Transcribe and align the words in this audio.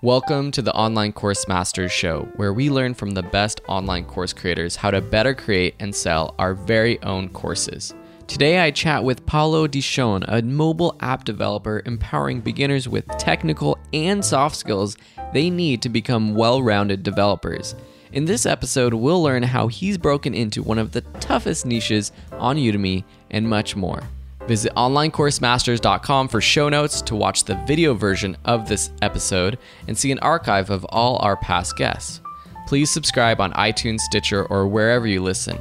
Welcome 0.00 0.52
to 0.52 0.62
the 0.62 0.72
Online 0.74 1.12
Course 1.12 1.48
Masters 1.48 1.90
Show, 1.90 2.28
where 2.36 2.52
we 2.52 2.70
learn 2.70 2.94
from 2.94 3.10
the 3.10 3.22
best 3.24 3.60
online 3.66 4.04
course 4.04 4.32
creators 4.32 4.76
how 4.76 4.92
to 4.92 5.00
better 5.00 5.34
create 5.34 5.74
and 5.80 5.92
sell 5.92 6.36
our 6.38 6.54
very 6.54 7.02
own 7.02 7.28
courses. 7.30 7.92
Today, 8.28 8.60
I 8.60 8.70
chat 8.70 9.02
with 9.02 9.26
Paulo 9.26 9.66
Dichone, 9.66 10.24
a 10.28 10.40
mobile 10.40 10.96
app 11.00 11.24
developer 11.24 11.82
empowering 11.84 12.42
beginners 12.42 12.88
with 12.88 13.08
technical 13.18 13.76
and 13.92 14.24
soft 14.24 14.54
skills 14.54 14.96
they 15.32 15.50
need 15.50 15.82
to 15.82 15.88
become 15.88 16.36
well 16.36 16.62
rounded 16.62 17.02
developers. 17.02 17.74
In 18.12 18.24
this 18.24 18.46
episode, 18.46 18.94
we'll 18.94 19.20
learn 19.20 19.42
how 19.42 19.66
he's 19.66 19.98
broken 19.98 20.32
into 20.32 20.62
one 20.62 20.78
of 20.78 20.92
the 20.92 21.00
toughest 21.18 21.66
niches 21.66 22.12
on 22.34 22.56
Udemy 22.56 23.02
and 23.32 23.48
much 23.48 23.74
more. 23.74 24.04
Visit 24.48 24.72
onlinecoursemasters.com 24.76 26.28
for 26.28 26.40
show 26.40 26.70
notes 26.70 27.02
to 27.02 27.14
watch 27.14 27.44
the 27.44 27.56
video 27.66 27.92
version 27.92 28.34
of 28.46 28.66
this 28.66 28.90
episode 29.02 29.58
and 29.86 29.96
see 29.96 30.10
an 30.10 30.18
archive 30.20 30.70
of 30.70 30.86
all 30.86 31.18
our 31.18 31.36
past 31.36 31.76
guests. 31.76 32.22
Please 32.66 32.90
subscribe 32.90 33.42
on 33.42 33.52
iTunes, 33.52 34.00
Stitcher, 34.00 34.46
or 34.46 34.66
wherever 34.66 35.06
you 35.06 35.22
listen. 35.22 35.58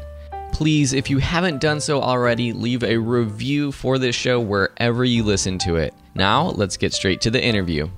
Please, 0.53 0.93
if 0.93 1.09
you 1.09 1.17
haven't 1.17 1.59
done 1.59 1.81
so 1.81 2.02
already, 2.02 2.53
leave 2.53 2.81
a 2.81 2.95
review 2.95 3.73
for 3.73 3.98
this 3.98 4.15
show 4.15 4.39
wherever 4.39 5.04
you 5.04 5.21
listen 5.21 5.57
to 5.59 5.76
it. 5.76 5.93
Now, 6.15 6.51
let's 6.51 6.77
get 6.77 6.93
straight 6.93 7.20
to 7.21 7.29
the 7.29 7.43
interview. 7.43 7.90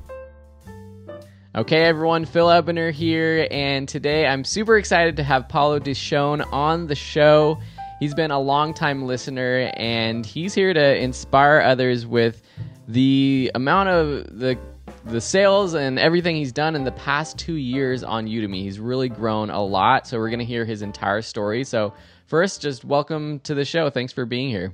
Okay, 1.56 1.84
everyone, 1.84 2.26
Phil 2.26 2.50
Ebiner 2.50 2.90
here, 2.90 3.48
and 3.52 3.88
today 3.88 4.26
I'm 4.26 4.44
super 4.44 4.78
excited 4.78 5.18
to 5.18 5.24
have 5.24 5.50
Paulo 5.50 5.80
Dichone 5.80 6.52
on 6.52 6.88
the 6.88 6.96
show. 6.96 7.60
He's 8.00 8.14
been 8.14 8.32
a 8.32 8.40
longtime 8.40 9.06
listener, 9.06 9.72
and 9.76 10.26
he's 10.26 10.54
here 10.54 10.74
to 10.74 10.96
inspire 10.96 11.60
others 11.60 12.06
with 12.08 12.42
the 12.88 13.52
amount 13.56 13.90
of 13.90 14.40
the 14.40 14.58
the 15.06 15.22
sales 15.22 15.74
and 15.76 16.00
everything 16.00 16.36
he's 16.36 16.52
done 16.52 16.76
in 16.76 16.84
the 16.84 16.92
past 16.92 17.38
two 17.38 17.56
years 17.56 18.04
on 18.04 18.26
Udemy. 18.26 18.62
He's 18.62 18.80
really 18.80 19.10
grown 19.10 19.50
a 19.50 19.62
lot. 19.62 20.08
So 20.08 20.18
we're 20.18 20.30
gonna 20.30 20.46
hear 20.46 20.64
his 20.64 20.82
entire 20.82 21.22
story. 21.22 21.64
So 21.66 21.94
first, 22.26 22.62
just 22.62 22.86
welcome 22.86 23.40
to 23.42 23.54
the 23.54 23.66
show. 23.66 23.90
Thanks 23.90 24.14
for 24.14 24.26
being 24.26 24.50
here. 24.50 24.74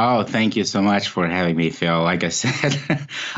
Oh, 0.00 0.22
thank 0.22 0.54
you 0.54 0.62
so 0.62 0.80
much 0.80 1.08
for 1.08 1.26
having 1.26 1.56
me, 1.56 1.70
Phil. 1.70 2.04
Like 2.04 2.22
I 2.22 2.28
said, 2.42 2.78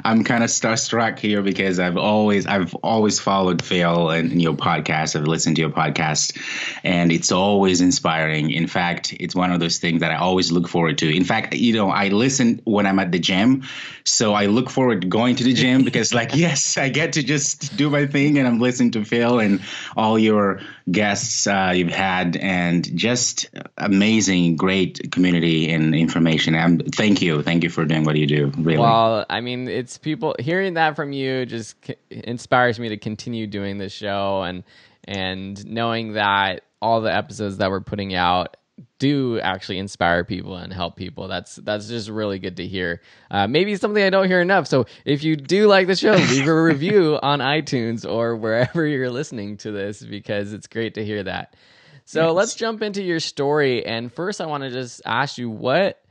I'm 0.05 0.25
kind 0.25 0.45
of 0.45 0.51
starstruck 0.51 1.19
here 1.19 1.41
because 1.41 1.81
I've 1.81 1.97
always 1.97 2.45
I've 2.47 2.75
always 2.75 3.19
followed 3.19 3.63
Phil 3.65 4.11
and 4.11 4.43
your 4.43 4.53
podcast. 4.53 5.17
I've 5.17 5.27
listened 5.27 5.57
to 5.57 5.63
your 5.63 5.71
podcast, 5.71 6.39
and 6.85 7.11
it's 7.11 7.33
always 7.33 7.81
inspiring. 7.81 8.51
In 8.51 8.67
fact, 8.67 9.17
it's 9.19 9.35
one 9.35 9.53
of 9.53 9.59
those 9.59 9.79
things 9.79 10.03
that 10.03 10.11
I 10.11 10.17
always 10.17 10.53
look 10.53 10.69
forward 10.69 10.99
to. 10.99 11.09
In 11.09 11.25
fact, 11.25 11.55
you 11.55 11.73
know, 11.73 11.89
I 11.89 12.09
listen 12.09 12.61
when 12.65 12.87
I'm 12.87 12.99
at 12.99 13.11
the 13.11 13.19
gym, 13.19 13.63
so 14.05 14.35
I 14.35 14.45
look 14.45 14.69
forward 14.69 15.01
to 15.01 15.09
going 15.09 15.37
to 15.37 15.45
the 15.45 15.55
gym 15.55 15.83
because, 15.91 16.13
like, 16.13 16.35
yes, 16.35 16.77
I 16.77 16.91
get 16.91 17.15
to 17.15 17.23
just 17.23 17.75
do 17.79 17.89
my 17.89 18.07
thing, 18.07 18.37
and 18.37 18.47
I'm 18.47 18.61
listening 18.61 18.91
to 18.91 19.05
Phil 19.07 19.41
and 19.41 19.63
all 19.97 20.19
your 20.19 20.61
guests 20.91 21.47
uh, 21.47 21.73
you've 21.75 21.89
had, 21.89 22.37
and 22.37 22.85
just 22.99 23.49
amazing, 23.79 24.57
great 24.57 25.11
community 25.11 25.71
and 25.71 25.95
information. 25.95 26.50
And 26.55 26.95
thank 26.95 27.23
you, 27.23 27.43
thank 27.43 27.63
you 27.63 27.71
for 27.71 27.85
doing 27.85 28.05
what 28.05 28.17
you 28.17 28.27
do. 28.27 28.53
Really. 28.57 28.79
Well, 28.79 29.25
I 29.29 29.41
mean, 29.41 29.69
it's 29.69 29.99
people 29.99 30.35
hearing 30.39 30.75
that 30.75 30.97
from 30.97 31.13
you 31.13 31.47
just 31.47 31.77
inspires 32.11 32.79
me 32.79 32.91
to 32.91 32.97
continue 32.97 33.47
doing 33.47 33.79
this 33.79 33.93
show, 33.93 34.43
and 34.43 34.65
and 35.05 35.65
knowing 35.67 36.15
that 36.15 36.63
all 36.81 37.01
the 37.01 37.15
episodes 37.15 37.59
that 37.59 37.71
we're 37.71 37.81
putting 37.81 38.15
out 38.15 38.57
do 38.99 39.41
actually 39.41 39.79
inspire 39.79 40.25
people 40.25 40.57
and 40.57 40.73
help 40.73 40.97
people. 40.97 41.29
That's 41.29 41.57
that's 41.57 41.89
just 41.89 42.09
really 42.09 42.39
good 42.39 42.57
to 42.59 42.67
hear. 42.67 43.01
Uh, 43.31 43.47
maybe 43.47 43.77
something 43.77 44.03
I 44.03 44.11
don't 44.11 44.29
hear 44.29 44.41
enough. 44.41 44.67
So 44.67 44.87
if 45.05 45.23
you 45.23 45.37
do 45.37 45.67
like 45.67 45.87
the 45.87 45.97
show, 45.97 46.13
leave 46.13 46.47
a 46.47 46.63
review 46.63 47.19
on 47.23 47.41
iTunes 47.41 48.09
or 48.11 48.37
wherever 48.37 48.87
you're 48.87 49.11
listening 49.11 49.57
to 49.59 49.73
this 49.73 50.03
because 50.03 50.53
it's 50.53 50.67
great 50.67 50.95
to 50.95 51.05
hear 51.05 51.23
that. 51.23 51.57
So 52.05 52.29
yes. 52.29 52.35
let's 52.35 52.55
jump 52.55 52.83
into 52.83 53.03
your 53.03 53.21
story. 53.21 53.85
And 53.85 54.13
first, 54.13 54.41
I 54.41 54.47
want 54.47 54.65
to 54.65 54.71
just 54.71 55.03
ask 55.05 55.39
you 55.39 55.51
what 55.51 56.03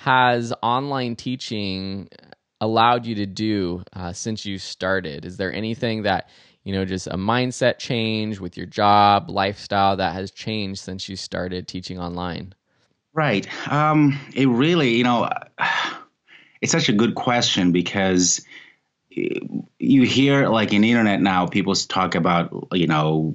has 0.00 0.52
online 0.62 1.16
teaching 1.16 2.08
allowed 2.60 3.06
you 3.06 3.14
to 3.16 3.26
do 3.26 3.82
uh, 3.94 4.12
since 4.12 4.44
you 4.44 4.58
started? 4.58 5.24
Is 5.24 5.36
there 5.36 5.52
anything 5.52 6.02
that 6.02 6.28
you 6.64 6.72
know, 6.74 6.84
just 6.84 7.06
a 7.06 7.16
mindset 7.16 7.78
change 7.78 8.38
with 8.38 8.56
your 8.56 8.66
job, 8.66 9.30
lifestyle 9.30 9.96
that 9.96 10.12
has 10.12 10.30
changed 10.30 10.80
since 10.80 11.08
you 11.08 11.16
started 11.16 11.66
teaching 11.66 11.98
online? 11.98 12.54
Right. 13.14 13.48
Um, 13.70 14.18
it 14.34 14.46
really, 14.46 14.96
you 14.96 15.04
know, 15.04 15.28
it's 16.60 16.72
such 16.72 16.88
a 16.88 16.92
good 16.92 17.14
question 17.14 17.72
because 17.72 18.44
you 19.10 20.02
hear 20.02 20.48
like 20.48 20.72
in 20.72 20.84
internet 20.84 21.20
now, 21.20 21.46
people 21.46 21.74
talk 21.74 22.14
about, 22.14 22.68
you 22.72 22.86
know, 22.86 23.34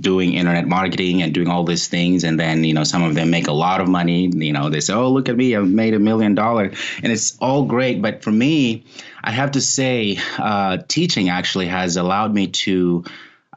doing 0.00 0.34
internet 0.34 0.66
marketing 0.66 1.22
and 1.22 1.34
doing 1.34 1.48
all 1.48 1.64
these 1.64 1.88
things 1.88 2.24
and 2.24 2.38
then 2.38 2.64
you 2.64 2.72
know 2.72 2.84
some 2.84 3.02
of 3.02 3.14
them 3.14 3.30
make 3.30 3.46
a 3.46 3.52
lot 3.52 3.80
of 3.80 3.88
money 3.88 4.30
you 4.34 4.52
know 4.52 4.70
they 4.70 4.80
say 4.80 4.94
oh 4.94 5.10
look 5.10 5.28
at 5.28 5.36
me 5.36 5.54
i've 5.54 5.68
made 5.68 5.94
a 5.94 5.98
million 5.98 6.34
dollar 6.34 6.72
and 7.02 7.12
it's 7.12 7.36
all 7.38 7.64
great 7.64 8.00
but 8.00 8.22
for 8.22 8.30
me 8.30 8.84
i 9.22 9.30
have 9.30 9.52
to 9.52 9.60
say 9.60 10.18
uh, 10.38 10.78
teaching 10.88 11.28
actually 11.28 11.66
has 11.66 11.96
allowed 11.96 12.32
me 12.32 12.46
to 12.46 13.04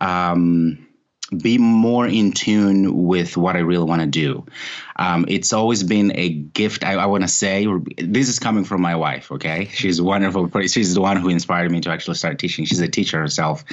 um, 0.01 0.84
be 1.29 1.57
more 1.57 2.05
in 2.07 2.31
tune 2.31 3.05
with 3.05 3.35
what 3.35 3.55
I 3.55 3.59
really 3.59 3.85
want 3.85 4.01
to 4.01 4.07
do. 4.07 4.45
Um, 4.97 5.25
it's 5.27 5.53
always 5.53 5.83
been 5.83 6.13
a 6.15 6.29
gift. 6.29 6.83
I, 6.83 6.93
I 6.93 7.07
want 7.07 7.23
to 7.23 7.27
say 7.27 7.67
this 7.97 8.29
is 8.29 8.39
coming 8.39 8.63
from 8.63 8.81
my 8.81 8.95
wife. 8.95 9.31
Okay, 9.31 9.65
she's 9.73 10.01
wonderful. 10.01 10.49
She's 10.61 10.93
the 10.93 11.01
one 11.01 11.17
who 11.17 11.29
inspired 11.29 11.71
me 11.71 11.81
to 11.81 11.89
actually 11.89 12.15
start 12.15 12.39
teaching. 12.39 12.65
She's 12.65 12.79
a 12.79 12.87
teacher 12.87 13.19
herself, 13.19 13.65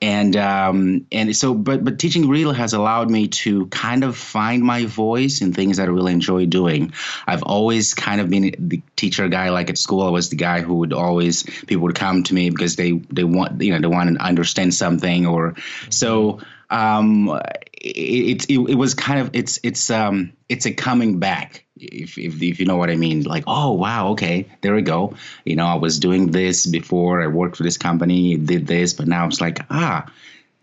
and 0.00 0.36
um, 0.36 1.06
and 1.10 1.34
so 1.34 1.54
but 1.54 1.82
but 1.82 1.98
teaching 1.98 2.28
really 2.28 2.54
has 2.54 2.74
allowed 2.74 3.10
me 3.10 3.28
to 3.28 3.66
kind 3.66 4.04
of 4.04 4.16
find 4.16 4.62
my 4.62 4.84
voice 4.84 5.40
in 5.40 5.52
things 5.52 5.78
that 5.78 5.88
I 5.88 5.90
really 5.90 6.12
enjoy 6.12 6.46
doing. 6.46 6.92
I've 7.26 7.42
always 7.42 7.94
kind 7.94 8.20
of 8.20 8.30
been 8.30 8.54
the 8.58 8.82
teacher 8.94 9.26
guy. 9.28 9.48
Like 9.48 9.70
at 9.70 9.78
school, 9.78 10.02
I 10.02 10.10
was 10.10 10.28
the 10.28 10.36
guy 10.36 10.60
who 10.60 10.74
would 10.74 10.92
always 10.92 11.42
people 11.42 11.84
would 11.84 11.96
come 11.96 12.22
to 12.24 12.34
me 12.34 12.50
because 12.50 12.76
they 12.76 12.92
they 12.92 13.24
want 13.24 13.60
you 13.62 13.72
know 13.72 13.80
they 13.80 13.92
want 13.92 14.16
to 14.16 14.22
understand 14.22 14.74
something 14.74 15.26
or 15.26 15.54
so 15.88 16.40
um, 16.70 17.40
it, 17.72 18.48
it, 18.48 18.70
it 18.70 18.74
was 18.74 18.94
kind 18.94 19.20
of 19.20 19.30
it's 19.32 19.58
it's 19.62 19.90
um 19.90 20.32
it's 20.48 20.66
a 20.66 20.72
coming 20.72 21.18
back 21.18 21.64
if, 21.76 22.18
if 22.18 22.40
if 22.42 22.60
you 22.60 22.66
know 22.66 22.76
what 22.76 22.90
I 22.90 22.96
mean. 22.96 23.22
Like 23.22 23.44
oh 23.46 23.72
wow 23.72 24.08
okay 24.10 24.46
there 24.60 24.74
we 24.74 24.82
go. 24.82 25.14
You 25.44 25.56
know 25.56 25.66
I 25.66 25.74
was 25.74 25.98
doing 25.98 26.30
this 26.30 26.66
before 26.66 27.22
I 27.22 27.26
worked 27.26 27.56
for 27.56 27.62
this 27.62 27.78
company 27.78 28.36
did 28.36 28.66
this 28.66 28.92
but 28.92 29.08
now 29.08 29.26
it's 29.26 29.40
like 29.40 29.60
ah 29.70 30.06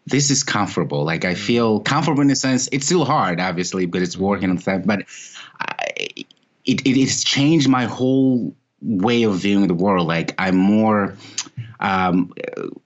this 0.06 0.32
is 0.32 0.44
comfortable. 0.44 1.04
Like 1.04 1.26
I 1.26 1.36
feel 1.36 1.82
comfortable 1.82 2.22
in 2.22 2.32
a 2.32 2.36
sense. 2.36 2.70
It's 2.72 2.86
still 2.86 3.04
hard 3.04 3.40
obviously 3.42 3.86
because 3.86 4.08
it's 4.08 4.18
working 4.18 4.50
on 4.50 4.58
that 4.58 4.86
but 4.88 5.04
I, 5.60 6.08
it, 6.66 6.86
it 6.86 6.98
has 7.00 7.24
changed 7.24 7.68
my 7.68 7.86
whole 7.86 8.56
way 8.82 9.24
of 9.24 9.38
viewing 9.38 9.68
the 9.68 9.74
world. 9.74 10.08
Like 10.08 10.36
I'm 10.38 10.56
more 10.56 11.16
um, 11.80 12.34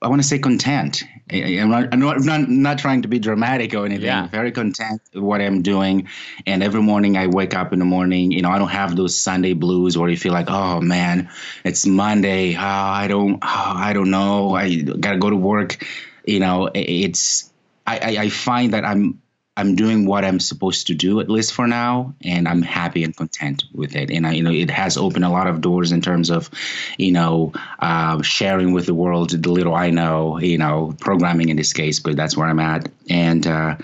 I 0.01 0.07
want 0.07 0.21
to 0.21 0.27
say 0.27 0.39
content. 0.39 1.03
I'm 1.31 1.69
not, 1.69 1.89
I'm 1.93 1.99
not, 1.99 2.19
not, 2.21 2.49
not, 2.49 2.77
trying 2.77 3.03
to 3.03 3.07
be 3.07 3.19
dramatic 3.19 3.73
or 3.73 3.85
anything. 3.85 4.05
Yeah. 4.05 4.27
Very 4.27 4.51
content 4.51 5.01
with 5.13 5.23
what 5.23 5.41
I'm 5.41 5.61
doing. 5.61 6.07
And 6.45 6.61
every 6.61 6.81
morning 6.81 7.17
I 7.17 7.27
wake 7.27 7.53
up 7.53 7.71
in 7.71 7.79
the 7.79 7.85
morning, 7.85 8.31
you 8.31 8.41
know, 8.41 8.49
I 8.49 8.59
don't 8.59 8.69
have 8.69 8.95
those 8.95 9.15
Sunday 9.15 9.53
blues 9.53 9.97
where 9.97 10.09
you 10.09 10.17
feel 10.17 10.33
like, 10.33 10.49
oh 10.49 10.81
man, 10.81 11.29
it's 11.63 11.85
Monday. 11.85 12.55
Oh, 12.55 12.59
I 12.59 13.07
don't, 13.07 13.35
oh, 13.35 13.73
I 13.75 13.93
don't 13.93 14.11
know. 14.11 14.53
I 14.55 14.81
got 14.81 15.13
to 15.13 15.17
go 15.19 15.29
to 15.29 15.37
work. 15.37 15.85
You 16.25 16.39
know, 16.39 16.69
it's, 16.73 17.51
I, 17.87 17.97
I, 17.97 18.21
I 18.23 18.29
find 18.29 18.73
that 18.73 18.83
I'm 18.85 19.20
I'm 19.61 19.75
doing 19.75 20.07
what 20.07 20.25
I'm 20.25 20.39
supposed 20.39 20.87
to 20.87 20.95
do 20.95 21.19
at 21.19 21.29
least 21.29 21.53
for 21.53 21.67
now, 21.67 22.15
and 22.23 22.47
I'm 22.47 22.63
happy 22.63 23.03
and 23.03 23.15
content 23.15 23.63
with 23.71 23.95
it. 23.95 24.09
And 24.09 24.25
I, 24.25 24.31
you 24.31 24.43
know, 24.43 24.51
it 24.51 24.71
has 24.71 24.97
opened 24.97 25.23
a 25.23 25.29
lot 25.29 25.45
of 25.45 25.61
doors 25.61 25.91
in 25.91 26.01
terms 26.01 26.31
of, 26.31 26.49
you 26.97 27.11
know, 27.11 27.53
uh, 27.79 28.21
sharing 28.23 28.73
with 28.73 28.87
the 28.87 28.95
world 28.95 29.29
the 29.29 29.51
little 29.51 29.75
I 29.75 29.91
know, 29.91 30.39
you 30.39 30.57
know, 30.57 30.95
programming 30.99 31.49
in 31.49 31.57
this 31.57 31.73
case, 31.73 31.99
but 31.99 32.15
that's 32.15 32.35
where 32.35 32.47
I'm 32.47 32.59
at, 32.59 32.89
and. 33.09 33.45
Uh, 33.45 33.77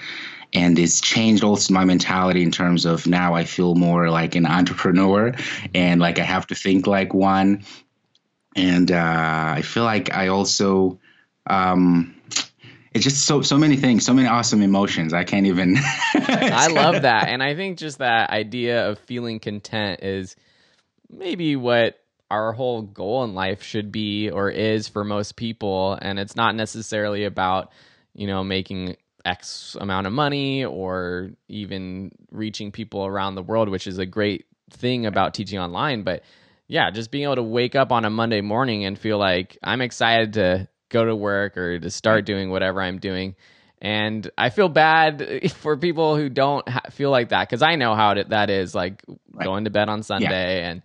and 0.53 0.79
it's 0.79 1.01
changed 1.01 1.43
also 1.43 1.73
my 1.73 1.83
mentality 1.83 2.41
in 2.41 2.51
terms 2.51 2.85
of 2.85 3.05
now 3.05 3.35
I 3.35 3.43
feel 3.43 3.75
more 3.75 4.09
like 4.09 4.35
an 4.35 4.45
entrepreneur 4.45 5.35
and 5.75 5.99
like 5.99 6.19
I 6.19 6.23
have 6.23 6.47
to 6.47 6.55
think 6.55 6.87
like 6.87 7.13
one, 7.13 7.65
and 8.55 8.89
uh, 8.89 9.53
I 9.57 9.61
feel 9.61 9.83
like 9.83 10.13
I 10.13 10.29
also. 10.29 10.99
Um, 11.45 12.16
it's 12.97 13.03
just 13.03 13.25
so 13.25 13.41
so 13.41 13.57
many 13.57 13.77
things, 13.77 14.05
so 14.05 14.13
many 14.13 14.27
awesome 14.27 14.61
emotions. 14.61 15.13
I 15.13 15.23
can't 15.23 15.45
even. 15.45 15.77
I 16.15 16.67
love 16.67 17.03
that, 17.03 17.27
and 17.29 17.43
I 17.43 17.55
think 17.55 17.77
just 17.77 17.99
that 17.99 18.31
idea 18.31 18.89
of 18.89 18.99
feeling 18.99 19.39
content 19.39 20.01
is 20.03 20.35
maybe 21.09 21.55
what 21.55 21.99
our 22.29 22.51
whole 22.53 22.81
goal 22.81 23.23
in 23.23 23.35
life 23.35 23.61
should 23.61 23.91
be 23.91 24.29
or 24.29 24.49
is 24.49 24.87
for 24.87 25.03
most 25.03 25.35
people, 25.35 25.97
and 26.01 26.17
it's 26.17 26.35
not 26.35 26.55
necessarily 26.55 27.25
about 27.25 27.71
you 28.13 28.25
know 28.25 28.43
making 28.43 28.97
X 29.23 29.77
amount 29.79 30.07
of 30.07 30.13
money 30.13 30.65
or 30.65 31.29
even 31.47 32.11
reaching 32.31 32.71
people 32.71 33.05
around 33.05 33.35
the 33.35 33.43
world, 33.43 33.69
which 33.69 33.85
is 33.85 33.99
a 33.99 34.07
great 34.07 34.45
thing 34.71 35.05
about 35.05 35.35
teaching 35.35 35.59
online, 35.59 36.01
but 36.01 36.23
yeah, 36.67 36.89
just 36.89 37.11
being 37.11 37.25
able 37.25 37.35
to 37.35 37.43
wake 37.43 37.75
up 37.75 37.91
on 37.91 38.05
a 38.05 38.09
Monday 38.09 38.41
morning 38.41 38.85
and 38.85 38.97
feel 38.97 39.17
like 39.17 39.57
I'm 39.63 39.81
excited 39.81 40.33
to 40.33 40.67
go 40.89 41.05
to 41.05 41.15
work 41.15 41.57
or 41.57 41.79
to 41.79 41.89
start 41.89 42.25
doing 42.25 42.49
whatever 42.49 42.81
I'm 42.81 42.99
doing. 42.99 43.35
And 43.81 44.29
I 44.37 44.49
feel 44.49 44.69
bad 44.69 45.51
for 45.57 45.77
people 45.77 46.15
who 46.15 46.29
don't 46.29 46.67
ha- 46.67 46.89
feel 46.91 47.11
like 47.11 47.29
that 47.29 47.47
because 47.47 47.61
I 47.61 47.75
know 47.75 47.95
how 47.95 48.11
it, 48.11 48.29
that 48.29 48.49
is 48.49 48.73
like 48.73 49.03
Right. 49.31 49.45
going 49.45 49.65
to 49.65 49.69
bed 49.69 49.89
on 49.89 50.01
Sunday 50.03 50.63
and 50.63 50.81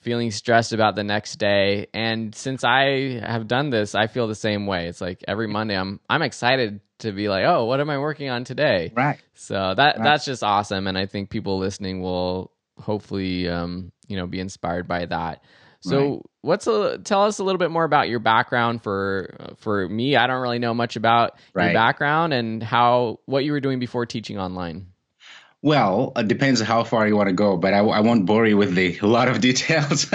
feeling 0.00 0.30
stressed 0.30 0.72
about 0.72 0.94
the 0.96 1.02
next 1.04 1.36
day. 1.36 1.86
And 1.94 2.34
since 2.34 2.62
I 2.62 3.20
have 3.24 3.48
done 3.48 3.70
this, 3.70 3.94
I 3.94 4.06
feel 4.06 4.28
the 4.28 4.34
same 4.34 4.66
way. 4.66 4.86
It's 4.88 5.00
like 5.00 5.24
every 5.26 5.46
Monday 5.48 5.76
I'm 5.76 6.00
I'm 6.08 6.22
excited 6.22 6.80
to 6.98 7.12
be 7.12 7.28
like, 7.28 7.44
"Oh, 7.44 7.64
what 7.64 7.80
am 7.80 7.90
I 7.90 7.98
working 7.98 8.28
on 8.30 8.44
today?" 8.44 8.92
Right. 8.94 9.18
So 9.34 9.54
that 9.74 9.96
Right. 9.96 10.04
that's 10.04 10.24
just 10.24 10.42
awesome, 10.44 10.86
and 10.86 10.96
I 10.96 11.06
think 11.06 11.30
people 11.30 11.58
listening 11.58 12.02
will 12.02 12.52
hopefully 12.78 13.48
um, 13.48 13.92
you 14.06 14.16
know 14.16 14.26
be 14.26 14.40
inspired 14.40 14.86
by 14.86 15.06
that. 15.06 15.42
So 15.80 15.96
Right. 15.98 16.20
What's 16.46 16.66
a 16.66 16.98
tell 16.98 17.24
us 17.24 17.38
a 17.38 17.44
little 17.44 17.58
bit 17.58 17.70
more 17.70 17.84
about 17.84 18.08
your 18.08 18.20
background 18.20 18.82
for 18.82 19.54
for 19.58 19.88
me. 19.88 20.16
I 20.16 20.26
don't 20.26 20.40
really 20.40 20.60
know 20.60 20.74
much 20.74 20.96
about 20.96 21.38
your 21.54 21.72
background 21.72 22.32
and 22.32 22.62
how 22.62 23.18
what 23.26 23.44
you 23.44 23.52
were 23.52 23.60
doing 23.60 23.78
before 23.78 24.06
teaching 24.06 24.38
online. 24.38 24.86
Well, 25.66 26.12
it 26.14 26.28
depends 26.28 26.60
how 26.60 26.84
far 26.84 27.08
you 27.08 27.16
want 27.16 27.28
to 27.28 27.32
go, 27.32 27.56
but 27.56 27.74
I, 27.74 27.78
I 27.78 27.98
won't 27.98 28.24
bore 28.24 28.46
you 28.46 28.56
with 28.56 28.76
the 28.76 28.96
a 29.02 29.06
lot 29.08 29.26
of 29.26 29.40
details. 29.48 30.06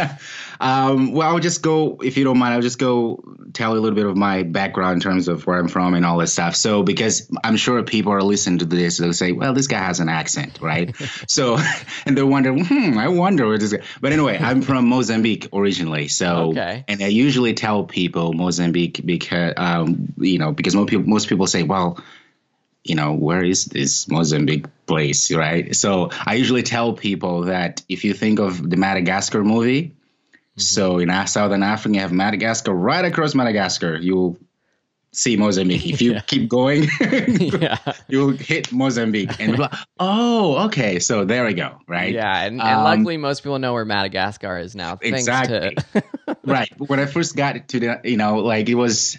um, 0.62 1.12
well, 1.12 1.28
I'll 1.28 1.40
just 1.42 1.62
go, 1.62 1.98
if 2.02 2.16
you 2.16 2.24
don't 2.24 2.38
mind, 2.38 2.54
I'll 2.54 2.62
just 2.62 2.80
go 2.80 3.22
tell 3.52 3.74
you 3.74 3.80
a 3.80 3.82
little 3.82 3.98
bit 3.98 4.06
of 4.06 4.16
my 4.16 4.44
background 4.44 4.94
in 4.94 5.00
terms 5.02 5.28
of 5.28 5.46
where 5.46 5.60
I'm 5.60 5.68
from 5.68 5.94
and 5.94 6.06
all 6.06 6.18
this 6.18 6.32
stuff. 6.32 6.56
So, 6.56 6.84
because 6.84 7.30
I'm 7.44 7.58
sure 7.58 7.84
people 7.84 8.14
are 8.14 8.22
listening 8.24 8.60
to 8.60 8.66
this, 8.66 8.98
they'll 8.98 9.12
say, 9.12 9.34
well, 9.34 9.54
this 9.54 9.68
guy 9.68 9.80
has 9.80 10.00
an 10.00 10.08
accent, 10.08 10.58
right? 10.62 10.96
so, 11.28 11.58
and 12.06 12.18
they're 12.18 12.26
wondering, 12.26 12.64
hmm, 12.64 12.98
I 12.98 13.10
wonder 13.10 13.46
where 13.46 13.58
this 13.58 13.74
guy. 13.74 13.84
But 14.00 14.14
anyway, 14.14 14.38
I'm 14.38 14.62
from 14.62 14.88
Mozambique 14.88 15.50
originally. 15.52 16.08
So, 16.08 16.52
Okay. 16.52 16.86
and 16.88 17.04
I 17.04 17.08
usually 17.08 17.54
tell 17.56 17.84
people 17.84 18.32
Mozambique 18.32 19.02
because, 19.04 19.54
um, 19.58 20.14
you 20.18 20.38
know, 20.40 20.54
because 20.54 20.76
most 20.76 20.88
people, 20.90 21.10
most 21.10 21.28
people 21.28 21.46
say, 21.46 21.64
well, 21.64 22.00
you 22.84 22.96
know, 22.96 23.14
where 23.14 23.44
is 23.44 23.66
this 23.66 24.08
Mozambique 24.08 24.66
place, 24.88 25.32
right? 25.32 25.76
So 25.76 26.10
I 26.26 26.36
usually 26.36 26.64
tell 26.64 26.94
people 26.94 27.44
that 27.44 27.84
if 27.88 28.04
you 28.04 28.14
think 28.14 28.40
of 28.40 28.68
the 28.70 28.78
Madagascar 28.78 29.44
movie, 29.44 29.96
so 30.58 30.98
in 31.00 31.10
uh, 31.10 31.26
Southern 31.26 31.64
Africa, 31.64 31.96
you 31.96 32.02
have 32.02 32.12
Madagascar 32.12 32.74
right 32.74 33.06
across 33.06 33.36
Madagascar, 33.36 33.96
you'll 33.98 34.38
see 35.14 35.36
Mozambique. 35.38 35.86
If 35.86 36.02
you 36.02 36.14
Yeah. 36.16 36.22
keep 36.22 36.50
going, 36.50 36.88
yeah, 37.02 37.78
you'll 38.08 38.32
hit 38.32 38.72
Mozambique. 38.72 39.40
And 39.40 39.60
like, 39.60 39.72
oh, 40.00 40.66
okay, 40.68 41.00
so 41.00 41.24
there 41.26 41.46
we 41.46 41.54
go, 41.54 41.78
right? 41.88 42.14
yeah, 42.14 42.44
and, 42.46 42.60
and 42.62 42.70
Um, 42.80 42.84
luckily 42.84 43.18
most 43.18 43.44
people 43.44 43.60
know 43.60 43.74
where 43.74 43.86
Madagascar 43.86 44.58
is 44.58 44.76
now. 44.76 44.96
Thanks 44.96 45.20
Exactly. 45.20 45.76
to 45.94 46.04
right. 46.46 46.72
When 46.80 47.00
I 47.00 47.06
first 47.06 47.36
got 47.36 47.68
to 47.70 47.80
the, 47.80 48.02
you 48.04 48.18
know, 48.18 48.38
like 48.40 48.70
it 48.70 48.76
was, 48.76 49.18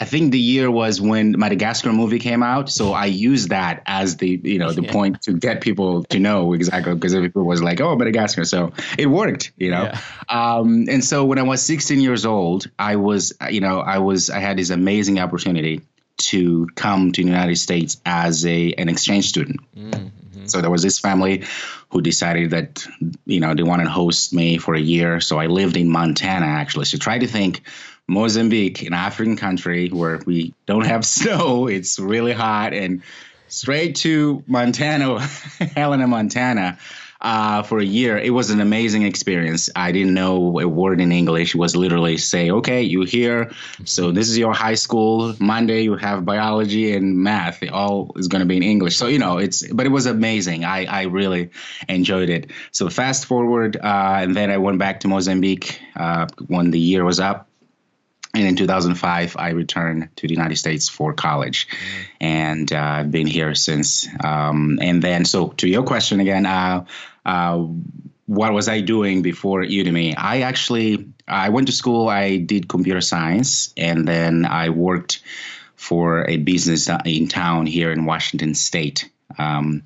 I 0.00 0.06
think 0.06 0.32
the 0.32 0.38
year 0.38 0.70
was 0.70 0.98
when 1.00 1.34
Madagascar 1.38 1.92
movie 1.92 2.18
came 2.18 2.42
out. 2.42 2.70
So 2.70 2.92
I 2.92 3.04
used 3.04 3.50
that 3.50 3.82
as 3.84 4.16
the, 4.16 4.40
you 4.42 4.58
know, 4.58 4.72
the 4.72 4.82
Yeah. 4.82 4.92
point 4.92 5.22
to 5.22 5.32
get 5.34 5.60
people 5.60 6.04
to 6.04 6.18
know 6.18 6.54
exactly 6.54 6.94
because 6.94 7.14
people 7.14 7.44
was 7.44 7.62
like, 7.62 7.80
oh, 7.82 7.94
Madagascar. 7.96 8.44
So 8.46 8.72
it 8.96 9.06
worked, 9.06 9.52
you 9.58 9.70
know. 9.70 9.82
Yeah. 9.92 10.00
Um, 10.28 10.86
and 10.88 11.04
so 11.04 11.24
when 11.26 11.38
I 11.38 11.42
was 11.42 11.62
16 11.62 12.00
years 12.00 12.24
old, 12.24 12.70
I 12.78 12.96
was, 12.96 13.34
you 13.50 13.60
know, 13.60 13.80
I 13.80 13.98
was, 13.98 14.30
I 14.30 14.38
had 14.38 14.56
this 14.56 14.70
amazing 14.70 15.18
opportunity 15.18 15.82
to 16.18 16.66
come 16.74 17.12
to 17.12 17.22
the 17.22 17.28
United 17.28 17.56
States 17.56 18.00
as 18.04 18.44
a 18.46 18.72
an 18.74 18.88
exchange 18.88 19.28
student. 19.28 19.60
Mhm. 19.76 20.10
So 20.44 20.60
there 20.60 20.70
was 20.70 20.82
this 20.82 20.98
family 20.98 21.44
who 21.90 22.00
decided 22.02 22.50
that 22.50 22.86
you 23.26 23.40
know 23.40 23.54
they 23.54 23.62
wanted 23.62 23.84
to 23.84 23.90
host 23.90 24.32
me 24.34 24.58
for 24.58 24.74
a 24.74 24.80
year. 24.80 25.20
So 25.20 25.38
I 25.38 25.46
lived 25.46 25.76
in 25.76 25.88
Montana 25.88 26.46
actually. 26.46 26.84
So 26.86 26.98
try 26.98 27.18
to 27.18 27.26
think 27.26 27.62
Mozambique, 28.10 28.82
an 28.82 28.92
African 28.92 29.36
country 29.36 29.88
where 29.88 30.20
we 30.26 30.52
don't 30.66 30.84
have 30.84 31.04
snow, 31.18 31.68
it's 31.68 31.98
really 31.98 32.32
hot, 32.32 32.74
and 32.74 33.02
straight 33.48 33.96
to 33.96 34.42
Montana, 34.46 35.20
Helena, 35.76 36.06
Montana. 36.06 36.78
Uh, 37.22 37.62
for 37.62 37.78
a 37.78 37.84
year, 37.84 38.16
it 38.16 38.30
was 38.30 38.48
an 38.48 38.62
amazing 38.62 39.02
experience. 39.02 39.68
I 39.76 39.92
didn't 39.92 40.14
know 40.14 40.58
a 40.58 40.66
word 40.66 41.02
in 41.02 41.12
English. 41.12 41.54
It 41.54 41.58
was 41.58 41.76
literally 41.76 42.16
say, 42.16 42.50
"Okay, 42.50 42.82
you 42.82 43.02
here, 43.02 43.52
so 43.84 44.10
this 44.10 44.30
is 44.30 44.38
your 44.38 44.54
high 44.54 44.74
school. 44.74 45.34
Monday 45.38 45.82
you 45.82 45.96
have 45.96 46.24
biology 46.24 46.94
and 46.96 47.18
math. 47.18 47.62
It 47.62 47.72
all 47.72 48.12
is 48.16 48.26
going 48.28 48.40
to 48.40 48.46
be 48.46 48.56
in 48.56 48.62
English. 48.62 48.96
So 48.96 49.06
you 49.06 49.18
know, 49.18 49.36
it's 49.36 49.70
but 49.70 49.84
it 49.84 49.90
was 49.90 50.06
amazing. 50.06 50.64
I 50.64 50.86
I 50.86 51.02
really 51.02 51.50
enjoyed 51.90 52.30
it. 52.30 52.50
So 52.72 52.88
fast 52.88 53.26
forward, 53.26 53.76
uh, 53.76 54.20
and 54.22 54.34
then 54.34 54.50
I 54.50 54.56
went 54.56 54.78
back 54.78 55.00
to 55.00 55.08
Mozambique 55.08 55.78
uh, 55.96 56.26
when 56.46 56.70
the 56.70 56.80
year 56.80 57.04
was 57.04 57.20
up. 57.20 57.49
And 58.32 58.46
in 58.46 58.54
2005, 58.54 59.36
I 59.36 59.50
returned 59.50 60.08
to 60.16 60.28
the 60.28 60.34
United 60.34 60.56
States 60.56 60.88
for 60.88 61.12
college, 61.12 61.66
and 62.20 62.72
uh, 62.72 62.78
I've 62.78 63.10
been 63.10 63.26
here 63.26 63.54
since. 63.56 64.06
Um, 64.22 64.78
and 64.80 65.02
then, 65.02 65.24
so 65.24 65.48
to 65.48 65.68
your 65.68 65.82
question 65.82 66.20
again, 66.20 66.46
uh, 66.46 66.84
uh, 67.26 67.66
what 68.26 68.52
was 68.52 68.68
I 68.68 68.82
doing 68.82 69.22
before 69.22 69.62
Udemy? 69.64 70.14
I 70.16 70.42
actually 70.42 71.08
I 71.26 71.48
went 71.48 71.66
to 71.66 71.72
school. 71.72 72.08
I 72.08 72.36
did 72.36 72.68
computer 72.68 73.00
science, 73.00 73.72
and 73.76 74.06
then 74.06 74.44
I 74.44 74.68
worked 74.68 75.22
for 75.74 76.28
a 76.28 76.36
business 76.36 76.88
in 77.04 77.26
town 77.26 77.66
here 77.66 77.90
in 77.90 78.04
Washington 78.04 78.54
State. 78.54 79.10
Um, 79.38 79.82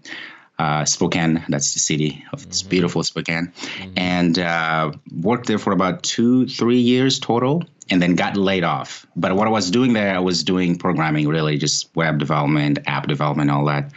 uh, 0.58 0.84
Spokane, 0.84 1.44
that's 1.48 1.74
the 1.74 1.80
city 1.80 2.24
of 2.32 2.44
it's 2.44 2.62
beautiful 2.62 3.02
Spokane, 3.02 3.52
and 3.96 4.38
uh, 4.38 4.92
worked 5.12 5.46
there 5.46 5.58
for 5.58 5.72
about 5.72 6.02
two, 6.02 6.46
three 6.46 6.78
years 6.78 7.18
total, 7.18 7.64
and 7.90 8.00
then 8.00 8.14
got 8.14 8.36
laid 8.36 8.62
off. 8.62 9.04
But 9.16 9.34
what 9.34 9.48
I 9.48 9.50
was 9.50 9.70
doing 9.70 9.94
there, 9.94 10.14
I 10.14 10.20
was 10.20 10.44
doing 10.44 10.78
programming, 10.78 11.26
really, 11.28 11.58
just 11.58 11.94
web 11.96 12.18
development, 12.18 12.78
app 12.86 13.08
development, 13.08 13.50
all 13.50 13.64
that, 13.64 13.92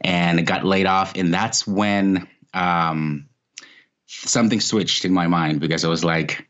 and 0.00 0.46
got 0.46 0.64
laid 0.64 0.86
off, 0.86 1.16
and 1.16 1.32
that's 1.32 1.66
when 1.66 2.28
um, 2.52 3.28
something 4.06 4.60
switched 4.60 5.06
in 5.06 5.12
my 5.12 5.28
mind 5.28 5.60
because 5.60 5.84
I 5.84 5.88
was 5.88 6.04
like, 6.04 6.46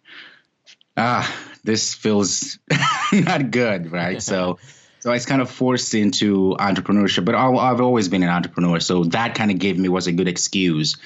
ah, 0.97 1.33
this 1.63 1.95
feels 1.95 2.59
not 3.13 3.51
good, 3.53 3.93
right? 3.93 4.21
so. 4.31 4.59
So 5.01 5.11
I 5.11 5.15
was 5.15 5.27
kind 5.27 5.41
of 5.43 5.51
forced 5.51 5.95
into 5.95 6.57
entrepreneurship, 6.59 7.25
but 7.25 7.35
I- 7.35 7.49
I've 7.71 7.81
always 7.81 8.09
been 8.09 8.23
an 8.23 8.29
entrepreneur. 8.29 8.81
So 8.81 9.05
that 9.05 9.35
kind 9.35 9.51
of 9.51 9.59
gave 9.59 9.79
me 9.79 9.89
was 9.89 10.07
a 10.07 10.13
good 10.13 10.27
excuse 10.29 10.97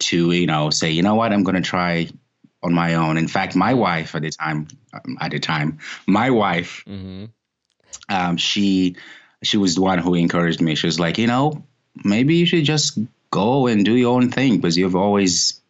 to, 0.00 0.30
you 0.32 0.46
know, 0.46 0.70
say, 0.70 0.90
you 0.92 1.02
know 1.02 1.14
what, 1.14 1.32
I'm 1.32 1.42
going 1.42 1.56
to 1.56 1.68
try 1.68 2.08
on 2.62 2.72
my 2.72 2.94
own. 2.94 3.16
In 3.16 3.28
fact, 3.28 3.54
my 3.56 3.74
wife 3.74 4.14
at 4.14 4.22
the 4.22 4.30
time, 4.30 4.68
um, 4.94 5.18
at 5.20 5.30
the 5.32 5.38
time, 5.40 5.78
my 6.06 6.30
wife, 6.30 6.84
Mhm. 6.88 7.28
um, 8.08 8.36
she, 8.36 8.96
she 9.42 9.56
was 9.56 9.74
the 9.74 9.82
one 9.82 9.98
who 9.98 10.14
encouraged 10.14 10.60
me. 10.60 10.74
She 10.74 10.86
was 10.86 10.98
like, 11.00 11.18
you 11.18 11.26
know, 11.26 11.64
maybe 12.04 12.36
you 12.36 12.46
should 12.46 12.64
just 12.64 12.98
go 13.30 13.66
and 13.66 13.84
do 13.84 13.94
your 13.94 14.14
own 14.16 14.30
thing 14.30 14.56
because 14.56 14.76
you've 14.76 14.96
always 14.96 15.60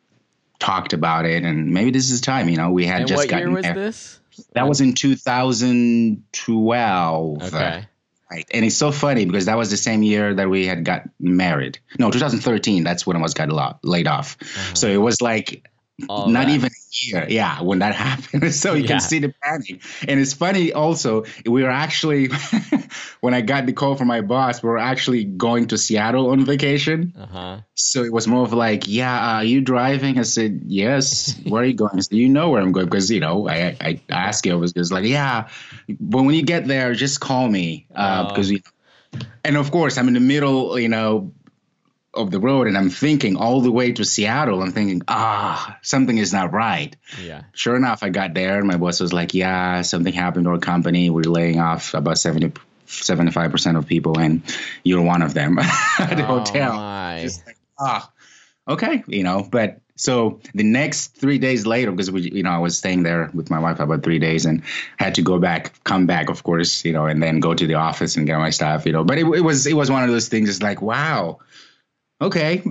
talked 0.59 0.93
about 0.93 1.25
it, 1.25 1.43
and 1.43 1.71
maybe 1.73 1.91
this 1.91 2.11
is 2.11 2.21
time. 2.21 2.49
You 2.49 2.57
know, 2.57 2.71
we 2.71 2.85
had 2.87 3.01
And 3.01 3.09
just 3.09 3.19
what 3.23 3.29
gotten 3.31 3.49
year 3.49 3.57
was 3.57 3.65
there. 3.65 3.75
this? 3.75 4.20
That 4.53 4.69
was 4.69 4.81
in 4.81 4.95
2012. 4.95 7.43
Okay. 7.43 7.85
Right. 8.31 8.47
And 8.53 8.65
it's 8.65 8.77
so 8.77 8.93
funny 8.93 9.25
because 9.25 9.47
that 9.47 9.59
was 9.59 9.71
the 9.71 9.77
same 9.77 10.05
year 10.05 10.33
that 10.35 10.49
we 10.49 10.65
had 10.65 10.85
got 10.85 11.03
married. 11.19 11.81
No, 11.99 12.13
2013. 12.13 12.85
That's 12.85 13.05
when 13.05 13.17
I 13.17 13.21
was 13.21 13.35
got 13.35 13.85
laid 13.85 14.07
off. 14.07 14.37
Uh-huh. 14.41 14.75
So 14.75 14.87
it 14.87 14.99
was 14.99 15.21
like 15.21 15.69
All 16.09 16.29
not 16.29 16.47
that. 16.47 16.53
even 16.55 16.71
a 16.71 16.75
year. 17.07 17.27
Yeah, 17.29 17.63
when 17.63 17.79
that 17.81 17.95
happened. 18.07 18.53
so 18.55 18.75
you 18.75 18.83
Yeah. 18.83 18.89
can 18.89 19.01
see 19.01 19.19
the 19.19 19.35
panic. 19.43 19.83
And 20.09 20.19
it's 20.21 20.33
funny 20.33 20.73
also, 20.73 21.25
we 21.47 21.63
were 21.63 21.71
actually, 21.71 22.29
when 23.21 23.35
I 23.35 23.41
got 23.41 23.67
the 23.67 23.73
call 23.73 23.95
from 23.97 24.09
my 24.09 24.21
boss, 24.21 24.63
we 24.63 24.69
were 24.69 24.79
actually 24.79 25.25
going 25.25 25.69
to 25.69 25.79
Seattle 25.79 26.31
on 26.31 26.45
vacation. 26.45 27.15
Uh-huh. 27.19 27.61
So 27.75 28.03
it 28.05 28.13
was 28.13 28.27
more 28.27 28.43
of 28.43 28.53
like, 28.53 28.85
yeah, 28.87 29.15
uh, 29.15 29.33
are 29.37 29.45
you 29.45 29.61
driving? 29.61 30.19
I 30.19 30.23
said, 30.23 30.63
yes. 30.67 31.39
Where 31.45 31.63
are 31.63 31.67
you 31.67 31.75
going? 31.75 31.97
I 31.97 32.01
said, 32.01 32.17
you 32.17 32.29
know 32.29 32.51
where 32.51 32.61
I'm 32.63 32.73
going 32.73 32.87
because, 32.87 33.11
you 33.11 33.21
know, 33.21 33.49
I, 33.49 33.77
I 33.81 34.01
asked 34.11 34.47
you, 34.47 34.53
I 34.53 34.57
was 34.57 34.73
just 34.73 34.93
like, 34.93 35.05
yeah. 35.05 35.49
But 35.99 36.23
when 36.23 36.35
you 36.35 36.43
get 36.43 36.67
there, 36.67 36.95
just 36.95 37.21
call 37.21 37.49
me 37.49 37.87
uh, 37.95 38.27
Oh. 38.27 38.29
because, 38.35 38.53
and 39.45 39.57
of 39.57 39.71
course, 39.71 39.99
I'm 39.99 40.09
in 40.09 40.15
the 40.15 40.21
middle, 40.21 40.79
you 40.79 40.89
know, 40.89 41.33
of 42.13 42.31
the 42.31 42.41
road 42.41 42.67
and 42.67 42.77
I'm 42.77 42.91
thinking 42.91 43.37
all 43.37 43.61
the 43.61 43.71
way 43.71 43.93
to 43.93 44.05
Seattle. 44.05 44.63
I'm 44.63 44.73
thinking, 44.73 45.03
ah, 45.07 45.79
something 45.83 46.19
is 46.19 46.33
not 46.33 46.53
right. 46.53 46.95
Yeah. 47.23 47.43
Sure 47.53 47.77
enough, 47.77 48.03
I 48.03 48.09
got 48.09 48.35
there 48.35 48.59
and 48.59 48.67
my 48.67 48.77
boss 48.77 49.01
was 49.01 49.13
like, 49.13 49.33
yeah, 49.35 49.83
something 49.83 50.13
happened 50.13 50.45
to 50.47 50.51
our 50.51 50.59
company. 50.59 51.09
We're 51.11 51.23
laying 51.23 51.61
off 51.61 51.95
about 51.95 52.19
70, 52.19 52.53
75% 52.87 53.79
of 53.79 53.87
people 53.87 54.19
and 54.19 54.43
you're 54.83 55.03
one 55.03 55.23
of 55.23 55.35
them 55.35 55.59
at 55.99 56.17
the 56.17 56.25
Oh, 56.27 56.39
hotel 56.39 56.75
my. 56.75 57.21
just 57.23 57.47
like, 57.47 57.57
ah, 57.79 58.11
okay, 58.67 59.05
you 59.07 59.23
know. 59.23 59.47
But 59.49 59.81
so 59.95 60.41
the 60.55 60.65
next 60.65 61.15
three 61.17 61.39
days 61.39 61.67
later, 61.67 61.93
because 61.93 62.11
we, 62.11 62.23
you 62.23 62.43
know, 62.43 62.51
I 62.51 62.59
was 62.59 62.77
staying 62.77 63.05
there 63.05 63.31
with 63.33 63.51
my 63.51 63.59
wife 63.61 63.79
about 63.79 64.03
three 64.03 64.19
days 64.19 64.47
and 64.47 64.63
had 64.97 65.15
to 65.17 65.23
go 65.23 65.39
back, 65.39 65.73
come 65.85 66.07
back, 66.07 66.29
of 66.31 66.43
course, 66.43 66.85
you 66.85 66.93
know, 66.93 67.07
and 67.07 67.23
then 67.23 67.39
go 67.39 67.55
to 67.55 67.67
the 67.67 67.75
office 67.75 68.17
and 68.17 68.27
get 68.27 68.39
my 68.39 68.51
stuff, 68.51 68.85
you 68.87 68.93
know. 68.93 69.05
But 69.05 69.19
it, 69.19 69.27
it 69.27 69.43
was 69.43 69.67
it 69.67 69.75
was 69.75 69.91
one 69.91 70.03
of 70.03 70.11
those 70.11 70.29
things. 70.29 70.49
It's 70.49 70.63
like, 70.63 70.81
wow, 70.83 71.39
okay, 72.21 72.63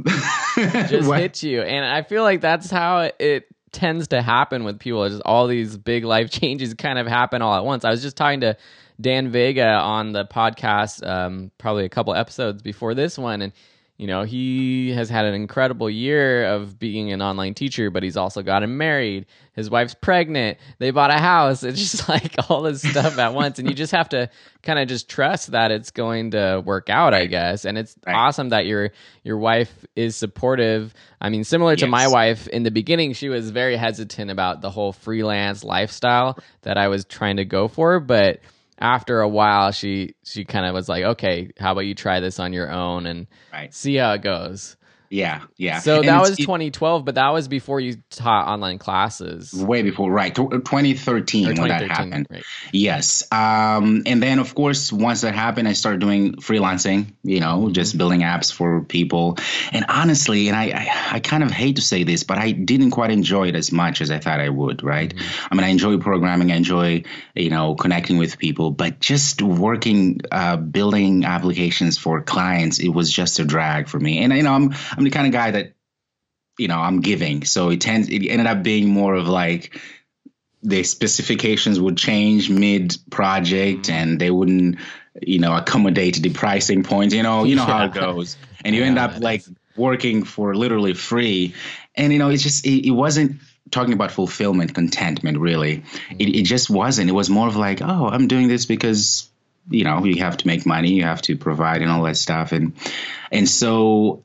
just 0.87 1.07
What- 1.07 1.19
hit 1.19 1.43
you 1.43 1.61
and 1.61 1.85
i 1.85 2.01
feel 2.01 2.23
like 2.23 2.41
that's 2.41 2.69
how 2.69 3.09
it 3.19 3.47
tends 3.71 4.07
to 4.09 4.21
happen 4.21 4.63
with 4.63 4.79
people. 4.79 5.07
Just 5.07 5.21
all 5.25 5.47
these 5.47 5.77
big 5.77 6.03
life 6.03 6.29
changes 6.39 6.73
kind 6.73 6.97
of 6.97 7.07
happen 7.07 7.41
all 7.41 7.55
at 7.55 7.65
once. 7.65 7.85
I 7.85 7.91
was 7.91 8.01
just 8.01 8.17
talking 8.17 8.41
to 8.41 8.57
Dan 8.99 9.29
Vega 9.29 9.67
on 9.67 10.11
the 10.11 10.25
podcast, 10.25 11.07
um, 11.07 11.51
probably 11.57 11.85
a 11.85 11.89
couple 11.89 12.13
episodes 12.13 12.61
before 12.61 12.93
this 12.95 13.17
one, 13.17 13.41
and 13.41 13.53
you 13.99 14.07
know 14.07 14.23
he 14.23 14.91
has 14.93 15.09
had 15.09 15.25
an 15.25 15.33
incredible 15.35 15.89
year 15.89 16.45
of 16.45 16.79
being 16.79 17.11
an 17.11 17.21
online 17.21 17.53
teacher, 17.53 17.91
but 17.91 18.01
he's 18.01 18.17
also 18.17 18.41
gotten 18.41 18.77
married. 18.77 19.25
His 19.53 19.69
wife's 19.69 19.93
pregnant. 19.93 20.57
They 20.77 20.91
bought 20.91 21.11
a 21.13 21.19
house. 21.19 21.63
It's 21.63 21.77
just 21.77 22.07
like 22.09 22.33
all 22.49 22.61
this 22.61 22.81
stuff 22.81 23.19
at 23.19 23.33
once, 23.33 23.59
and 23.59 23.67
you 23.67 23.75
just 23.75 23.91
have 23.91 24.07
to 24.09 24.29
kind 24.63 24.79
of 24.79 24.87
just 24.87 25.09
trust 25.09 25.51
that 25.51 25.69
it's 25.71 25.91
going 25.91 26.31
to 26.31 26.63
work 26.65 26.89
out, 26.89 27.13
I 27.13 27.25
guess. 27.25 27.65
And 27.65 27.77
it's 27.77 27.95
Right. 28.07 28.15
awesome 28.15 28.49
that 28.49 28.65
your 28.65 28.91
your 29.23 29.37
wife 29.37 29.85
is 29.97 30.15
supportive. 30.15 30.93
I 31.19 31.29
mean, 31.29 31.43
similar 31.43 31.75
to 31.75 31.87
my 31.87 32.07
wife 32.07 32.47
in 32.47 32.63
the 32.63 32.71
beginning, 32.71 33.11
she 33.13 33.27
was 33.27 33.51
very 33.51 33.75
hesitant 33.75 34.31
about 34.31 34.61
the 34.61 34.69
whole 34.69 34.93
freelance 34.93 35.63
lifestyle 35.65 36.39
that 36.61 36.77
I 36.77 36.87
was 36.87 37.03
trying 37.03 37.35
to 37.35 37.45
go 37.45 37.67
for, 37.67 37.99
but 37.99 38.39
after 38.79 39.21
a 39.21 39.27
while 39.29 39.71
she 39.71 40.15
she 40.23 40.45
kind 40.45 40.65
of 40.65 40.73
was 40.73 40.87
like, 40.89 41.03
"Okay, 41.03 41.49
how 41.59 41.71
about 41.73 41.81
you 41.81 41.95
try 41.95 42.19
this 42.19 42.39
on 42.39 42.53
your 42.53 42.71
own 42.71 43.05
and 43.05 43.27
Right. 43.51 43.73
see 43.73 43.95
how 43.95 44.13
it 44.13 44.21
goes." 44.21 44.77
Yeah, 45.11 45.41
yeah. 45.57 45.79
So 45.79 45.97
And 45.99 46.07
that 46.07 46.21
was 46.21 46.31
it- 46.31 46.43
2012, 46.43 47.03
but 47.03 47.15
that 47.15 47.29
was 47.29 47.47
before 47.47 47.79
you 47.79 47.95
taught 48.11 48.47
online 48.47 48.77
classes. 48.77 49.51
way 49.53 49.81
before, 49.81 50.11
right? 50.11 50.35
2013 50.35 51.45
Or 51.45 51.61
when 51.61 51.67
that 51.69 51.89
happened. 51.89 52.27
right. 52.29 52.43
Yes. 52.71 53.23
Um, 53.31 54.03
and 54.05 54.21
then, 54.21 54.37
of 54.39 54.53
course, 54.53 54.93
once 54.93 55.21
that 55.21 55.33
happened, 55.33 55.67
I 55.67 55.73
started 55.73 55.99
doing 56.01 56.33
freelancing, 56.35 57.13
you 57.23 57.39
know, 57.39 57.49
Mm-hmm. 57.59 57.71
just 57.73 57.97
building 57.97 58.21
apps 58.21 58.53
for 58.53 58.81
people. 58.83 59.37
And 59.71 59.85
honestly, 59.89 60.47
and 60.47 60.55
I, 60.55 60.65
I, 60.65 61.15
I 61.15 61.19
kind 61.19 61.43
of 61.43 61.49
hate 61.51 61.77
to 61.77 61.81
say 61.81 62.03
this, 62.03 62.23
but 62.23 62.37
I 62.37 62.51
didn't 62.51 62.91
quite 62.91 63.09
enjoy 63.11 63.47
it 63.47 63.55
as 63.55 63.71
much 63.71 64.01
as 64.01 64.11
I 64.11 64.19
thought 64.19 64.39
I 64.39 64.49
would, 64.49 64.83
right? 64.83 65.13
Mm-hmm. 65.13 65.47
I 65.51 65.55
mean, 65.55 65.63
I 65.63 65.69
enjoy 65.69 65.97
programming, 65.97 66.51
I 66.51 66.55
enjoy, 66.55 67.03
you 67.35 67.49
know, 67.49 67.73
connecting 67.75 68.17
with 68.19 68.37
people, 68.37 68.69
but 68.69 68.99
just 68.99 69.41
working, 69.41 70.21
uh, 70.31 70.57
building 70.57 71.25
applications 71.25 71.97
for 71.97 72.21
clients, 72.21 72.77
it 72.79 72.89
was 72.89 73.11
just 73.11 73.39
a 73.39 73.45
drag 73.45 73.89
for 73.89 73.99
me. 73.99 74.19
And, 74.23 74.31
you 74.33 74.43
know, 74.43 74.53
I'm, 74.53 74.73
I'm 74.99 75.05
the 75.05 75.11
kind 75.11 75.25
of 75.25 75.33
guy 75.33 75.51
that, 75.51 75.73
you 76.57 76.67
know, 76.67 76.77
I'm 76.77 77.01
giving. 77.01 77.45
So 77.45 77.69
it 77.69 77.81
tends, 77.81 78.09
it 78.09 78.27
ended 78.27 78.47
up 78.47 78.61
being 78.61 78.89
more 78.89 79.15
of 79.15 79.27
like, 79.27 79.79
the 80.61 80.83
specifications 80.83 81.79
would 81.79 81.97
change 81.97 82.49
mid 82.49 82.97
project 83.09 83.83
mm. 83.83 83.93
and 83.93 84.19
they 84.19 84.29
wouldn't 84.29 84.77
you 85.21 85.39
know 85.39 85.55
accommodate 85.55 86.15
the 86.15 86.29
pricing 86.29 86.83
points. 86.83 87.13
You 87.13 87.23
know 87.23 87.43
you 87.43 87.55
know 87.55 87.65
how 87.65 87.85
it 87.85 87.93
goes. 88.05 88.37
And 88.63 88.75
you 88.75 88.83
end 88.83 88.99
up 88.99 89.19
like 89.19 89.43
working 89.75 90.23
for 90.23 90.55
literally 90.55 90.93
free. 90.93 91.53
And 91.95 92.11
you 92.11 92.19
know 92.19 92.29
it's 92.29 92.43
just 92.43 92.65
it, 92.65 92.87
it 92.87 92.91
wasn't 92.91 93.37
talking 93.71 93.93
about 93.93 94.11
fulfillment 94.11 94.73
contentment 94.73 95.39
really. 95.39 95.83
It, 96.11 96.27
mm. 96.27 96.39
it 96.39 96.43
just 96.43 96.69
wasn't. 96.69 97.09
It 97.09 97.13
was 97.13 97.29
more 97.29 97.47
of 97.47 97.55
like 97.55 97.81
oh 97.81 98.07
i'm 98.07 98.27
doing 98.27 98.47
this 98.47 98.65
because 98.65 99.29
you 99.69 99.83
know 99.83 100.03
you 100.03 100.21
have 100.21 100.37
to 100.37 100.47
make 100.47 100.65
money 100.65 100.93
you 100.93 101.03
have 101.03 101.21
to 101.21 101.37
provide 101.37 101.81
and 101.81 101.91
all 101.91 102.03
that 102.03 102.17
stuff. 102.17 102.51
And 102.51 102.73
and 103.31 103.47
so 103.47 104.23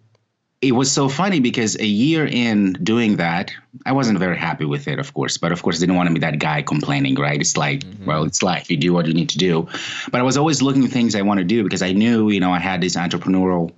it 0.65 0.73
was 0.73 0.91
so 0.91 1.09
funny 1.09 1.41
because 1.41 1.77
a 1.79 1.87
year 1.87 2.27
in 2.27 2.73
doing 2.73 3.17
that, 3.17 3.53
I 3.85 3.93
wasn't 3.93 4.19
very 4.19 4.39
happy 4.39 4.65
with 4.65 4.89
it, 4.89 4.99
of 4.99 5.13
course. 5.13 5.37
But 5.37 5.53
of 5.53 5.63
course, 5.63 5.77
I 5.77 5.81
didn't 5.81 5.97
want 5.97 6.09
to 6.09 6.15
be 6.15 6.21
that 6.21 6.39
guy 6.39 6.63
complaining, 6.63 7.17
right? 7.17 7.39
It's 7.39 7.57
like, 7.57 7.81
mm-hmm. 7.81 8.07
well, 8.07 8.25
it's 8.25 8.43
life. 8.43 8.71
You 8.71 8.79
do 8.79 8.93
what 8.93 9.07
you 9.07 9.13
need 9.13 9.29
to 9.31 9.39
do. 9.39 9.69
But 10.11 10.21
I 10.21 10.25
was 10.25 10.39
always 10.39 10.63
looking 10.63 10.85
at 10.85 10.91
things 10.91 11.15
I 11.15 11.23
want 11.23 11.39
to 11.39 11.45
do 11.45 11.63
because 11.63 11.83
I 11.83 11.93
knew, 11.93 12.31
you 12.31 12.41
know, 12.41 12.51
I 12.51 12.61
had 12.61 12.81
this 12.81 12.97
entrepreneurial 12.97 13.73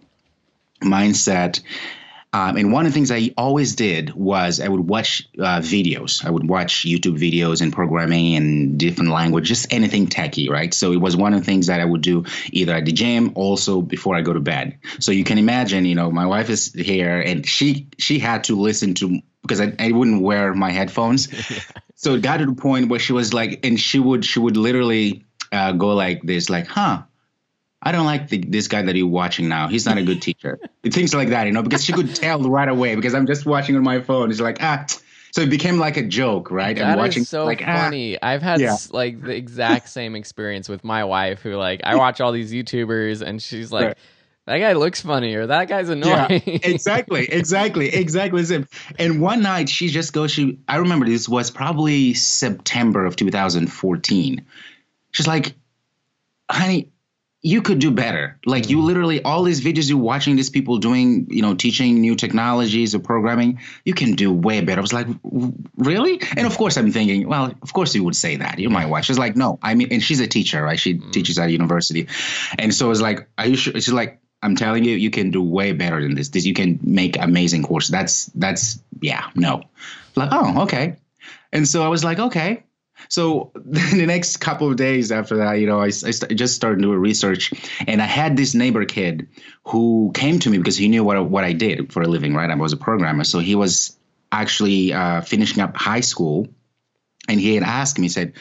mindset. 0.81 1.61
Um, 2.33 2.57
and 2.57 2.73
one 2.73 2.85
of 2.85 2.93
the 2.93 2.95
things 2.95 3.11
I 3.11 3.31
always 3.37 3.77
did 3.77 4.15
was 4.15 4.61
I 4.61 4.69
would 4.69 4.87
watch 4.89 5.27
uh, 5.39 5.61
videos. 5.61 6.25
I 6.25 6.31
would 6.31 6.47
watch 6.47 6.85
YouTube 6.85 7.19
videos 7.19 7.63
and 7.63 7.73
programming 7.73 8.35
and 8.35 8.79
different 8.79 9.11
language, 9.11 9.49
just 9.49 9.73
anything 9.73 10.09
techie, 10.09 10.51
right? 10.51 10.75
So 10.75 10.93
it 10.93 11.01
was 11.01 11.17
one 11.17 11.33
of 11.33 11.41
the 11.41 11.47
things 11.47 11.69
that 11.69 11.81
I 11.81 11.85
would 11.85 12.03
do 12.03 12.25
either 12.53 12.75
at 12.75 12.85
the 12.85 12.93
gym, 12.93 13.33
also 13.37 13.81
before 13.81 14.17
I 14.17 14.21
go 14.21 14.33
to 14.33 14.41
bed. 14.41 14.79
So 14.99 15.13
you 15.13 15.25
can 15.25 15.39
imagine, 15.39 15.87
you 15.87 15.95
know, 15.95 16.11
my 16.11 16.27
wife 16.27 16.51
is 16.51 16.73
here 16.73 17.21
and 17.21 17.47
she 17.47 17.89
she 17.99 18.19
had 18.19 18.45
to 18.45 18.57
listen 18.57 18.95
to 18.95 19.21
because 19.43 19.61
I, 19.61 19.73
I 19.79 19.93
wouldn't 19.93 20.23
wear 20.23 20.53
my 20.53 20.73
headphones. 20.73 21.29
So 21.99 22.15
it 22.15 22.23
got 22.23 22.37
to 22.37 22.47
the 22.47 22.53
point 22.53 22.91
where 22.91 23.01
she 23.01 23.15
was 23.15 23.33
like, 23.33 23.65
and 23.65 23.81
she 23.81 23.99
would 23.99 24.25
she 24.25 24.39
would 24.39 24.57
literally 24.57 25.25
uh, 25.51 25.73
go 25.73 25.95
like 25.95 26.23
this, 26.23 26.51
like, 26.51 26.67
huh. 26.67 27.03
I 27.87 27.93
don't 27.93 28.05
like 28.05 28.29
the, 28.29 28.39
this 28.39 28.67
guy 28.67 28.83
that 28.83 28.97
you're 28.97 29.07
watching 29.07 29.49
now. 29.49 29.69
He's 29.69 29.87
not 29.87 29.97
a 29.97 30.03
good 30.03 30.21
teacher. 30.21 30.59
Things 30.83 31.15
like 31.15 31.29
that, 31.29 31.47
you 31.47 31.53
know, 31.53 31.63
because 31.63 31.85
she 31.85 31.93
could 31.93 32.13
tell 32.17 32.41
right 32.41 32.69
away 32.69 32.97
because 32.97 33.15
I'm 33.15 33.29
just 33.29 33.47
watching 33.47 33.77
on 33.77 33.85
my 33.85 34.01
phone. 34.01 34.31
It's 34.31 34.41
like, 34.41 34.59
ah. 34.61 34.85
So 35.31 35.43
it 35.43 35.51
became 35.51 35.79
like 35.79 35.97
a 35.97 36.03
joke, 36.03 36.51
right? 36.51 36.75
That 36.77 36.85
I'm 36.85 36.93
is 36.95 36.97
watching 36.97 37.25
so 37.25 37.45
like, 37.45 37.63
ah. 37.65 37.83
funny. 37.83 38.21
I've 38.21 38.43
had 38.43 38.61
Yeah. 38.61 38.77
like 38.91 39.23
the 39.23 39.37
exact 39.37 39.89
same 39.89 40.17
experience 40.17 40.69
with 40.69 40.83
my 40.83 41.05
wife, 41.05 41.43
who 41.43 41.55
like 41.55 41.83
I 41.85 41.95
watch 41.95 42.21
all 42.21 42.33
these 42.33 42.53
YouTubers, 42.53 43.23
and 43.23 43.41
she's 43.41 43.71
like, 43.71 43.85
Right. 43.87 43.99
"That 44.47 44.59
guy 44.59 44.73
looks 44.73 45.01
funny," 45.03 45.35
or 45.37 45.47
"That 45.47 45.69
guy's 45.69 45.89
annoying." 45.89 46.43
Yeah, 46.45 46.59
exactly, 46.65 47.27
exactly, 47.31 47.89
exactly. 47.95 48.43
same. 48.45 48.67
And 48.99 49.21
one 49.21 49.43
night 49.43 49.69
she 49.69 49.89
just 49.89 50.13
goes, 50.13 50.33
she, 50.33 50.59
I 50.67 50.77
remember 50.79 51.07
this 51.07 51.29
was 51.29 51.53
probably 51.53 52.15
September 52.15 53.05
of 53.05 53.15
2014. 53.15 54.45
She's 55.13 55.27
like, 55.29 55.55
honey, 56.51 56.91
you 57.47 57.63
could 57.63 57.79
do 57.79 57.93
better. 57.93 58.41
Like 58.45 58.71
you 58.71 58.79
mm-hmm. 58.79 58.87
literally, 58.87 59.23
all 59.23 59.45
these 59.45 59.61
videos 59.61 59.89
you're 59.89 59.99
watching 59.99 60.35
these 60.35 60.51
people 60.51 60.79
doing, 60.79 61.29
you 61.31 61.43
know, 61.43 61.55
teaching 61.55 62.01
new 62.01 62.17
technologies 62.17 62.93
or 62.93 62.99
programming, 62.99 63.61
you 63.85 63.95
can 63.95 64.17
do 64.17 64.33
way 64.33 64.61
better. 64.63 64.81
I 64.81 64.83
was 64.83 64.93
like, 64.93 65.07
really? 65.77 66.21
And 66.37 66.45
of 66.45 66.59
course 66.59 66.77
I'm 66.77 66.91
thinking, 66.91 67.29
well, 67.29 67.55
of 67.63 67.73
course 67.73 67.95
you 67.95 68.03
would 68.03 68.17
say 68.17 68.35
that. 68.35 68.59
You're 68.59 68.73
my 68.73 68.87
wife. 68.87 69.05
She's 69.05 69.17
like, 69.17 69.37
no, 69.37 69.61
I 69.63 69.75
mean, 69.75 69.93
and 69.93 70.03
she's 70.03 70.19
a 70.19 70.27
teacher, 70.27 70.61
right? 70.61 70.77
She 70.79 70.95
mm-hmm. 70.95 71.13
teaches 71.13 71.39
at 71.39 71.47
a 71.47 71.53
university. 71.53 72.09
And 72.59 72.75
so 72.75 72.91
it's 72.91 73.01
like, 73.01 73.29
are 73.39 73.47
you 73.47 73.57
sure? 73.57 73.75
She's 73.75 73.93
like, 73.93 74.19
I'm 74.43 74.57
telling 74.57 74.83
you, 74.83 74.97
you 74.97 75.11
can 75.11 75.31
do 75.31 75.41
way 75.41 75.71
better 75.71 76.03
than 76.03 76.17
this. 76.17 76.31
This 76.31 76.47
you 76.47 76.55
can 76.55 76.81
make 76.83 77.17
amazing 77.17 77.63
course. 77.63 77.87
That's 77.87 78.27
that's 78.35 78.81
yeah, 79.01 79.31
no. 79.37 79.63
Like, 80.17 80.31
oh, 80.33 80.63
okay. 80.65 80.97
And 81.53 81.69
so 81.69 81.85
I 81.85 81.89
was 81.89 82.03
like, 82.03 82.19
okay. 82.19 82.65
So 83.09 83.53
the 83.55 84.07
next 84.07 84.39
couple 84.39 84.69
of 84.71 84.77
days 84.77 85.13
after 85.13 85.39
that, 85.39 85.55
you 85.55 85.67
know, 85.67 85.81
I, 85.81 85.87
I 85.87 85.91
st- 85.91 86.37
just 86.37 86.55
started 86.55 86.83
doing 86.83 86.99
research, 86.99 87.53
and 87.87 88.01
I 88.01 88.07
had 88.07 88.37
this 88.37 88.55
neighbor 88.55 88.85
kid 88.85 89.29
who 89.65 90.11
came 90.15 90.39
to 90.41 90.51
me 90.51 90.59
because 90.59 90.77
he 90.77 90.89
knew 90.89 91.05
what 91.05 91.25
what 91.29 91.45
I 91.45 91.53
did 91.53 91.93
for 91.93 92.03
a 92.03 92.09
living, 92.09 92.35
right? 92.35 92.51
I 92.51 92.55
was 92.55 92.73
a 92.73 92.77
programmer, 92.77 93.25
so 93.25 93.39
he 93.39 93.55
was 93.55 93.97
actually 94.33 94.93
uh, 94.93 95.21
finishing 95.21 95.63
up 95.63 95.77
high 95.77 96.01
school, 96.01 96.49
and 97.29 97.41
he 97.41 97.55
had 97.55 97.65
asked 97.65 97.99
me, 97.99 98.09
said, 98.09 98.35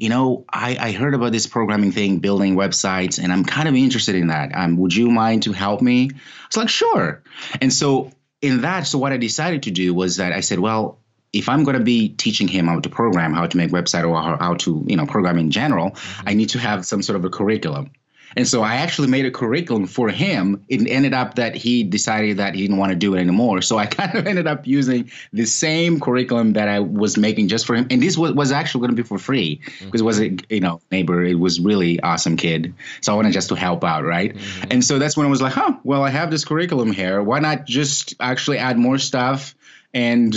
you 0.00 0.08
know, 0.08 0.46
I, 0.48 0.78
I 0.80 0.92
heard 0.92 1.14
about 1.14 1.32
this 1.32 1.46
programming 1.46 1.92
thing, 1.92 2.20
building 2.20 2.56
websites, 2.56 3.22
and 3.22 3.30
I'm 3.30 3.44
kind 3.44 3.68
of 3.68 3.74
interested 3.74 4.14
in 4.14 4.28
that. 4.28 4.50
Um, 4.54 4.78
would 4.78 4.94
you 4.94 5.10
mind 5.10 5.42
to 5.42 5.52
help 5.52 5.82
me? 5.82 6.10
I 6.10 6.46
was 6.48 6.56
like, 6.56 6.68
sure. 6.70 7.22
And 7.60 7.70
so 7.70 8.10
in 8.40 8.62
that, 8.62 8.86
so 8.86 8.98
what 8.98 9.12
I 9.12 9.18
decided 9.18 9.64
to 9.64 9.70
do 9.70 9.92
was 9.92 10.16
that 10.16 10.32
I 10.32 10.40
said, 10.40 10.58
well, 10.58 11.00
if 11.32 11.48
I'm 11.48 11.64
going 11.64 11.78
to 11.78 11.84
be 11.84 12.08
teaching 12.08 12.48
him 12.48 12.66
how 12.66 12.80
to 12.80 12.88
program, 12.88 13.32
how 13.32 13.46
to 13.46 13.56
make 13.56 13.70
website, 13.70 14.08
or 14.08 14.20
how, 14.20 14.36
how 14.38 14.54
to, 14.54 14.84
you 14.86 14.96
know, 14.96 15.06
program 15.06 15.38
in 15.38 15.50
general, 15.50 15.90
mm-hmm. 15.90 16.28
I 16.28 16.34
need 16.34 16.50
to 16.50 16.58
have 16.58 16.84
some 16.84 17.02
sort 17.02 17.16
of 17.16 17.24
a 17.24 17.30
curriculum. 17.30 17.90
And 18.36 18.46
so 18.46 18.62
I 18.62 18.76
actually 18.76 19.08
made 19.08 19.26
a 19.26 19.30
curriculum 19.30 19.86
for 19.86 20.08
him. 20.08 20.64
It 20.68 20.88
ended 20.88 21.14
up 21.14 21.34
that 21.34 21.56
he 21.56 21.82
decided 21.82 22.36
that 22.36 22.54
he 22.54 22.62
didn't 22.62 22.76
want 22.76 22.90
to 22.90 22.96
do 22.96 23.14
it 23.14 23.20
anymore. 23.20 23.60
So 23.62 23.78
I 23.78 23.86
kind 23.86 24.14
of 24.14 24.26
ended 24.26 24.46
up 24.46 24.66
using 24.66 25.10
the 25.32 25.46
same 25.46 26.00
curriculum 26.00 26.52
that 26.52 26.68
I 26.68 26.80
was 26.80 27.16
making 27.16 27.48
just 27.48 27.66
for 27.66 27.74
him. 27.74 27.86
And 27.90 28.02
this 28.02 28.16
was, 28.16 28.32
was 28.32 28.52
actually 28.52 28.82
going 28.82 28.96
to 28.96 29.02
be 29.02 29.06
for 29.06 29.18
free 29.18 29.60
mm-hmm. 29.64 29.86
because 29.86 30.00
it 30.00 30.04
was 30.04 30.20
a 30.20 30.36
you 30.48 30.60
know 30.60 30.80
neighbor. 30.90 31.24
It 31.24 31.38
was 31.38 31.60
really 31.60 32.00
awesome 32.00 32.36
kid. 32.36 32.74
So 33.00 33.12
I 33.12 33.16
wanted 33.16 33.32
just 33.32 33.48
to 33.48 33.56
help 33.56 33.84
out, 33.84 34.04
right? 34.04 34.34
Mm-hmm. 34.34 34.68
And 34.70 34.84
so 34.84 34.98
that's 34.98 35.16
when 35.16 35.26
I 35.26 35.30
was 35.30 35.42
like, 35.42 35.52
huh, 35.52 35.76
well, 35.82 36.04
I 36.04 36.10
have 36.10 36.30
this 36.30 36.44
curriculum 36.44 36.92
here. 36.92 37.22
Why 37.22 37.40
not 37.40 37.66
just 37.66 38.14
actually 38.20 38.58
add 38.58 38.78
more 38.78 38.98
stuff 38.98 39.54
and 39.92 40.36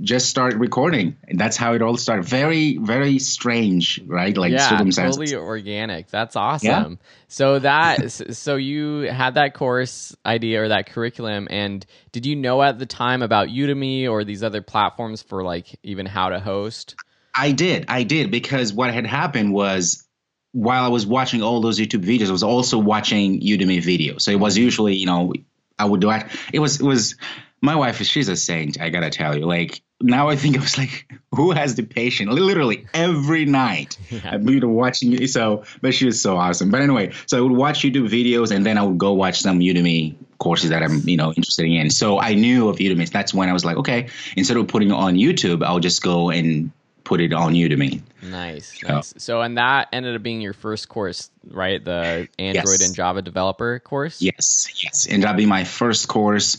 just 0.00 0.28
start 0.28 0.54
recording? 0.54 1.16
And 1.26 1.38
that's 1.38 1.56
how 1.56 1.74
it 1.74 1.82
all 1.82 1.96
started. 1.96 2.24
Very, 2.24 2.78
very 2.78 3.18
strange, 3.18 4.00
right? 4.06 4.36
Like 4.36 4.52
yeah, 4.52 4.68
totally 4.90 5.34
organic. 5.34 6.08
That's 6.08 6.36
awesome. 6.36 6.92
Yeah. 6.92 7.06
So 7.28 7.58
that 7.58 8.10
so 8.34 8.56
you 8.56 9.00
had 9.00 9.34
that 9.34 9.54
course 9.54 10.16
idea 10.24 10.62
or 10.62 10.68
that 10.68 10.90
curriculum, 10.90 11.48
and 11.50 11.84
did 12.12 12.26
you 12.26 12.36
know 12.36 12.62
at 12.62 12.78
the 12.78 12.86
time 12.86 13.22
about 13.22 13.48
Udemy 13.48 14.08
or 14.08 14.24
these 14.24 14.42
other 14.42 14.62
platforms 14.62 15.22
for 15.22 15.42
like 15.42 15.78
even 15.82 16.06
how 16.06 16.30
to 16.30 16.40
host? 16.40 16.96
I 17.34 17.52
did. 17.52 17.84
I 17.88 18.02
did 18.02 18.30
because 18.30 18.72
what 18.72 18.92
had 18.92 19.06
happened 19.06 19.52
was 19.52 20.04
while 20.52 20.84
I 20.84 20.88
was 20.88 21.06
watching 21.06 21.42
all 21.42 21.60
those 21.60 21.78
YouTube 21.78 22.04
videos, 22.04 22.28
I 22.28 22.32
was 22.32 22.42
also 22.42 22.78
watching 22.78 23.40
Udemy 23.40 23.78
videos. 23.78 24.22
So 24.22 24.30
it 24.30 24.40
was 24.40 24.56
usually, 24.58 24.94
you 24.96 25.06
know, 25.06 25.32
I 25.78 25.84
would 25.84 26.00
do 26.00 26.10
it. 26.10 26.26
It 26.52 26.58
was 26.58 26.80
it 26.80 26.84
was 26.84 27.16
my 27.60 27.74
wife, 27.74 28.02
she's 28.02 28.28
a 28.28 28.36
saint. 28.36 28.80
I 28.80 28.90
gotta 28.90 29.10
tell 29.10 29.36
you. 29.36 29.46
Like 29.46 29.82
now, 30.00 30.28
I 30.28 30.36
think 30.36 30.56
I 30.56 30.60
was 30.60 30.78
like, 30.78 31.10
who 31.34 31.50
has 31.50 31.74
the 31.74 31.82
patience? 31.82 32.30
Literally 32.30 32.86
every 32.94 33.44
night, 33.44 33.98
yeah. 34.10 34.30
I'd 34.32 34.46
be 34.46 34.60
watching. 34.60 35.12
You. 35.12 35.26
So, 35.26 35.64
but 35.80 35.94
she 35.94 36.06
was 36.06 36.20
so 36.20 36.36
awesome. 36.36 36.70
But 36.70 36.80
anyway, 36.80 37.12
so 37.26 37.38
I 37.38 37.40
would 37.40 37.52
watch 37.52 37.80
YouTube 37.80 38.08
videos, 38.08 38.54
and 38.54 38.64
then 38.64 38.78
I 38.78 38.82
would 38.82 38.98
go 38.98 39.12
watch 39.12 39.40
some 39.40 39.60
Udemy 39.60 40.14
courses 40.38 40.70
that 40.70 40.82
I'm, 40.82 41.00
you 41.08 41.16
know, 41.16 41.32
interested 41.32 41.66
in. 41.66 41.90
So 41.90 42.20
I 42.20 42.34
knew 42.34 42.68
of 42.68 42.76
Udemy. 42.76 43.10
That's 43.10 43.34
when 43.34 43.48
I 43.48 43.52
was 43.52 43.64
like, 43.64 43.76
okay, 43.78 44.08
instead 44.36 44.56
of 44.56 44.68
putting 44.68 44.90
it 44.90 44.94
on 44.94 45.16
YouTube, 45.16 45.64
I'll 45.64 45.80
just 45.80 46.02
go 46.02 46.30
and 46.30 46.70
put 47.08 47.20
it 47.20 47.32
on 47.32 47.54
Udemy. 47.54 48.02
Nice, 48.22 48.78
so. 48.80 48.88
nice. 48.88 49.14
So, 49.16 49.40
and 49.40 49.56
that 49.56 49.88
ended 49.92 50.14
up 50.14 50.22
being 50.22 50.42
your 50.42 50.52
first 50.52 50.88
course, 50.90 51.30
right? 51.50 51.82
The 51.82 52.28
Android 52.38 52.80
yes. 52.80 52.86
and 52.86 52.94
Java 52.94 53.22
developer 53.22 53.78
course. 53.78 54.20
Yes, 54.20 54.68
yes, 54.82 55.08
ended 55.08 55.28
up 55.28 55.36
being 55.36 55.48
my 55.48 55.64
first 55.64 56.06
course, 56.06 56.58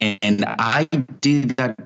and 0.00 0.44
I 0.46 0.84
did 1.20 1.56
that 1.56 1.76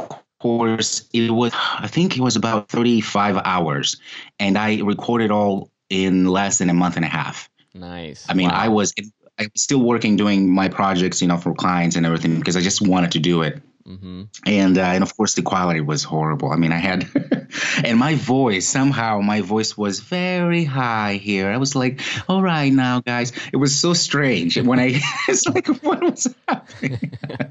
course. 0.40 1.08
It 1.12 1.30
was, 1.30 1.52
I 1.54 1.86
think, 1.86 2.16
it 2.16 2.20
was 2.20 2.36
about 2.36 2.68
thirty-five 2.68 3.36
hours, 3.44 4.00
and 4.38 4.58
I 4.58 4.80
recorded 4.80 5.30
all 5.30 5.70
in 5.88 6.26
less 6.26 6.58
than 6.58 6.70
a 6.70 6.74
month 6.74 6.96
and 6.96 7.04
a 7.04 7.08
half. 7.08 7.50
Nice. 7.74 8.26
I 8.28 8.34
mean, 8.34 8.48
wow. 8.48 8.56
I 8.56 8.68
was 8.68 8.94
I 9.38 9.44
was 9.52 9.62
still 9.62 9.80
working 9.80 10.16
doing 10.16 10.52
my 10.52 10.68
projects, 10.68 11.22
you 11.22 11.28
know, 11.28 11.38
for 11.38 11.54
clients 11.54 11.96
and 11.96 12.04
everything 12.04 12.38
because 12.38 12.56
I 12.56 12.60
just 12.60 12.86
wanted 12.86 13.12
to 13.12 13.18
do 13.20 13.42
it. 13.42 13.62
Mm-hmm. 13.86 14.24
And 14.46 14.78
uh, 14.78 14.82
and 14.82 15.02
of 15.02 15.16
course 15.16 15.34
the 15.34 15.42
quality 15.42 15.80
was 15.80 16.04
horrible. 16.04 16.52
I 16.52 16.56
mean, 16.56 16.72
I 16.72 16.76
had 16.76 17.08
and 17.84 17.98
my 17.98 18.14
voice 18.14 18.68
somehow 18.68 19.20
my 19.20 19.40
voice 19.40 19.76
was 19.76 20.00
very 20.00 20.64
high 20.64 21.14
here. 21.14 21.48
I 21.48 21.56
was 21.56 21.74
like, 21.74 22.00
"All 22.28 22.42
right, 22.42 22.72
now, 22.72 23.00
guys." 23.00 23.32
It 23.52 23.56
was 23.56 23.78
so 23.78 23.94
strange 23.94 24.60
when 24.60 24.78
I 24.78 25.00
it's 25.28 25.46
like 25.46 25.66
what 25.82 26.02
was 26.02 26.32
happening. 26.46 27.12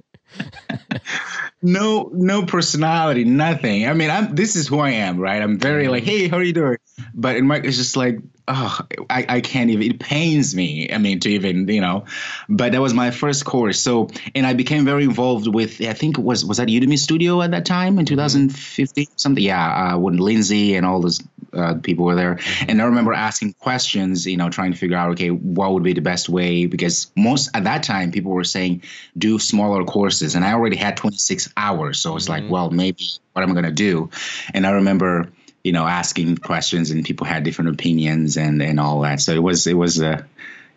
no 1.61 2.09
no 2.13 2.45
personality 2.45 3.23
nothing 3.25 3.87
i 3.87 3.93
mean 3.93 4.09
i'm 4.09 4.33
this 4.35 4.55
is 4.55 4.67
who 4.67 4.79
i 4.79 4.91
am 4.91 5.17
right 5.19 5.41
i'm 5.41 5.57
very 5.57 5.87
like 5.87 6.03
mm-hmm. 6.03 6.11
hey 6.11 6.27
how 6.27 6.37
are 6.37 6.43
you 6.43 6.53
doing 6.53 6.77
but 7.13 7.35
in 7.35 7.45
my 7.45 7.57
it's 7.57 7.77
just 7.77 7.97
like 7.97 8.19
oh, 8.49 8.79
I, 9.09 9.25
I 9.29 9.41
can't 9.41 9.69
even, 9.69 9.91
it 9.91 9.99
pains 9.99 10.55
me. 10.55 10.91
I 10.91 10.97
mean, 10.97 11.19
to 11.21 11.29
even, 11.29 11.67
you 11.67 11.81
know, 11.81 12.05
but 12.49 12.71
that 12.73 12.81
was 12.81 12.93
my 12.93 13.11
first 13.11 13.45
course. 13.45 13.79
So, 13.79 14.09
and 14.35 14.45
I 14.45 14.53
became 14.53 14.85
very 14.85 15.03
involved 15.03 15.47
with, 15.47 15.81
I 15.81 15.93
think 15.93 16.17
it 16.17 16.23
was, 16.23 16.43
was 16.43 16.57
that 16.57 16.67
Udemy 16.67 16.97
Studio 16.97 17.41
at 17.41 17.51
that 17.51 17.65
time 17.65 17.99
in 17.99 18.05
2015, 18.05 19.05
mm-hmm. 19.05 19.13
something? 19.15 19.43
Yeah. 19.43 19.93
Uh, 19.93 19.97
when 19.99 20.17
Lindsay 20.17 20.75
and 20.75 20.85
all 20.85 20.99
those 20.99 21.19
uh, 21.53 21.75
people 21.75 22.05
were 22.05 22.15
there. 22.15 22.35
Mm-hmm. 22.35 22.69
And 22.69 22.81
I 22.81 22.85
remember 22.85 23.13
asking 23.13 23.53
questions, 23.53 24.25
you 24.25 24.37
know, 24.37 24.49
trying 24.49 24.71
to 24.71 24.77
figure 24.77 24.97
out, 24.97 25.11
okay, 25.11 25.29
what 25.29 25.73
would 25.73 25.83
be 25.83 25.93
the 25.93 26.01
best 26.01 26.29
way? 26.29 26.65
Because 26.65 27.11
most, 27.15 27.49
at 27.53 27.63
that 27.63 27.83
time, 27.83 28.11
people 28.11 28.31
were 28.31 28.43
saying, 28.43 28.83
do 29.17 29.39
smaller 29.39 29.83
courses. 29.83 30.35
And 30.35 30.45
I 30.45 30.53
already 30.53 30.75
had 30.75 30.97
26 30.97 31.53
hours. 31.57 31.99
So 31.99 32.15
it's 32.15 32.27
mm-hmm. 32.27 32.43
like, 32.43 32.51
well, 32.51 32.69
maybe 32.69 33.05
what 33.33 33.43
am 33.43 33.49
I 33.49 33.53
going 33.53 33.65
to 33.65 33.71
do? 33.71 34.09
And 34.53 34.65
I 34.65 34.71
remember, 34.71 35.31
you 35.63 35.71
know, 35.71 35.85
asking 35.85 36.37
questions 36.37 36.91
and 36.91 37.03
people 37.03 37.25
had 37.25 37.43
different 37.43 37.71
opinions 37.71 38.37
and, 38.37 38.61
and 38.61 38.79
all 38.79 39.01
that. 39.01 39.21
So 39.21 39.33
it 39.33 39.43
was, 39.43 39.67
it 39.67 39.75
was 39.75 40.01
a, 40.01 40.25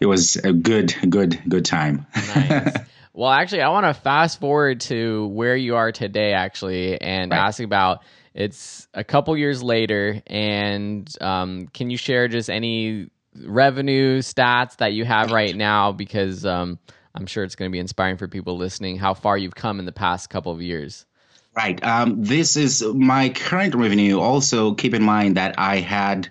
it 0.00 0.06
was 0.06 0.36
a 0.36 0.52
good, 0.52 0.94
good, 1.08 1.40
good 1.48 1.64
time. 1.64 2.06
nice. 2.34 2.76
Well, 3.14 3.30
actually, 3.30 3.60
I 3.60 3.68
want 3.68 3.84
to 3.84 3.92
fast 3.92 4.40
forward 4.40 4.80
to 4.82 5.26
where 5.26 5.54
you 5.54 5.76
are 5.76 5.92
today, 5.92 6.32
actually, 6.32 6.98
and 6.98 7.30
right. 7.30 7.40
ask 7.40 7.60
about 7.60 8.02
it's 8.34 8.88
a 8.94 9.04
couple 9.04 9.36
years 9.36 9.62
later. 9.62 10.22
And 10.26 11.10
um, 11.20 11.68
can 11.68 11.90
you 11.90 11.96
share 11.96 12.28
just 12.28 12.50
any 12.50 13.10
revenue 13.36 14.20
stats 14.20 14.76
that 14.78 14.92
you 14.92 15.04
have 15.04 15.30
right 15.30 15.54
now? 15.54 15.92
Because 15.92 16.44
um, 16.46 16.78
I'm 17.14 17.26
sure 17.26 17.44
it's 17.44 17.54
going 17.54 17.70
to 17.70 17.72
be 17.72 17.78
inspiring 17.78 18.16
for 18.16 18.28
people 18.28 18.56
listening 18.56 18.96
how 18.96 19.14
far 19.14 19.36
you've 19.36 19.54
come 19.54 19.78
in 19.78 19.86
the 19.86 19.92
past 19.92 20.30
couple 20.30 20.52
of 20.52 20.62
years. 20.62 21.06
Right. 21.54 21.82
Um, 21.84 22.22
this 22.22 22.56
is 22.56 22.82
my 22.82 23.28
current 23.28 23.74
revenue. 23.74 24.18
Also, 24.18 24.74
keep 24.74 24.94
in 24.94 25.02
mind 25.02 25.36
that 25.36 25.58
I 25.58 25.80
had, 25.80 26.30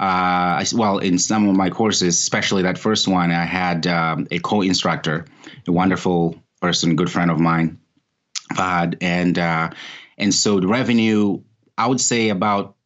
uh, 0.00 0.64
well, 0.74 0.96
in 0.98 1.18
some 1.18 1.46
of 1.46 1.54
my 1.54 1.68
courses, 1.68 2.18
especially 2.18 2.62
that 2.62 2.78
first 2.78 3.06
one, 3.06 3.30
I 3.30 3.44
had 3.44 3.86
um, 3.86 4.26
a 4.30 4.38
co-instructor, 4.38 5.26
a 5.68 5.72
wonderful 5.72 6.42
person, 6.62 6.96
good 6.96 7.10
friend 7.10 7.30
of 7.30 7.38
mine, 7.38 7.80
Fahad, 8.54 8.96
and 9.02 9.38
uh, 9.38 9.70
and 10.18 10.34
so 10.34 10.60
the 10.60 10.66
revenue, 10.66 11.42
I 11.76 11.86
would 11.86 12.00
say 12.00 12.28
about 12.28 12.76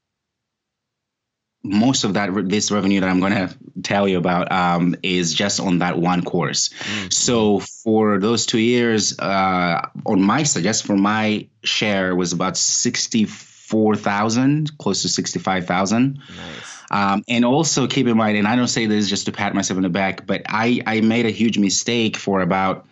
most 1.63 2.05
of 2.05 2.15
that 2.15 2.31
this 2.49 2.71
revenue 2.71 3.01
that 3.01 3.09
I'm 3.09 3.21
going 3.21 3.33
to 3.33 3.57
tell 3.83 4.07
you 4.07 4.19
about 4.19 4.53
um, 4.53 4.95
is 5.03 5.35
just 5.35 5.59
on 5.59 5.79
that 5.79 5.99
one 5.99 6.23
course. 6.23 6.69
Mm-hmm. 6.69 7.11
So 7.11 7.59
for 7.59 8.21
those 8.21 8.47
two 8.47 8.59
years, 8.59 9.19
uh, 9.19 9.89
on 10.05 10.23
my 10.23 10.45
side, 10.45 10.63
just 10.63 10.87
for 10.87 10.97
my 10.97 11.49
share 11.65 12.15
was 12.15 12.33
about 12.33 12.57
sixty 12.57 13.25
four 13.25 13.97
thousand, 13.97 14.79
close 14.79 15.03
to 15.03 15.09
sixty 15.09 15.39
five 15.41 15.67
thousand. 15.67 16.21
Nice. 16.29 16.77
Um, 16.89 17.25
and 17.27 17.45
also 17.45 17.89
keep 17.89 18.07
in 18.07 18.17
mind, 18.17 18.39
and 18.39 18.47
I 18.47 18.55
don't 18.55 18.69
say 18.69 18.87
this 18.87 19.09
just 19.09 19.27
to 19.27 19.33
pat 19.33 19.53
myself 19.55 19.77
on 19.77 19.83
the 19.83 19.89
back, 19.89 20.25
but 20.25 20.43
I 20.47 20.81
I 20.87 21.01
made 21.01 21.27
a 21.27 21.31
huge 21.31 21.59
mistake 21.59 22.17
for 22.17 22.43
about 22.43 22.87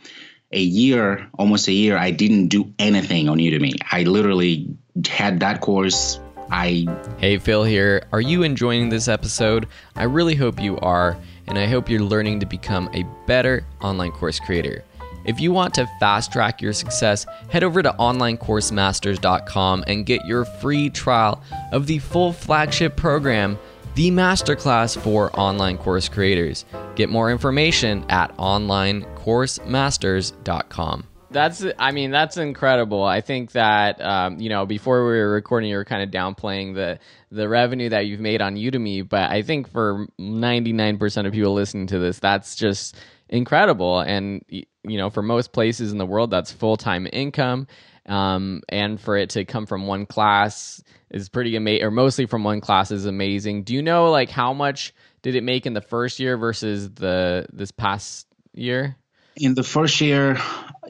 a 0.54 0.60
year, 0.60 1.28
almost 1.38 1.68
a 1.68 1.72
year. 1.72 1.96
I 1.96 2.10
didn't 2.10 2.48
do 2.48 2.72
anything 2.78 3.28
on 3.28 3.38
Udemy. 3.38 3.74
I 3.90 4.04
literally 4.04 4.68
had 5.06 5.40
that 5.40 5.60
course 5.60 6.20
I. 6.50 6.86
Hey, 7.18 7.38
Phil 7.38 7.64
here. 7.64 8.04
Are 8.12 8.20
you 8.20 8.42
enjoying 8.42 8.88
this 8.88 9.08
episode? 9.08 9.66
I 9.96 10.04
really 10.04 10.34
hope 10.34 10.60
you 10.60 10.78
are, 10.78 11.18
and 11.46 11.58
I 11.58 11.66
hope 11.66 11.90
you're 11.90 12.00
learning 12.00 12.40
to 12.40 12.46
become 12.46 12.88
a 12.94 13.04
better 13.26 13.66
online 13.82 14.12
course 14.12 14.38
creator. 14.38 14.84
If 15.24 15.40
you 15.40 15.52
want 15.52 15.74
to 15.74 15.88
fast 15.98 16.32
track 16.32 16.60
your 16.60 16.74
success, 16.74 17.26
head 17.50 17.64
over 17.64 17.82
to 17.82 17.92
onlinecoursemasters.com 17.98 19.84
and 19.86 20.04
get 20.04 20.24
your 20.26 20.44
free 20.44 20.90
trial 20.90 21.42
of 21.72 21.86
the 21.86 21.98
full 21.98 22.32
flagship 22.32 22.94
program, 22.94 23.58
the 23.94 24.10
Masterclass 24.10 25.00
for 25.00 25.30
Online 25.38 25.78
Course 25.78 26.08
Creators. 26.08 26.64
Get 26.96 27.10
more 27.10 27.30
information 27.30 28.04
at 28.08 28.36
onlinecoursemasters.com 28.36 31.04
that's 31.30 31.64
i 31.80 31.90
mean 31.90 32.12
that's 32.12 32.36
incredible. 32.36 33.02
I 33.02 33.20
think 33.20 33.50
that 33.52 34.00
um, 34.00 34.38
you 34.38 34.48
know 34.48 34.66
before 34.66 35.04
we 35.04 35.18
were 35.18 35.32
recording 35.32 35.68
you 35.68 35.76
were 35.76 35.84
kind 35.84 36.04
of 36.04 36.10
downplaying 36.10 36.74
the 36.74 37.00
the 37.32 37.48
revenue 37.48 37.88
that 37.88 38.06
you've 38.06 38.20
made 38.20 38.40
on 38.40 38.54
udemy 38.54 39.06
but 39.06 39.30
i 39.30 39.42
think 39.42 39.68
for 39.68 40.06
99% 40.20 41.26
of 41.26 41.32
people 41.32 41.52
listening 41.52 41.88
to 41.88 41.98
this 41.98 42.20
that's 42.20 42.54
just 42.54 42.94
incredible. 43.28 44.00
And 44.00 44.44
you 44.48 44.66
know 44.84 45.10
for 45.10 45.22
most 45.22 45.52
places 45.52 45.92
in 45.92 45.98
the 45.98 46.06
world 46.06 46.30
that's 46.30 46.52
full-time 46.52 47.06
income 47.12 47.66
um, 48.06 48.62
and 48.68 49.00
for 49.00 49.16
it 49.16 49.30
to 49.30 49.44
come 49.44 49.66
from 49.66 49.86
one 49.86 50.06
class 50.06 50.82
is 51.14 51.28
pretty 51.28 51.54
amazing 51.54 51.84
or 51.84 51.92
mostly 51.92 52.26
from 52.26 52.42
one 52.44 52.60
class 52.60 52.90
is 52.90 53.06
amazing. 53.06 53.62
Do 53.62 53.72
you 53.72 53.82
know 53.82 54.10
like 54.10 54.30
how 54.30 54.52
much 54.52 54.92
did 55.22 55.36
it 55.36 55.42
make 55.42 55.64
in 55.64 55.72
the 55.72 55.80
first 55.80 56.18
year 56.18 56.36
versus 56.36 56.90
the 56.90 57.46
this 57.52 57.70
past 57.70 58.26
year? 58.52 58.96
In 59.36 59.54
the 59.54 59.62
first 59.62 60.00
year 60.00 60.36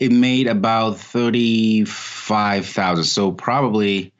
it 0.00 0.10
made 0.10 0.46
about 0.48 0.98
35,000 0.98 3.04
so 3.04 3.32
probably 3.32 4.14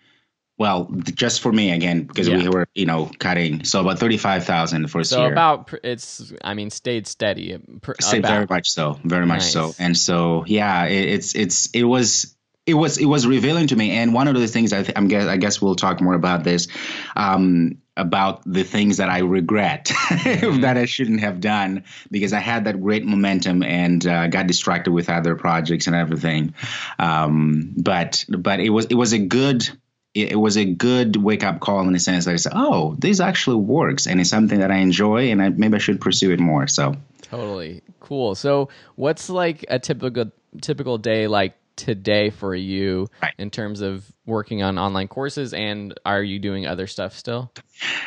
well 0.58 0.90
just 1.14 1.40
for 1.40 1.50
me 1.50 1.72
again 1.72 2.04
because 2.04 2.28
yeah. 2.28 2.36
we 2.36 2.50
were 2.50 2.68
you 2.74 2.84
know 2.84 3.10
cutting. 3.18 3.64
So 3.64 3.80
about 3.80 3.98
35,000 3.98 4.82
the 4.82 4.88
first 4.88 5.08
so 5.08 5.22
year. 5.22 5.32
about 5.32 5.72
it's 5.82 6.34
i 6.44 6.52
mean 6.52 6.68
stayed 6.68 7.06
steady 7.06 7.58
stayed 8.00 8.26
very 8.26 8.46
much 8.48 8.70
so 8.70 9.00
very 9.04 9.26
much 9.26 9.40
nice. 9.40 9.52
so 9.52 9.74
and 9.78 9.96
so 9.96 10.44
yeah 10.46 10.84
it, 10.84 11.08
it's 11.08 11.34
it's 11.34 11.70
it 11.70 11.84
was 11.84 12.33
it 12.66 12.74
was 12.74 12.98
it 12.98 13.06
was 13.06 13.26
revealing 13.26 13.66
to 13.66 13.76
me 13.76 13.90
and 13.90 14.14
one 14.14 14.28
of 14.28 14.34
the 14.34 14.46
things 14.46 14.72
i 14.72 14.82
th- 14.82 14.96
i'm 14.96 15.08
guess 15.08 15.26
i 15.26 15.36
guess 15.36 15.60
we'll 15.60 15.74
talk 15.74 16.00
more 16.00 16.14
about 16.14 16.44
this 16.44 16.68
um 17.16 17.78
about 17.96 18.42
the 18.44 18.64
things 18.64 18.96
that 18.96 19.08
I 19.08 19.18
regret 19.18 19.86
mm-hmm. 19.94 20.62
that 20.62 20.76
I 20.76 20.84
shouldn't 20.84 21.20
have 21.20 21.40
done 21.40 21.84
because 22.10 22.32
I 22.32 22.40
had 22.40 22.64
that 22.64 22.80
great 22.80 23.04
momentum 23.04 23.62
and 23.62 24.04
uh, 24.04 24.26
got 24.26 24.46
distracted 24.46 24.92
with 24.92 25.08
other 25.08 25.36
projects 25.36 25.86
and 25.86 25.94
everything. 25.94 26.54
Um, 26.98 27.72
but 27.76 28.24
but 28.28 28.60
it 28.60 28.70
was 28.70 28.86
it 28.86 28.94
was 28.94 29.12
a 29.12 29.18
good 29.18 29.68
it 30.14 30.38
was 30.38 30.56
a 30.56 30.64
good 30.64 31.16
wake 31.16 31.42
up 31.42 31.58
call 31.58 31.80
in 31.80 31.92
the 31.92 31.98
sense 31.98 32.24
that 32.24 32.32
I 32.32 32.36
said, 32.36 32.52
oh, 32.54 32.94
this 32.98 33.18
actually 33.18 33.56
works 33.56 34.06
and 34.06 34.20
it's 34.20 34.30
something 34.30 34.60
that 34.60 34.70
I 34.70 34.76
enjoy 34.76 35.30
and 35.32 35.42
I, 35.42 35.48
maybe 35.48 35.74
I 35.74 35.78
should 35.78 36.00
pursue 36.00 36.30
it 36.30 36.38
more. 36.38 36.68
So 36.68 36.94
totally 37.22 37.82
cool. 37.98 38.36
So 38.36 38.68
what's 38.94 39.28
like 39.28 39.64
a 39.68 39.78
typical 39.78 40.30
typical 40.60 40.98
day 40.98 41.26
like 41.26 41.54
today 41.76 42.30
for 42.30 42.54
you 42.54 43.08
right. 43.22 43.34
in 43.38 43.50
terms 43.50 43.80
of 43.80 44.10
working 44.26 44.62
on 44.62 44.78
online 44.78 45.08
courses 45.08 45.52
and 45.52 45.94
are 46.04 46.22
you 46.22 46.38
doing 46.38 46.66
other 46.66 46.86
stuff 46.86 47.16
still? 47.16 47.52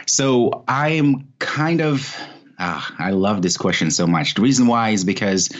So 0.06 0.64
i'm 0.68 1.34
kind 1.40 1.82
of 1.82 2.16
uh, 2.60 2.82
i 2.98 3.12
love 3.12 3.42
this 3.42 3.58
question 3.58 3.92
so 3.92 4.08
much. 4.08 4.36
The 4.36 4.42
reason 4.42 4.68
why 4.68 4.90
is 4.90 5.04
because 5.04 5.52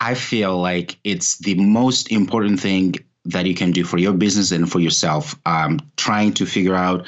i 0.00 0.14
feel 0.14 0.58
like 0.58 0.98
it's 1.04 1.38
the 1.38 1.54
most 1.54 2.10
important 2.12 2.60
thing 2.60 2.94
that 3.26 3.46
you 3.46 3.54
can 3.54 3.70
do 3.70 3.84
for 3.84 3.98
your 3.98 4.14
business 4.14 4.50
and 4.50 4.70
for 4.70 4.80
yourself. 4.80 5.34
Um, 5.44 5.80
trying 5.96 6.34
to 6.34 6.46
figure 6.46 6.74
out 6.74 7.06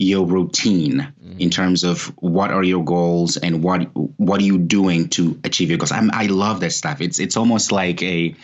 your 0.00 0.24
routine 0.24 1.12
mm-hmm. 1.22 1.38
in 1.38 1.50
terms 1.50 1.84
of 1.84 2.06
what 2.16 2.50
are 2.50 2.62
your 2.62 2.82
goals 2.82 3.36
and 3.36 3.62
what 3.62 3.82
what 4.18 4.40
are 4.40 4.44
you 4.44 4.56
doing 4.56 5.10
to 5.10 5.38
achieve 5.44 5.68
your 5.68 5.76
goals. 5.76 5.92
I'm, 5.92 6.10
I 6.12 6.26
love 6.26 6.60
that 6.60 6.72
stuff. 6.72 7.02
It's 7.02 7.18
it's 7.18 7.36
almost 7.36 7.70
like 7.70 8.02
a 8.02 8.34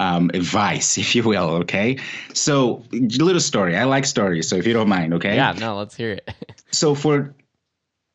um, 0.00 0.32
advice, 0.34 0.98
if 1.04 1.14
you 1.14 1.22
will. 1.22 1.50
Okay, 1.62 1.98
so 2.32 2.82
little 2.90 3.40
story. 3.40 3.76
I 3.76 3.84
like 3.84 4.06
stories, 4.06 4.48
so 4.48 4.56
if 4.56 4.66
you 4.66 4.72
don't 4.72 4.88
mind, 4.88 5.14
okay. 5.14 5.36
Yeah, 5.36 5.52
no, 5.52 5.76
let's 5.76 5.94
hear 5.94 6.10
it. 6.10 6.28
so 6.72 6.96
for 6.96 7.32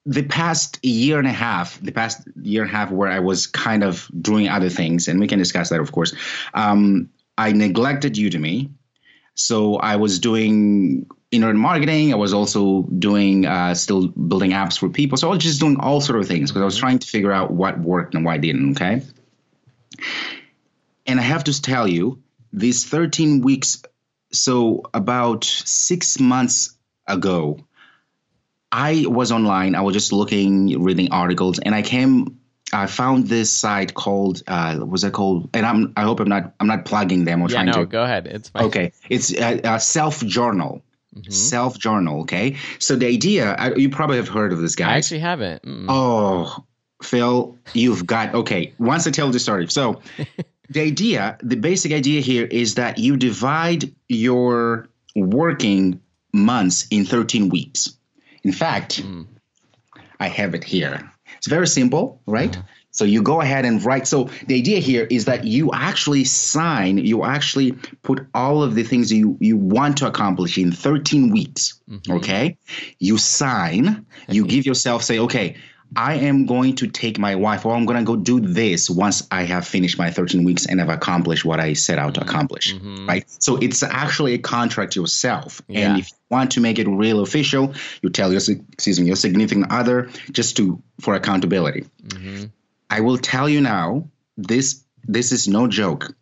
the 0.06 0.24
past 0.24 0.84
year 0.84 1.20
and 1.20 1.28
a 1.28 1.32
half, 1.32 1.80
the 1.80 1.94
past 1.94 2.28
year 2.42 2.64
and 2.64 2.72
a 2.72 2.76
half, 2.76 2.92
where 2.92 3.10
I 3.10 3.20
was 3.20 3.48
kind 3.48 3.84
of 3.84 4.10
doing 4.22 4.50
other 4.50 4.70
things, 4.70 5.08
and 5.08 5.22
we 5.22 5.28
can 5.28 5.40
discuss 5.40 5.70
that, 5.70 5.80
of 5.80 5.94
course. 5.94 6.14
Um, 6.54 7.12
I 7.38 7.54
neglected 7.54 8.16
Udemy. 8.16 8.72
So 9.36 9.78
I 9.78 9.96
was 9.96 10.20
doing 10.20 11.08
internet 11.32 11.56
marketing. 11.56 12.12
I 12.12 12.16
was 12.16 12.34
also 12.34 12.84
doing 12.84 13.46
uh, 13.46 13.76
still 13.76 14.08
building 14.08 14.52
apps 14.52 14.80
for 14.80 14.90
people. 14.90 15.18
So 15.18 15.28
I 15.28 15.32
was 15.32 15.44
just 15.44 15.60
doing 15.60 15.80
all 15.80 16.02
sort 16.02 16.20
of 16.20 16.28
things 16.28 16.52
because 16.52 16.62
I 16.62 16.66
was 16.66 16.76
mm-hmm. 16.76 16.82
trying 16.82 17.00
to 17.00 17.08
figure 17.08 17.32
out 17.32 17.52
what 17.52 17.80
worked 17.80 18.16
and 18.16 18.26
what 18.26 18.42
didn't. 18.42 18.72
Okay. 18.72 19.04
And 21.06 21.20
I 21.20 21.24
have 21.24 21.46
to 21.46 21.62
tell 21.62 21.88
you, 21.88 22.22
these 22.54 22.86
13 22.86 23.42
weeks, 23.42 23.82
so 24.32 24.84
about 24.94 25.44
six 25.44 26.20
months 26.20 26.76
ago, 27.08 27.60
I 28.72 29.06
was 29.08 29.32
online. 29.32 29.76
I 29.76 29.82
was 29.82 29.94
just 29.94 30.14
looking, 30.14 30.82
reading 30.84 31.12
articles, 31.12 31.60
and 31.60 31.74
I 31.74 31.82
came. 31.82 32.40
I 32.72 32.86
found 32.86 33.26
this 33.28 33.52
site 33.52 33.96
called 33.96 34.44
uh, 34.46 34.78
was 34.86 35.04
it 35.04 35.12
called? 35.12 35.50
And 35.56 35.66
I'm 35.66 35.94
I 35.98 36.04
hope 36.04 36.20
I'm 36.20 36.30
not 36.30 36.54
I'm 36.60 36.68
not 36.68 36.86
plugging 36.86 37.26
them 37.26 37.42
or 37.42 37.50
yeah, 37.50 37.56
trying 37.56 37.66
no, 37.66 37.74
to. 37.74 37.86
go 37.88 38.04
ahead. 38.04 38.28
It's 38.28 38.50
fine. 38.50 38.66
Okay, 38.66 38.92
it's 39.10 39.34
a, 39.34 39.62
a 39.64 39.80
self 39.80 40.24
journal. 40.24 40.84
Mm-hmm. 41.20 41.32
Self 41.32 41.78
journal. 41.78 42.22
Okay, 42.22 42.58
so 42.80 42.96
the 42.96 43.08
idea 43.08 43.54
I, 43.54 43.76
you 43.76 43.90
probably 43.90 44.18
have 44.18 44.30
heard 44.30 44.54
of 44.54 44.60
this 44.60 44.76
guy. 44.76 44.92
I 44.92 44.98
actually 44.98 45.20
haven't. 45.20 45.64
Mm-mm. 45.64 45.86
Oh, 45.90 46.64
Phil, 47.02 47.58
you've 47.74 48.06
got 48.06 48.34
okay. 48.36 48.74
Once 48.78 49.08
I 49.08 49.12
tell 49.12 49.30
the 49.30 49.40
story, 49.40 49.68
so 49.68 50.02
the 50.70 50.82
idea, 50.82 51.38
the 51.42 51.56
basic 51.56 51.92
idea 51.92 52.22
here 52.22 52.46
is 52.46 52.76
that 52.76 52.98
you 52.98 53.18
divide 53.18 53.94
your 54.08 54.90
working 55.16 56.02
months 56.34 56.88
in 56.92 57.06
13 57.06 57.50
weeks. 57.50 57.98
In 58.44 58.52
fact, 58.52 59.02
mm. 59.04 59.26
I 60.20 60.28
have 60.28 60.56
it 60.56 60.64
here. 60.64 61.12
It's 61.38 61.48
very 61.48 61.68
simple, 61.68 62.22
right? 62.26 62.56
Uh-huh. 62.56 62.68
So 62.92 63.06
you 63.06 63.22
go 63.22 63.42
ahead 63.42 63.66
and 63.66 63.84
write. 63.84 64.08
So 64.08 64.30
the 64.48 64.56
idea 64.56 64.80
here 64.80 65.08
is 65.10 65.26
that 65.26 65.46
you 65.46 65.72
actually 65.74 66.24
sign, 66.26 66.98
you 66.98 67.24
actually 67.24 67.74
put 68.02 68.28
all 68.34 68.64
of 68.64 68.76
the 68.76 68.84
things 68.84 69.12
you, 69.12 69.38
you 69.40 69.58
want 69.58 69.98
to 69.98 70.08
accomplish 70.08 70.58
in 70.58 70.72
13 70.72 71.32
weeks. 71.32 71.80
Mm-hmm. 71.90 72.12
Okay. 72.14 72.58
You 72.98 73.18
sign, 73.18 74.06
you 74.28 74.46
give 74.54 74.66
yourself, 74.66 75.04
say, 75.04 75.20
okay, 75.20 75.58
I 75.96 76.16
am 76.16 76.46
going 76.46 76.76
to 76.78 76.88
take 76.88 77.18
my 77.18 77.36
wife, 77.36 77.66
or 77.66 77.76
I'm 77.76 77.86
going 77.86 77.98
to 77.98 78.06
go 78.06 78.16
do 78.16 78.40
this 78.40 78.90
once 78.90 79.28
I 79.32 79.44
have 79.44 79.68
finished 79.68 79.98
my 79.98 80.12
13 80.12 80.44
weeks 80.44 80.68
and 80.68 80.80
have 80.80 80.90
accomplished 80.90 81.46
what 81.46 81.60
I 81.60 81.74
set 81.74 81.98
out 81.98 82.16
to 82.16 82.20
mm-hmm. 82.20 82.30
accomplish. 82.30 82.76
Mm-hmm. 82.76 83.08
Right. 83.08 83.26
So 83.42 83.58
it's 83.58 83.82
actually 83.82 84.36
a 84.36 84.38
contract 84.38 84.96
yourself. 84.96 85.62
Yeah. 85.68 85.92
And 85.92 86.00
if 86.00 86.12
you 86.12 86.18
want 86.30 86.52
to 86.52 86.62
make 86.62 86.78
it 86.78 86.88
real 86.88 87.22
official, 87.22 87.74
you 88.02 88.10
tell 88.10 88.32
your 88.32 88.42
excuse 88.74 89.00
me 89.00 89.08
your 89.08 89.16
significant 89.16 89.72
other 89.72 90.10
just 90.32 90.58
to 90.58 90.82
for 91.02 91.16
accountability. 91.16 91.86
Mm-hmm. 92.04 92.46
I 92.90 93.02
will 93.02 93.18
tell 93.18 93.48
you 93.48 93.62
now, 93.62 94.10
this 94.38 94.84
this 95.04 95.32
is 95.32 95.48
no 95.48 95.68
joke. 95.68 96.16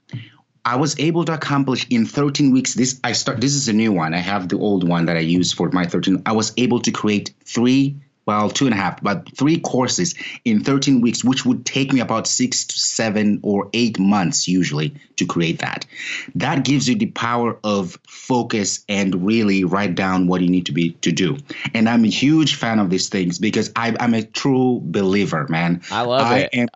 I 0.65 0.75
was 0.75 0.99
able 0.99 1.23
to 1.25 1.33
accomplish 1.33 1.87
in 1.89 2.05
13 2.05 2.51
weeks. 2.51 2.73
This 2.73 2.99
I 3.03 3.13
start. 3.13 3.39
This 3.39 3.55
is 3.55 3.69
a 3.69 3.73
new 3.73 3.93
one. 3.93 4.13
I 4.13 4.17
have 4.19 4.49
the 4.49 4.57
old 4.57 4.87
one 4.87 5.05
that 5.05 5.15
I 5.15 5.21
used 5.21 5.55
for 5.55 5.69
my 5.71 5.85
13. 5.85 6.23
I 6.25 6.33
was 6.33 6.53
able 6.57 6.81
to 6.81 6.91
create 6.91 7.33
three 7.45 7.95
well, 8.27 8.49
two 8.49 8.65
and 8.65 8.73
a 8.73 8.77
half, 8.77 9.01
but 9.01 9.35
three 9.35 9.59
courses 9.59 10.13
in 10.43 10.61
13 10.63 10.99
weeks, 10.99 11.23
which 11.23 11.45
would 11.45 11.65
take 11.65 11.93
me 11.93 12.01
about 12.01 12.27
six 12.27 12.65
to 12.65 12.77
seven 12.77 13.39
or 13.41 13.69
eight 13.73 13.97
months 13.97 14.49
usually 14.49 14.95
to 15.15 15.25
create 15.25 15.59
that. 15.59 15.85
That 16.35 16.65
gives 16.65 16.89
you 16.89 16.95
the 16.95 17.05
power 17.05 17.57
of 17.63 17.97
focus 18.07 18.83
and 18.89 19.25
really 19.25 19.63
write 19.63 19.95
down 19.95 20.27
what 20.27 20.41
you 20.41 20.49
need 20.49 20.65
to 20.65 20.73
be 20.73 20.91
to 21.01 21.13
do. 21.13 21.37
And 21.73 21.87
I'm 21.87 22.03
a 22.03 22.09
huge 22.09 22.55
fan 22.55 22.79
of 22.79 22.89
these 22.89 23.07
things 23.07 23.39
because 23.39 23.71
I, 23.75 23.95
am 23.97 24.13
a 24.13 24.23
true 24.23 24.81
believer, 24.83 25.47
man. 25.47 25.81
I 25.89 26.01
love 26.01 26.21
I 26.21 26.39
it. 26.39 26.49
Am, 26.53 26.67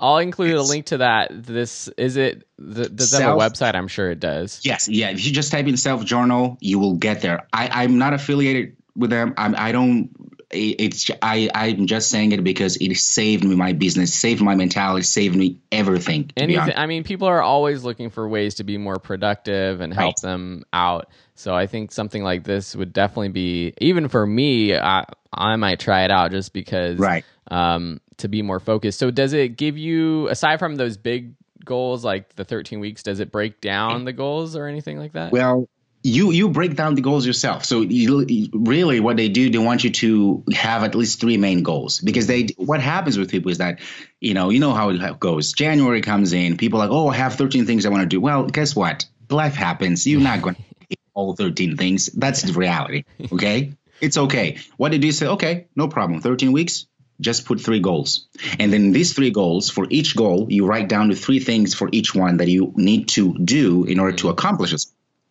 I'll 0.00 0.18
include 0.18 0.54
a 0.54 0.62
link 0.62 0.86
to 0.86 0.98
that. 0.98 1.30
This 1.32 1.88
is 1.88 2.16
it. 2.16 2.46
The, 2.56 2.88
does 2.88 3.10
self, 3.10 3.22
have 3.22 3.36
a 3.36 3.38
website? 3.38 3.74
I'm 3.74 3.88
sure 3.88 4.12
it 4.12 4.20
does. 4.20 4.60
Yes, 4.62 4.88
yeah. 4.88 5.10
If 5.10 5.26
you 5.26 5.32
just 5.32 5.50
type 5.50 5.66
in 5.66 5.76
self 5.76 6.04
journal, 6.04 6.56
you 6.60 6.78
will 6.78 6.94
get 6.94 7.20
there. 7.20 7.48
I, 7.52 7.82
I'm 7.82 7.98
not 7.98 8.14
affiliated 8.14 8.76
with 8.94 9.10
them. 9.10 9.34
I'm, 9.36 9.56
I 9.56 9.72
don't 9.72 10.10
it's 10.50 11.10
I 11.20 11.50
I'm 11.54 11.86
just 11.86 12.10
saying 12.10 12.32
it 12.32 12.42
because 12.42 12.76
it 12.76 12.94
saved 12.96 13.44
me 13.44 13.54
my 13.54 13.72
business, 13.72 14.14
saved 14.14 14.40
my 14.40 14.54
mentality, 14.54 15.02
saved 15.02 15.36
me 15.36 15.58
everything. 15.70 16.30
Anything. 16.36 16.74
I 16.76 16.86
mean, 16.86 17.04
people 17.04 17.28
are 17.28 17.42
always 17.42 17.84
looking 17.84 18.10
for 18.10 18.26
ways 18.28 18.56
to 18.56 18.64
be 18.64 18.78
more 18.78 18.98
productive 18.98 19.80
and 19.80 19.92
help 19.92 20.16
right. 20.22 20.22
them 20.22 20.64
out. 20.72 21.10
So 21.34 21.54
I 21.54 21.66
think 21.66 21.92
something 21.92 22.22
like 22.22 22.44
this 22.44 22.74
would 22.74 22.92
definitely 22.92 23.28
be 23.28 23.74
even 23.78 24.08
for 24.08 24.26
me. 24.26 24.74
I 24.74 25.04
I 25.32 25.56
might 25.56 25.80
try 25.80 26.04
it 26.04 26.10
out 26.10 26.30
just 26.30 26.52
because. 26.52 26.98
Right. 26.98 27.24
Um, 27.50 28.02
to 28.18 28.28
be 28.28 28.42
more 28.42 28.60
focused. 28.60 28.98
So 28.98 29.10
does 29.10 29.32
it 29.32 29.56
give 29.56 29.78
you 29.78 30.28
aside 30.28 30.58
from 30.58 30.76
those 30.76 30.98
big 30.98 31.32
goals 31.64 32.04
like 32.04 32.34
the 32.34 32.44
13 32.44 32.80
weeks 32.80 33.02
does 33.02 33.20
it 33.20 33.30
break 33.30 33.60
down 33.60 34.04
the 34.04 34.12
goals 34.12 34.56
or 34.56 34.66
anything 34.66 34.98
like 34.98 35.12
that 35.12 35.32
well 35.32 35.68
you 36.02 36.30
you 36.30 36.48
break 36.48 36.76
down 36.76 36.94
the 36.94 37.00
goals 37.00 37.26
yourself. 37.26 37.64
So 37.64 37.80
you, 37.80 38.50
really, 38.52 39.00
what 39.00 39.16
they 39.16 39.28
do, 39.28 39.50
they 39.50 39.58
want 39.58 39.84
you 39.84 39.90
to 39.90 40.44
have 40.54 40.84
at 40.84 40.94
least 40.94 41.20
three 41.20 41.36
main 41.36 41.62
goals 41.62 42.00
because 42.00 42.26
they. 42.26 42.48
What 42.56 42.80
happens 42.80 43.18
with 43.18 43.30
people 43.30 43.50
is 43.50 43.58
that, 43.58 43.80
you 44.20 44.34
know, 44.34 44.50
you 44.50 44.60
know 44.60 44.72
how 44.72 44.90
it 44.90 45.20
goes. 45.20 45.52
January 45.52 46.00
comes 46.00 46.32
in, 46.32 46.56
people 46.56 46.80
are 46.80 46.86
like, 46.86 46.94
oh, 46.94 47.08
I 47.08 47.16
have 47.16 47.34
13 47.34 47.66
things 47.66 47.84
I 47.84 47.88
want 47.88 48.02
to 48.02 48.06
do. 48.08 48.20
Well, 48.20 48.46
guess 48.46 48.76
what? 48.76 49.06
Life 49.30 49.54
happens. 49.54 50.06
You're 50.06 50.20
not 50.20 50.42
going 50.42 50.54
to 50.90 50.96
all 51.14 51.34
13 51.34 51.76
things. 51.76 52.06
That's 52.06 52.42
the 52.42 52.52
reality. 52.52 53.04
Okay, 53.32 53.72
it's 54.00 54.16
okay. 54.16 54.58
What 54.76 54.92
they 54.92 54.98
do 54.98 55.08
is 55.08 55.18
say, 55.18 55.26
okay, 55.26 55.66
no 55.74 55.88
problem. 55.88 56.20
13 56.20 56.52
weeks. 56.52 56.86
Just 57.20 57.46
put 57.46 57.60
three 57.60 57.80
goals. 57.80 58.28
And 58.60 58.72
then 58.72 58.92
these 58.92 59.12
three 59.12 59.32
goals, 59.32 59.70
for 59.70 59.88
each 59.90 60.14
goal, 60.14 60.46
you 60.50 60.66
write 60.66 60.88
down 60.88 61.08
the 61.08 61.16
three 61.16 61.40
things 61.40 61.74
for 61.74 61.88
each 61.90 62.14
one 62.14 62.36
that 62.36 62.46
you 62.46 62.72
need 62.76 63.08
to 63.08 63.36
do 63.36 63.82
in 63.84 63.98
order 63.98 64.16
to 64.18 64.24
mm-hmm. 64.24 64.32
accomplish 64.34 64.72
it 64.72 64.86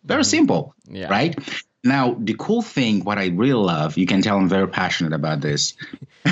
very 0.08 0.22
mm-hmm. 0.22 0.28
simple, 0.28 0.74
yeah. 0.90 1.08
right? 1.08 1.38
Now, 1.84 2.16
the 2.18 2.34
cool 2.34 2.62
thing, 2.62 3.04
what 3.04 3.18
I 3.18 3.28
really 3.28 3.52
love, 3.52 3.96
you 3.96 4.06
can 4.06 4.20
tell 4.20 4.36
I'm 4.36 4.48
very 4.48 4.68
passionate 4.68 5.12
about 5.12 5.40
this, 5.40 5.74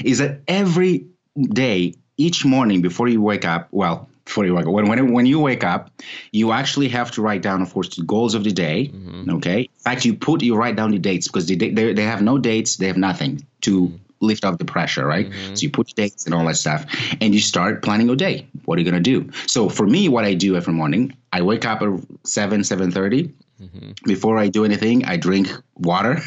is 0.00 0.18
that 0.18 0.40
every 0.48 1.06
day, 1.36 1.94
each 2.16 2.44
morning 2.44 2.80
before 2.80 3.08
you 3.08 3.20
wake 3.20 3.44
up, 3.44 3.68
well, 3.70 4.08
before 4.24 4.46
you 4.46 4.54
wake 4.54 4.66
up, 4.66 4.72
when, 4.72 4.88
when, 4.88 5.12
when 5.12 5.26
you 5.26 5.40
wake 5.40 5.64
up, 5.64 5.90
you 6.30 6.52
actually 6.52 6.88
have 6.88 7.10
to 7.12 7.22
write 7.22 7.42
down, 7.42 7.60
of 7.60 7.72
course, 7.72 7.96
the 7.96 8.02
goals 8.02 8.34
of 8.34 8.44
the 8.44 8.52
day. 8.52 8.90
Mm-hmm. 8.92 9.36
Okay. 9.36 9.62
In 9.62 9.80
fact, 9.80 10.04
you 10.04 10.14
put, 10.14 10.42
you 10.42 10.54
write 10.54 10.76
down 10.76 10.92
the 10.92 10.98
dates 10.98 11.26
because 11.26 11.46
they, 11.46 11.56
they, 11.56 11.92
they 11.92 12.04
have 12.04 12.22
no 12.22 12.38
dates, 12.38 12.76
they 12.76 12.86
have 12.86 12.96
nothing 12.96 13.46
to 13.62 13.88
mm-hmm 13.88 13.96
lift 14.22 14.44
off 14.44 14.58
the 14.58 14.64
pressure, 14.64 15.06
right? 15.06 15.28
Mm-hmm. 15.28 15.54
So 15.54 15.62
you 15.62 15.70
put 15.70 15.94
dates 15.94 16.26
and 16.26 16.34
all 16.34 16.46
that 16.46 16.56
stuff, 16.56 16.86
and 17.20 17.34
you 17.34 17.40
start 17.40 17.82
planning 17.82 18.06
your 18.06 18.16
day. 18.16 18.48
What 18.64 18.78
are 18.78 18.80
you 18.80 18.90
gonna 18.90 19.02
do? 19.02 19.30
So 19.46 19.68
for 19.68 19.86
me, 19.86 20.08
what 20.08 20.24
I 20.24 20.34
do 20.34 20.56
every 20.56 20.72
morning, 20.72 21.16
I 21.32 21.42
wake 21.42 21.64
up 21.64 21.82
at 21.82 21.88
seven, 22.24 22.64
seven 22.64 22.90
thirty. 22.90 23.34
Mm-hmm. 23.60 23.90
Before 24.06 24.38
I 24.38 24.48
do 24.48 24.64
anything, 24.64 25.04
I 25.04 25.16
drink 25.16 25.48
water, 25.76 26.20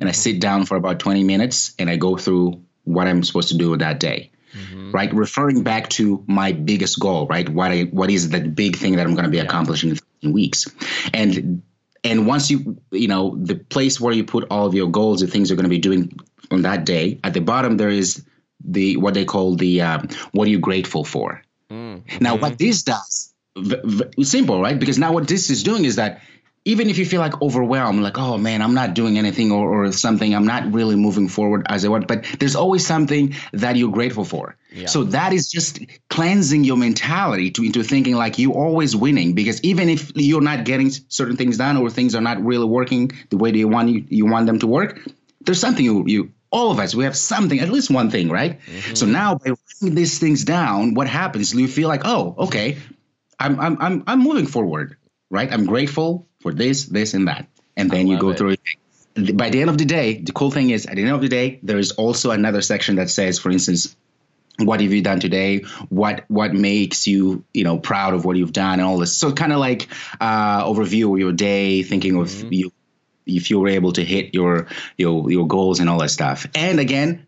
and 0.00 0.08
I 0.08 0.12
sit 0.12 0.40
down 0.40 0.66
for 0.66 0.76
about 0.76 1.00
twenty 1.00 1.24
minutes, 1.24 1.74
and 1.78 1.90
I 1.90 1.96
go 1.96 2.16
through 2.16 2.62
what 2.84 3.06
I'm 3.06 3.22
supposed 3.22 3.48
to 3.48 3.58
do 3.58 3.76
that 3.76 4.00
day. 4.00 4.30
Mm-hmm. 4.56 4.92
Right, 4.92 5.12
referring 5.12 5.62
back 5.62 5.90
to 5.90 6.24
my 6.26 6.52
biggest 6.52 6.98
goal, 6.98 7.26
right? 7.26 7.46
What 7.46 7.70
I 7.70 7.82
what 7.82 8.10
is 8.10 8.30
the 8.30 8.40
big 8.40 8.76
thing 8.76 8.96
that 8.96 9.06
I'm 9.06 9.14
going 9.14 9.26
to 9.26 9.30
be 9.30 9.36
yeah. 9.36 9.42
accomplishing 9.42 9.98
in 10.22 10.32
weeks, 10.32 10.66
and 11.12 11.62
and 12.04 12.26
once 12.26 12.50
you 12.50 12.80
you 12.90 13.08
know 13.08 13.36
the 13.36 13.56
place 13.56 14.00
where 14.00 14.12
you 14.12 14.24
put 14.24 14.46
all 14.50 14.66
of 14.66 14.74
your 14.74 14.90
goals 14.90 15.20
the 15.20 15.26
things 15.26 15.50
you're 15.50 15.56
going 15.56 15.64
to 15.64 15.70
be 15.70 15.78
doing 15.78 16.18
on 16.50 16.62
that 16.62 16.84
day 16.84 17.18
at 17.24 17.34
the 17.34 17.40
bottom 17.40 17.76
there 17.76 17.90
is 17.90 18.24
the 18.64 18.96
what 18.96 19.14
they 19.14 19.24
call 19.24 19.56
the 19.56 19.80
um, 19.80 20.08
what 20.32 20.46
are 20.46 20.50
you 20.50 20.58
grateful 20.58 21.04
for 21.04 21.42
mm-hmm. 21.70 22.22
now 22.22 22.36
what 22.36 22.58
this 22.58 22.82
does 22.82 23.34
v- 23.56 23.80
v- 23.84 24.24
simple 24.24 24.60
right 24.60 24.78
because 24.78 24.98
now 24.98 25.12
what 25.12 25.28
this 25.28 25.50
is 25.50 25.62
doing 25.62 25.84
is 25.84 25.96
that 25.96 26.20
even 26.68 26.90
if 26.90 26.98
you 26.98 27.06
feel 27.06 27.22
like 27.22 27.40
overwhelmed, 27.40 28.02
like, 28.02 28.18
oh 28.18 28.36
man, 28.36 28.60
I'm 28.60 28.74
not 28.74 28.92
doing 28.92 29.16
anything 29.16 29.50
or, 29.52 29.86
or 29.86 29.92
something, 29.92 30.34
I'm 30.34 30.44
not 30.44 30.70
really 30.70 30.96
moving 30.96 31.26
forward 31.26 31.64
as 31.66 31.82
I 31.82 31.88
want, 31.88 32.06
but 32.06 32.24
there's 32.38 32.56
always 32.56 32.86
something 32.86 33.34
that 33.54 33.76
you're 33.76 33.90
grateful 33.90 34.24
for. 34.24 34.54
Yeah. 34.70 34.86
So 34.86 35.04
that 35.04 35.32
is 35.32 35.48
just 35.48 35.78
cleansing 36.10 36.64
your 36.64 36.76
mentality 36.76 37.50
to 37.52 37.64
into 37.64 37.82
thinking 37.82 38.16
like 38.16 38.38
you're 38.38 38.52
always 38.52 38.94
winning 38.94 39.32
because 39.32 39.62
even 39.62 39.88
if 39.88 40.12
you're 40.14 40.42
not 40.42 40.66
getting 40.66 40.90
certain 40.90 41.38
things 41.38 41.56
done 41.56 41.78
or 41.78 41.88
things 41.88 42.14
are 42.14 42.20
not 42.20 42.44
really 42.44 42.66
working 42.66 43.12
the 43.30 43.38
way 43.38 43.50
you 43.50 43.68
want 43.68 43.88
you, 43.88 44.04
you 44.08 44.26
want 44.26 44.44
them 44.44 44.58
to 44.58 44.66
work, 44.66 45.00
there's 45.40 45.60
something 45.60 45.82
you, 45.82 46.04
you 46.06 46.32
all 46.50 46.70
of 46.70 46.78
us 46.78 46.94
we 46.94 47.04
have 47.04 47.16
something 47.16 47.60
at 47.60 47.68
least 47.68 47.90
one 47.90 48.10
thing 48.10 48.28
right 48.30 48.60
mm-hmm. 48.60 48.94
so 48.94 49.06
now 49.06 49.34
by 49.34 49.50
writing 49.50 49.94
these 49.94 50.18
things 50.18 50.44
down 50.44 50.94
what 50.94 51.06
happens 51.06 51.54
you 51.54 51.68
feel 51.68 51.88
like 51.88 52.02
oh 52.04 52.34
okay 52.38 52.78
I'm, 53.38 53.58
I'm 53.60 53.76
i'm 53.80 54.04
i'm 54.06 54.20
moving 54.20 54.46
forward 54.46 54.96
right 55.30 55.52
i'm 55.52 55.66
grateful 55.66 56.28
for 56.40 56.52
this, 56.52 56.84
this, 56.86 57.14
and 57.14 57.28
that. 57.28 57.46
And 57.76 57.90
then 57.90 58.06
you 58.06 58.18
go 58.18 58.30
it. 58.30 58.38
through 58.38 58.56
it. 59.14 59.36
by 59.36 59.50
the 59.50 59.60
end 59.60 59.70
of 59.70 59.78
the 59.78 59.84
day, 59.84 60.20
the 60.20 60.32
cool 60.32 60.50
thing 60.50 60.70
is 60.70 60.86
at 60.86 60.96
the 60.96 61.02
end 61.02 61.12
of 61.12 61.20
the 61.20 61.28
day, 61.28 61.60
there 61.62 61.78
is 61.78 61.92
also 61.92 62.30
another 62.30 62.60
section 62.60 62.96
that 62.96 63.10
says, 63.10 63.38
for 63.38 63.50
instance, 63.50 63.96
what 64.60 64.80
have 64.80 64.92
you 64.92 65.00
done 65.02 65.20
today 65.20 65.60
what 65.88 66.24
what 66.26 66.52
makes 66.52 67.06
you 67.06 67.44
you 67.54 67.62
know 67.62 67.78
proud 67.78 68.12
of 68.12 68.24
what 68.24 68.36
you've 68.36 68.52
done 68.52 68.80
and 68.80 68.88
all 68.88 68.98
this 68.98 69.16
so 69.16 69.32
kind 69.32 69.52
of 69.52 69.60
like 69.60 69.86
uh 70.20 70.64
overview 70.64 71.12
of 71.12 71.20
your 71.20 71.30
day 71.30 71.84
thinking 71.84 72.16
of 72.16 72.26
mm-hmm. 72.26 72.52
you 72.52 72.72
if 73.28 73.50
you 73.50 73.60
were 73.60 73.68
able 73.68 73.92
to 73.92 74.04
hit 74.04 74.34
your 74.34 74.66
your 74.96 75.30
your 75.30 75.46
goals 75.46 75.80
and 75.80 75.88
all 75.88 75.98
that 75.98 76.10
stuff. 76.10 76.46
And 76.54 76.80
again 76.80 77.26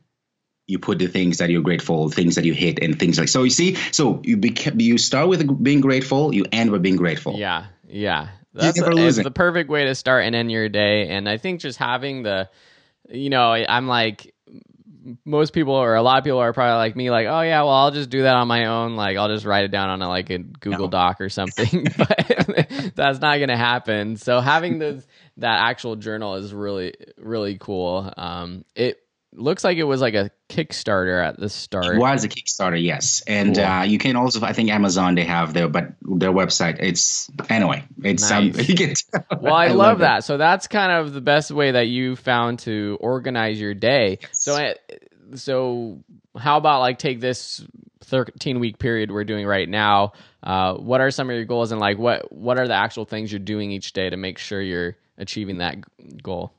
you 0.67 0.79
put 0.79 1.01
the 1.01 1.09
things 1.09 1.39
that 1.39 1.51
you're 1.51 1.63
grateful 1.63 2.11
things 2.11 2.37
that 2.37 2.45
you 2.45 2.55
hit 2.55 2.81
and 2.81 2.97
things 2.97 3.19
like 3.19 3.29
so 3.29 3.43
you 3.43 3.51
see 3.51 3.75
so 3.91 4.21
you 4.23 4.37
beca- 4.37 4.81
you 4.81 4.99
start 4.99 5.29
with 5.29 5.63
being 5.63 5.81
grateful 5.81 6.33
you 6.33 6.45
end 6.53 6.71
with 6.71 6.83
being 6.83 6.97
grateful. 6.97 7.37
Yeah 7.37 7.67
yeah. 7.89 8.29
That's 8.53 8.79
it's 8.79 9.17
the 9.17 9.31
perfect 9.31 9.71
way 9.71 9.85
to 9.85 9.95
start 9.95 10.25
and 10.25 10.35
end 10.35 10.51
your 10.51 10.69
day. 10.69 11.09
And 11.09 11.29
i 11.29 11.37
think 11.37 11.61
just 11.61 11.79
having 11.79 12.23
the 12.23 12.49
you 13.09 13.31
know 13.31 13.53
i'm 13.53 13.89
like 13.89 14.33
most 15.25 15.53
people 15.53 15.75
or 15.75 15.95
a 15.95 16.03
lot 16.03 16.19
of 16.19 16.25
people 16.25 16.39
are 16.39 16.53
probably 16.53 16.77
like 16.77 16.95
me 16.95 17.11
like 17.11 17.27
oh 17.27 17.41
yeah 17.41 17.63
well 17.63 17.73
i'll 17.73 17.91
just 17.91 18.11
do 18.11 18.23
that 18.23 18.35
on 18.35 18.47
my 18.49 18.67
own. 18.67 18.97
Like 18.97 19.17
i'll 19.17 19.29
just 19.29 19.45
write 19.45 19.65
it 19.65 19.71
down 19.71 19.89
on 19.89 20.03
a, 20.03 20.09
like 20.09 20.31
a 20.31 20.39
google 20.39 20.87
no. 20.87 20.91
doc 20.91 21.21
or 21.21 21.29
something. 21.29 21.89
But 21.97 22.93
that's 22.95 23.21
not 23.21 23.39
gonna 23.39 23.57
happen. 23.57 24.17
So 24.17 24.41
having 24.41 24.79
those 24.79 25.07
that 25.37 25.69
actual 25.69 25.97
journal 25.97 26.35
is 26.37 26.53
really 26.53 26.95
really 27.19 27.57
cool 27.59 28.13
um 28.17 28.65
it 28.75 29.01
looks 29.33 29.65
like 29.65 29.79
it 29.79 29.85
was 29.85 30.01
like 30.01 30.15
a 30.15 30.31
Kickstarter 30.49 31.25
at 31.25 31.39
the 31.39 31.49
start. 31.49 31.97
It 31.97 31.99
was 31.99 32.25
a 32.25 32.29
Kickstarter, 32.29 32.83
yes, 32.83 33.23
and 33.27 33.55
cool. 33.55 33.65
uh, 33.65 33.83
you 33.85 33.99
can 33.99 34.17
also, 34.17 34.45
I 34.45 34.53
think 34.53 34.71
Amazon 34.71 35.15
they 35.15 35.25
have 35.25 35.55
their, 35.55 35.69
but 35.69 35.93
their 36.03 36.33
website. 36.33 36.79
It's 36.81 37.31
anyway, 37.49 37.85
it's 38.03 38.29
nice. 38.29 38.59
um, 38.59 38.75
get, 38.75 39.03
well, 39.41 39.55
I, 39.55 39.67
I 39.67 39.69
love, 39.69 39.77
love 39.77 39.99
that. 40.01 40.25
So 40.25 40.37
that's 40.37 40.67
kind 40.67 40.93
of 40.93 41.13
the 41.13 41.21
best 41.21 41.51
way 41.51 41.73
that 41.73 41.87
you 41.87 42.17
found 42.17 42.61
to 42.61 42.99
organize 43.01 43.61
your 43.61 43.75
day. 43.75 44.19
Yes. 44.21 44.43
So, 44.43 44.57
eh, 44.57 44.75
so 45.35 46.03
how 46.37 46.57
about 46.57 46.81
like 46.81 46.99
take 46.99 47.21
this 47.21 47.65
13 48.05 48.59
week 48.59 48.79
period 48.79 49.11
we're 49.11 49.25
doing 49.25 49.47
right 49.47 49.69
now? 49.69 50.13
Uh, 50.43 50.75
what 50.75 51.01
are 51.01 51.11
some 51.11 51.31
of 51.31 51.37
your 51.37 51.45
goals, 51.45 51.71
and 51.71 51.81
like 51.81 51.99
what 51.99 52.33
what 52.33 52.59
are 52.59 52.67
the 52.67 52.75
actual 52.75 53.05
things 53.05 53.31
you're 53.31 53.39
doing 53.39 53.71
each 53.71 53.93
day 53.93 54.11
to 54.11 54.17
make 54.17 54.39
sure 54.39 54.61
you're 54.61 54.97
achieving 55.21 55.59
that 55.59 55.77
goal? 56.23 56.53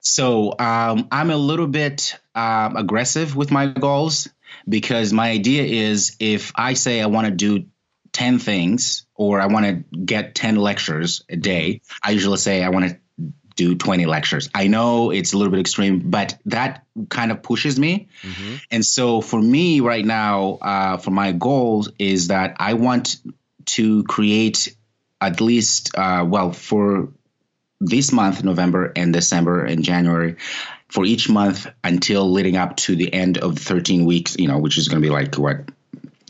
So 0.00 0.54
um, 0.58 1.08
I'm 1.12 1.30
a 1.30 1.36
little 1.36 1.66
bit 1.66 2.18
um, 2.34 2.76
aggressive 2.76 3.36
with 3.36 3.50
my 3.50 3.66
goals 3.66 4.28
because 4.68 5.12
my 5.12 5.30
idea 5.30 5.62
is 5.64 6.16
if 6.18 6.52
I 6.54 6.74
say 6.74 7.00
I 7.00 7.06
want 7.06 7.26
to 7.26 7.32
do 7.32 7.66
10 8.12 8.38
things 8.38 9.06
or 9.14 9.40
I 9.40 9.46
want 9.46 9.66
to 9.66 9.98
get 9.98 10.34
10 10.34 10.56
lectures 10.56 11.24
a 11.28 11.36
day, 11.36 11.82
I 12.02 12.12
usually 12.12 12.38
say 12.38 12.64
I 12.64 12.70
want 12.70 12.90
to 12.90 12.98
do 13.56 13.74
20 13.74 14.06
lectures. 14.06 14.48
I 14.54 14.68
know 14.68 15.10
it's 15.10 15.32
a 15.32 15.36
little 15.36 15.50
bit 15.50 15.60
extreme, 15.60 16.10
but 16.10 16.38
that 16.46 16.86
kind 17.08 17.32
of 17.32 17.42
pushes 17.42 17.78
me. 17.78 18.08
Mm-hmm. 18.22 18.54
And 18.70 18.86
so 18.86 19.20
for 19.20 19.42
me 19.42 19.80
right 19.80 20.04
now, 20.04 20.58
uh, 20.62 20.96
for 20.98 21.10
my 21.10 21.32
goals 21.32 21.90
is 21.98 22.28
that 22.28 22.56
I 22.58 22.74
want 22.74 23.16
to 23.66 24.04
create 24.04 24.76
at 25.20 25.40
least, 25.40 25.90
uh, 25.98 26.24
well, 26.26 26.52
for 26.52 27.08
this 27.80 28.12
month, 28.12 28.44
November 28.44 28.92
and 28.96 29.12
December 29.12 29.64
and 29.64 29.84
January, 29.84 30.36
for 30.88 31.04
each 31.04 31.28
month 31.28 31.66
until 31.84 32.30
leading 32.30 32.56
up 32.56 32.76
to 32.76 32.96
the 32.96 33.12
end 33.12 33.38
of 33.38 33.58
13 33.58 34.04
weeks, 34.04 34.36
you 34.38 34.48
know, 34.48 34.58
which 34.58 34.78
is 34.78 34.88
going 34.88 35.02
to 35.02 35.06
be 35.06 35.12
like 35.12 35.34
what 35.36 35.70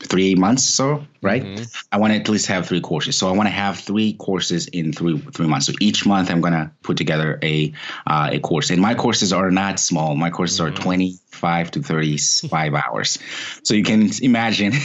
three 0.01 0.33
months 0.35 0.63
so 0.63 1.05
right? 1.21 1.43
Mm-hmm. 1.43 1.63
i 1.91 1.97
want 1.97 2.13
to 2.13 2.19
at 2.19 2.29
least 2.29 2.47
have 2.47 2.67
three 2.67 2.79
courses. 2.79 3.17
So 3.17 3.27
i 3.27 3.31
want 3.31 3.47
to 3.47 3.53
have 3.53 3.79
three 3.79 4.13
courses 4.13 4.67
in 4.67 4.93
three 4.93 5.17
three 5.17 5.47
months. 5.47 5.65
So 5.67 5.73
each 5.81 6.05
month 6.05 6.31
i'm 6.31 6.41
going 6.41 6.53
to 6.53 6.71
put 6.83 6.97
together 6.97 7.37
a 7.43 7.73
uh, 8.07 8.29
a 8.31 8.39
course. 8.39 8.69
And 8.69 8.81
my 8.81 8.95
courses 8.95 9.33
are 9.33 9.51
not 9.51 9.79
small. 9.79 10.15
My 10.15 10.29
courses 10.29 10.59
mm-hmm. 10.59 10.73
are 10.73 10.81
25 10.81 11.71
to 11.71 11.83
35 11.83 12.73
hours. 12.85 13.19
So 13.63 13.73
you 13.73 13.83
can 13.83 14.09
imagine. 14.21 14.73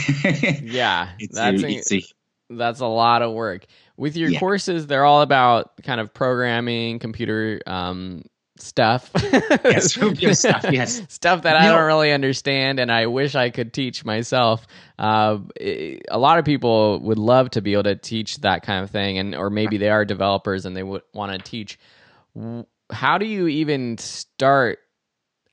Yeah 0.65 1.11
that's 1.31 1.63
a, 1.63 1.95
a, 1.95 2.03
that's 2.51 2.81
a 2.81 2.87
lot 2.87 3.23
of 3.23 3.33
work 3.33 3.65
with 3.97 4.17
your 4.17 4.31
yeah. 4.31 4.39
courses 4.39 4.87
they're 4.87 5.05
all 5.05 5.23
about 5.23 5.73
kind 5.83 6.01
of 6.01 6.13
programming 6.13 6.99
computer 6.99 7.61
um, 7.67 8.23
stuff. 8.57 9.11
Yes 9.65 9.95
stuff 10.39 10.65
yes. 10.71 11.03
Stuff 11.09 11.43
that 11.43 11.57
i 11.57 11.69
don't 11.69 11.85
really 11.85 12.13
understand 12.13 12.79
and 12.79 12.91
i 12.93 13.07
wish 13.07 13.35
i 13.35 13.51
could 13.51 13.73
teach 13.73 14.05
myself. 14.05 14.67
Uh, 14.99 15.39
it, 15.57 16.03
a 16.11 16.19
lot 16.19 16.39
of 16.39 16.45
people 16.45 17.01
would 17.01 17.19
love 17.19 17.51
to 17.51 17.61
be 17.61 17.73
able 17.73 17.83
to 17.85 17.97
teach 17.97 18.39
that 18.39 18.63
kind 18.63 18.85
of 18.85 18.91
thing 18.91 19.19
and 19.19 19.35
or 19.35 19.51
maybe 19.51 19.77
they 19.77 19.91
are 19.91 20.05
developers 20.05 20.67
and 20.67 20.77
they 20.77 20.83
would 20.83 21.03
want 21.13 21.33
to 21.33 21.39
teach 21.39 21.79
how 22.91 23.19
do 23.19 23.27
you 23.27 23.49
even 23.49 23.99
start 23.99 24.79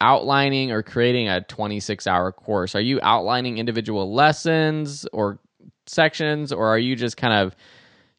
outlining 0.02 0.72
or 0.72 0.82
creating 0.84 1.30
a 1.30 1.42
26 1.42 2.08
hour 2.08 2.32
course? 2.32 2.76
Are 2.76 2.82
you 2.82 3.00
outlining 3.04 3.58
individual 3.58 4.14
lessons 4.14 5.06
or 5.14 5.40
sections 5.86 6.52
or 6.52 6.68
are 6.68 6.80
you 6.80 6.96
just 6.96 7.18
kind 7.18 7.34
of 7.34 7.56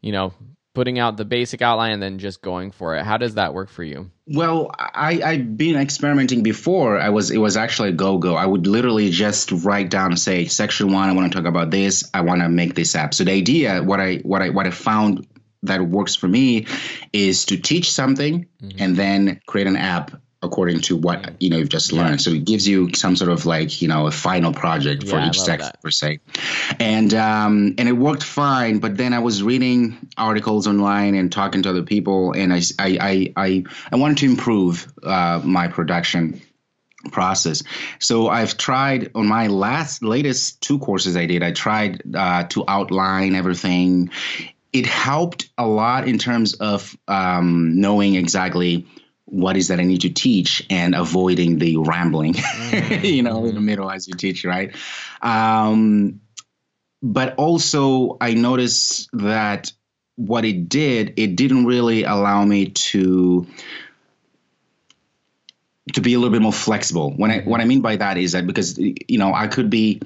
you 0.03 0.13
know, 0.13 0.35
putting 0.75 0.99
out 0.99 1.17
the 1.17 1.25
basic 1.25 1.63
outline 1.63 1.93
and 1.93 2.03
then 2.03 2.19
just 2.19 2.41
going 2.43 2.71
for 2.71 2.97
it. 2.97 3.05
How 3.05 3.19
does 3.19 3.35
that 3.35 3.55
work 3.55 3.69
for 3.69 3.83
you? 3.83 4.11
Well, 4.27 4.71
I, 4.79 5.21
I've 5.23 5.57
been 5.57 5.77
experimenting 5.77 6.43
before. 6.43 6.99
I 6.99 7.11
was 7.11 7.31
it 7.31 7.39
was 7.39 7.57
actually 7.57 7.91
a 7.91 7.93
go 7.93 8.19
go. 8.19 8.35
I 8.35 8.47
would 8.47 8.67
literally 8.67 9.11
just 9.11 9.53
write 9.53 9.91
down 9.91 10.17
say 10.17 10.47
section 10.47 10.93
one, 10.93 11.09
I 11.09 11.13
want 11.13 11.33
to 11.33 11.39
talk 11.39 11.47
about 11.47 11.71
this. 11.71 12.11
I 12.13 12.23
want 12.23 12.41
to 12.43 12.49
make 12.49 12.75
this 12.75 12.95
app. 12.95 13.15
So 13.15 13.25
the 13.25 13.33
idea, 13.33 13.83
what 13.83 14.01
I 14.01 14.17
what 14.17 14.43
I 14.43 14.51
what 14.51 14.67
I 14.67 14.71
found 14.71 15.27
that 15.65 15.81
works 15.81 16.17
for 16.17 16.27
me 16.27 16.67
is 17.13 17.47
to 17.47 17.57
teach 17.57 17.93
something 17.93 18.47
mm-hmm. 18.61 18.83
and 18.83 18.97
then 18.97 19.41
create 19.47 19.67
an 19.67 19.77
app 19.77 20.13
according 20.43 20.81
to 20.81 20.97
what 20.97 21.41
you 21.41 21.49
know 21.51 21.57
you've 21.57 21.69
just 21.69 21.93
learned. 21.93 22.21
So 22.21 22.31
it 22.31 22.45
gives 22.45 22.67
you 22.67 22.93
some 22.95 23.17
sort 23.17 23.31
of 23.31 23.47
like 23.47 23.81
you 23.81 23.89
know 23.89 24.07
a 24.07 24.11
final 24.11 24.53
project 24.53 25.09
for 25.09 25.17
yeah, 25.17 25.29
each 25.29 25.41
section 25.41 25.71
per 25.83 25.91
se, 25.91 26.21
and 26.79 27.15
um, 27.15 27.75
and 27.79 27.89
it 27.89 27.93
worked 27.93 28.23
fine. 28.23 28.79
But 28.79 28.97
then 28.97 29.13
I 29.13 29.21
was 29.21 29.43
reading 29.43 29.97
articles 30.19 30.67
online 30.67 31.15
and 31.15 31.31
talking 31.31 31.63
to 31.63 31.71
other 31.71 31.83
people, 31.83 32.33
and 32.33 32.53
I 32.53 32.61
I 32.79 33.33
I 33.37 33.65
I, 33.93 33.97
wanted 33.97 34.19
to 34.19 34.27
improve 34.27 34.93
uh, 35.03 35.41
my 35.45 35.69
production 35.69 36.41
process. 37.11 37.63
So 37.99 38.29
I've 38.29 38.57
tried 38.57 39.11
on 39.15 39.27
my 39.27 39.49
last 39.49 40.03
latest 40.03 40.61
two 40.61 40.79
courses 40.79 41.17
I 41.17 41.27
did. 41.27 41.43
I 41.43 41.53
tried 41.53 42.03
uh, 42.15 42.45
to 42.45 42.65
outline 42.69 43.35
everything. 43.35 44.11
It 44.73 44.87
helped 44.87 45.51
a 45.59 45.67
lot 45.67 46.09
in 46.09 46.19
terms 46.19 46.55
of 46.55 46.97
um, 47.09 47.81
knowing 47.81 48.15
exactly 48.15 48.87
what 49.33 49.57
is 49.57 49.69
that 49.69 49.81
I 49.81 49.85
need 49.85 50.03
to 50.03 50.11
teach 50.11 50.67
and 50.69 50.95
avoiding 50.95 51.59
the 51.59 51.79
rambling, 51.79 52.35
mm-hmm. 52.35 53.05
you 53.05 53.23
know, 53.23 53.47
in 53.47 53.55
the 53.55 53.63
middle 53.63 53.91
as 53.91 54.07
you 54.07 54.13
teach, 54.13 54.45
right? 54.45 54.77
Um, 55.23 56.21
but 57.03 57.37
also, 57.37 58.19
I 58.21 58.35
noticed 58.35 59.09
that 59.15 59.73
what 60.17 60.45
it 60.45 60.69
did, 60.69 61.15
it 61.17 61.35
didn't 61.35 61.65
really 61.65 62.05
allow 62.05 62.45
me 62.45 62.67
to 62.67 63.47
to 65.95 66.01
be 66.01 66.13
a 66.13 66.19
little 66.19 66.31
bit 66.31 66.43
more 66.43 66.53
flexible. 66.53 67.11
When 67.17 67.31
I 67.31 67.41
what 67.41 67.63
I 67.63 67.65
mean 67.65 67.81
by 67.81 67.97
that 67.97 68.19
is 68.19 68.33
that 68.33 68.47
because 68.47 68.77
you 68.77 69.19
know 69.19 69.33
I 69.33 69.47
could 69.47 69.71
be 69.71 70.03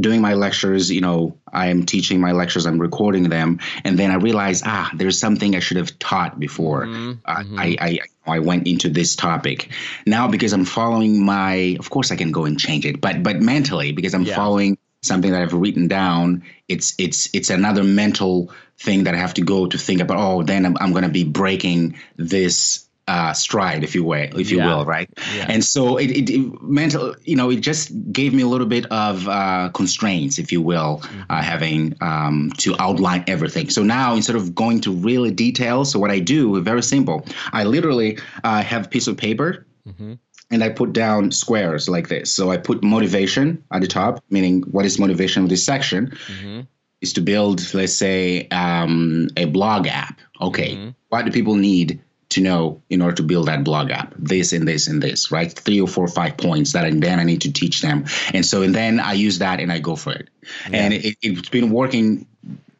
doing 0.00 0.20
my 0.20 0.34
lectures, 0.34 0.90
you 0.90 1.00
know, 1.00 1.36
I'm 1.52 1.86
teaching 1.86 2.20
my 2.20 2.32
lectures, 2.32 2.66
I'm 2.66 2.80
recording 2.80 3.28
them, 3.28 3.60
and 3.84 3.98
then 3.98 4.10
I 4.10 4.14
realize, 4.14 4.62
ah, 4.64 4.90
there's 4.94 5.18
something 5.18 5.54
I 5.54 5.60
should 5.60 5.76
have 5.76 5.98
taught 5.98 6.38
before. 6.38 6.86
Mm-hmm. 6.86 7.12
Uh, 7.24 7.60
I, 7.60 7.76
I, 7.80 7.98
I 8.26 8.38
went 8.40 8.66
into 8.66 8.88
this 8.88 9.16
topic. 9.16 9.70
Now 10.06 10.28
because 10.28 10.52
I'm 10.52 10.64
following 10.64 11.24
my, 11.24 11.76
of 11.78 11.90
course 11.90 12.10
I 12.10 12.16
can 12.16 12.32
go 12.32 12.44
and 12.44 12.58
change 12.58 12.86
it, 12.86 13.00
but 13.00 13.22
but 13.22 13.40
mentally 13.40 13.92
because 13.92 14.14
I'm 14.14 14.24
yeah. 14.24 14.36
following 14.36 14.78
something 15.02 15.30
that 15.30 15.42
I've 15.42 15.54
written 15.54 15.88
down, 15.88 16.44
it's 16.68 16.94
it's 16.98 17.30
it's 17.34 17.50
another 17.50 17.84
mental 17.84 18.52
thing 18.78 19.04
that 19.04 19.14
I 19.14 19.18
have 19.18 19.34
to 19.34 19.42
go 19.42 19.66
to 19.66 19.78
think 19.78 20.00
about. 20.00 20.18
Oh, 20.18 20.42
then 20.42 20.66
I'm, 20.66 20.76
I'm 20.80 20.92
going 20.92 21.04
to 21.04 21.10
be 21.10 21.24
breaking 21.24 21.96
this 22.16 22.86
uh, 23.10 23.32
stride, 23.32 23.82
if 23.82 23.94
you 23.96 24.04
will, 24.04 24.38
if 24.38 24.50
you 24.52 24.58
yeah. 24.58 24.68
will, 24.68 24.84
right? 24.84 25.08
Yeah. 25.34 25.46
And 25.48 25.64
so 25.64 25.96
it, 25.96 26.10
it, 26.10 26.30
it, 26.30 26.62
mental, 26.62 27.16
you 27.24 27.34
know, 27.34 27.50
it 27.50 27.60
just 27.60 27.90
gave 28.12 28.32
me 28.32 28.42
a 28.42 28.46
little 28.46 28.68
bit 28.68 28.86
of 28.86 29.26
uh, 29.26 29.70
constraints, 29.74 30.38
if 30.38 30.52
you 30.52 30.62
will, 30.62 31.00
mm-hmm. 31.02 31.22
uh, 31.28 31.42
having 31.42 31.96
um, 32.00 32.52
to 32.58 32.76
outline 32.78 33.24
everything. 33.26 33.68
So 33.68 33.82
now 33.82 34.14
instead 34.14 34.36
of 34.36 34.54
going 34.54 34.80
to 34.82 34.92
really 34.92 35.32
details, 35.32 35.90
so 35.90 35.98
what 35.98 36.12
I 36.12 36.20
do, 36.20 36.60
very 36.62 36.84
simple. 36.84 37.26
I 37.52 37.64
literally 37.64 38.18
uh, 38.44 38.62
have 38.62 38.86
a 38.86 38.88
piece 38.88 39.08
of 39.08 39.16
paper. 39.16 39.66
Mm-hmm. 39.88 40.14
And 40.52 40.64
I 40.64 40.68
put 40.68 40.92
down 40.92 41.30
squares 41.30 41.88
like 41.88 42.08
this. 42.08 42.32
So 42.32 42.50
I 42.50 42.56
put 42.58 42.82
motivation 42.82 43.62
at 43.70 43.80
the 43.82 43.86
top, 43.86 44.22
meaning 44.30 44.62
what 44.62 44.84
is 44.84 44.98
motivation 44.98 45.44
of 45.44 45.48
this 45.48 45.64
section, 45.64 46.10
mm-hmm. 46.10 46.60
is 47.00 47.12
to 47.12 47.20
build, 47.20 47.72
let's 47.72 47.94
say, 47.94 48.48
um, 48.50 49.28
a 49.36 49.44
blog 49.44 49.86
app. 49.86 50.18
Okay, 50.40 50.74
mm-hmm. 50.74 50.90
what 51.08 51.24
do 51.24 51.30
people 51.30 51.54
need 51.54 52.00
to 52.30 52.40
know 52.40 52.82
in 52.88 53.02
order 53.02 53.16
to 53.16 53.22
build 53.22 53.46
that 53.48 53.62
blog 53.64 53.90
app 53.90 54.14
this 54.16 54.52
and 54.52 54.66
this 54.66 54.88
and 54.88 55.02
this 55.02 55.30
right 55.30 55.52
three 55.52 55.80
or 55.80 55.88
four 55.88 56.04
or 56.04 56.08
five 56.08 56.36
points 56.36 56.72
that 56.72 56.84
and 56.84 57.02
then 57.02 57.20
i 57.20 57.24
need 57.24 57.42
to 57.42 57.52
teach 57.52 57.82
them 57.82 58.04
and 58.32 58.44
so 58.44 58.62
and 58.62 58.74
then 58.74 58.98
i 58.98 59.12
use 59.12 59.38
that 59.38 59.60
and 59.60 59.70
i 59.70 59.78
go 59.78 59.96
for 59.96 60.12
it 60.12 60.28
yeah. 60.70 60.76
and 60.76 60.94
it, 60.94 61.16
has 61.22 61.48
been 61.48 61.70
working 61.70 62.26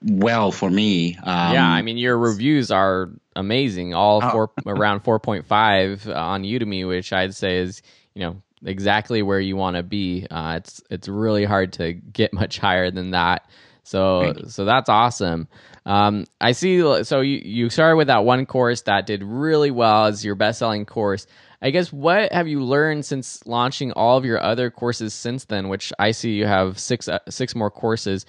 well 0.03 0.51
for 0.51 0.71
me 0.71 1.17
um, 1.17 1.53
yeah 1.53 1.69
i 1.69 1.83
mean 1.83 1.99
your 1.99 2.17
reviews 2.17 2.71
are 2.71 3.11
amazing. 3.37 3.95
All 3.95 4.21
oh. 4.23 4.31
four 4.31 4.51
around 4.67 5.03
4.5 5.03 6.15
on 6.15 6.45
Udemy, 6.45 6.87
which 6.87 7.13
I'd 7.13 7.35
say 7.35 7.59
is 7.59 7.83
you 8.15 8.23
know 8.23 8.43
exactly 8.65 9.23
where 9.23 9.41
you 9.41 9.57
want 9.57 9.77
to 9.77 9.83
be. 9.83 10.27
Uh, 10.31 10.55
it's 10.59 10.83
it's 10.91 11.09
really 11.09 11.45
hard 11.45 11.75
to 11.75 11.93
get 11.93 12.33
much 12.33 12.59
higher 12.59 12.91
than 12.91 13.11
that. 13.11 13.49
So 13.83 14.35
so 14.47 14.65
that's 14.65 14.89
awesome. 14.89 15.49
Um, 15.87 16.27
I 16.41 16.53
see. 16.53 17.05
So 17.05 17.21
you 17.21 17.41
you 17.45 17.71
started 17.71 17.97
with 17.97 18.09
that 18.09 18.25
one 18.25 18.47
course 18.47 18.83
that 18.83 19.07
did 19.07 19.23
really 19.23 19.71
well 19.71 20.07
as 20.07 20.25
your 20.25 20.35
best 20.35 20.59
selling 20.59 20.85
course. 20.85 21.27
I 21.63 21.71
guess 21.71 21.93
what 21.93 22.33
have 22.33 22.49
you 22.49 22.63
learned 22.63 23.05
since 23.05 23.47
launching 23.47 23.93
all 23.93 24.17
of 24.17 24.25
your 24.25 24.43
other 24.43 24.71
courses 24.71 25.13
since 25.13 25.45
then? 25.45 25.69
Which 25.69 25.93
I 25.99 26.13
see 26.13 26.33
you 26.33 26.47
have 26.47 26.79
six 26.79 27.09
uh, 27.09 27.19
six 27.29 27.55
more 27.55 27.71
courses. 27.71 28.27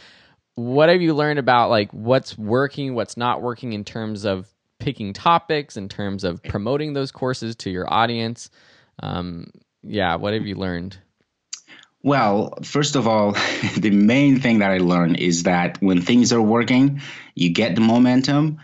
What 0.55 0.89
have 0.89 1.01
you 1.01 1.13
learned 1.13 1.39
about 1.39 1.69
like 1.69 1.91
what's 1.91 2.37
working, 2.37 2.93
what's 2.93 3.15
not 3.15 3.41
working 3.41 3.73
in 3.73 3.85
terms 3.85 4.25
of 4.25 4.47
picking 4.79 5.13
topics, 5.13 5.77
in 5.77 5.87
terms 5.87 6.23
of 6.23 6.43
promoting 6.43 6.93
those 6.93 7.11
courses 7.11 7.55
to 7.57 7.69
your 7.69 7.91
audience? 7.91 8.49
Um, 9.01 9.47
yeah, 9.83 10.15
what 10.15 10.33
have 10.33 10.45
you 10.45 10.55
learned? 10.55 10.97
Well, 12.03 12.57
first 12.63 12.95
of 12.95 13.07
all, 13.07 13.31
the 13.77 13.91
main 13.91 14.39
thing 14.39 14.59
that 14.59 14.71
I 14.71 14.79
learned 14.79 15.17
is 15.17 15.43
that 15.43 15.81
when 15.81 16.01
things 16.01 16.33
are 16.33 16.41
working, 16.41 17.01
you 17.35 17.49
get 17.49 17.75
the 17.75 17.81
momentum. 17.81 18.59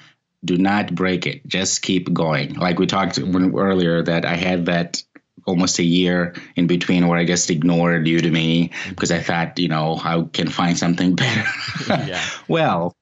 Do 0.45 0.57
not 0.57 0.93
break 0.93 1.25
it. 1.25 1.45
Just 1.47 1.81
keep 1.81 2.13
going. 2.13 2.53
Like 2.53 2.77
we 2.77 2.85
talked 2.85 3.19
earlier, 3.19 4.03
that 4.03 4.23
I 4.23 4.35
had 4.35 4.67
that 4.67 5.03
almost 5.47 5.79
a 5.79 5.83
year 5.83 6.35
in 6.55 6.67
between 6.67 7.07
where 7.07 7.17
I 7.17 7.25
just 7.25 7.49
ignored 7.49 8.05
Udemy 8.05 8.71
because 8.89 9.11
I 9.11 9.19
thought, 9.19 9.57
you 9.57 9.67
know, 9.67 9.99
I 10.01 10.23
can 10.31 10.49
find 10.49 10.77
something 10.77 11.15
better. 11.15 11.43
yeah. 11.87 12.23
Well, 12.47 12.95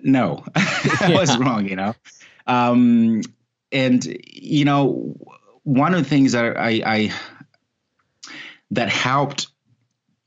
no, 0.00 0.44
I 0.54 1.06
yeah. 1.08 1.18
was 1.18 1.36
wrong, 1.38 1.66
you 1.66 1.76
know. 1.76 1.94
Um, 2.46 3.22
and 3.72 4.04
you 4.04 4.64
know, 4.64 5.16
one 5.62 5.94
of 5.94 6.02
the 6.02 6.08
things 6.08 6.32
that 6.32 6.58
I, 6.58 6.82
I 6.84 7.12
that 8.72 8.90
helped 8.90 9.46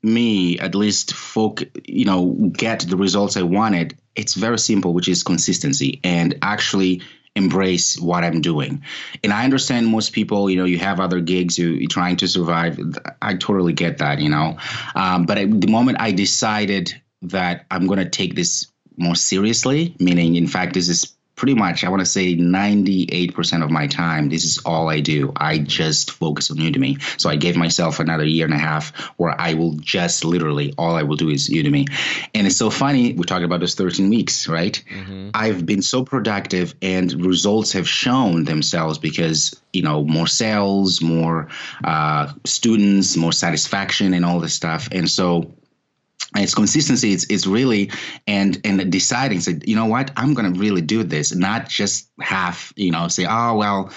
me 0.02 0.58
at 0.58 0.74
least 0.74 1.12
folk 1.12 1.62
you 1.84 2.04
know 2.04 2.32
get 2.52 2.80
the 2.80 2.96
results 2.96 3.36
i 3.36 3.42
wanted 3.42 3.98
it's 4.14 4.34
very 4.34 4.58
simple 4.58 4.94
which 4.94 5.08
is 5.08 5.22
consistency 5.22 6.00
and 6.04 6.38
actually 6.42 7.02
embrace 7.34 7.98
what 7.98 8.24
i'm 8.24 8.40
doing. 8.40 8.82
And 9.22 9.32
i 9.32 9.44
understand 9.44 9.86
most 9.86 10.12
people 10.12 10.50
you 10.50 10.56
know 10.56 10.64
you 10.64 10.78
have 10.78 11.00
other 11.00 11.20
gigs 11.20 11.58
you, 11.58 11.84
are 11.84 11.88
trying 11.88 12.16
to 12.16 12.28
survive. 12.28 12.78
I 13.22 13.34
totally 13.34 13.72
get 13.72 13.98
that 13.98 14.18
you 14.20 14.28
know. 14.28 14.58
Um, 14.94 15.26
but 15.26 15.38
at 15.38 15.60
the 15.60 15.68
moment 15.68 15.98
i 16.00 16.12
decided 16.12 17.00
that 17.22 17.66
i'm 17.70 17.86
going 17.86 17.98
to 17.98 18.08
take 18.08 18.34
this 18.34 18.66
more 18.96 19.14
seriously 19.14 19.94
meaning 20.00 20.36
in 20.36 20.48
fact 20.48 20.74
this 20.74 20.88
is 20.88 21.16
pretty 21.38 21.54
much, 21.54 21.84
I 21.84 21.88
want 21.88 22.00
to 22.00 22.06
say 22.06 22.34
98% 22.34 23.64
of 23.64 23.70
my 23.70 23.86
time, 23.86 24.28
this 24.28 24.44
is 24.44 24.58
all 24.58 24.88
I 24.88 25.00
do. 25.00 25.32
I 25.36 25.58
just 25.58 26.10
focus 26.10 26.50
on 26.50 26.58
Udemy. 26.58 27.00
So 27.18 27.30
I 27.30 27.36
gave 27.36 27.56
myself 27.56 28.00
another 28.00 28.24
year 28.24 28.44
and 28.44 28.52
a 28.52 28.58
half 28.58 28.94
where 29.16 29.34
I 29.40 29.54
will 29.54 29.72
just 29.76 30.24
literally, 30.24 30.74
all 30.76 30.96
I 30.96 31.04
will 31.04 31.16
do 31.16 31.30
is 31.30 31.48
Udemy. 31.48 31.88
And 32.34 32.46
it's 32.46 32.56
so 32.56 32.68
funny, 32.68 33.14
we're 33.14 33.22
talking 33.22 33.44
about 33.44 33.60
those 33.60 33.74
13 33.76 34.10
weeks, 34.10 34.48
right? 34.48 34.82
Mm-hmm. 34.90 35.30
I've 35.32 35.64
been 35.64 35.80
so 35.80 36.04
productive 36.04 36.74
and 36.82 37.12
results 37.24 37.72
have 37.72 37.88
shown 37.88 38.44
themselves 38.44 38.98
because, 38.98 39.58
you 39.72 39.82
know, 39.82 40.04
more 40.04 40.26
sales, 40.26 41.00
more 41.00 41.48
uh, 41.84 42.32
students, 42.44 43.16
more 43.16 43.32
satisfaction, 43.32 44.12
and 44.12 44.24
all 44.24 44.40
this 44.40 44.54
stuff. 44.54 44.88
And 44.90 45.08
so, 45.08 45.54
it's 46.36 46.54
consistency 46.54 47.12
it's, 47.12 47.26
it's 47.30 47.46
really 47.46 47.90
and 48.26 48.60
and 48.64 48.90
deciding 48.92 49.40
say 49.40 49.58
you 49.64 49.76
know 49.76 49.86
what 49.86 50.10
i'm 50.16 50.34
going 50.34 50.52
to 50.52 50.60
really 50.60 50.82
do 50.82 51.02
this 51.02 51.34
not 51.34 51.68
just 51.68 52.10
half 52.20 52.72
you 52.76 52.90
know 52.90 53.08
say 53.08 53.26
oh 53.28 53.54
well 53.56 53.90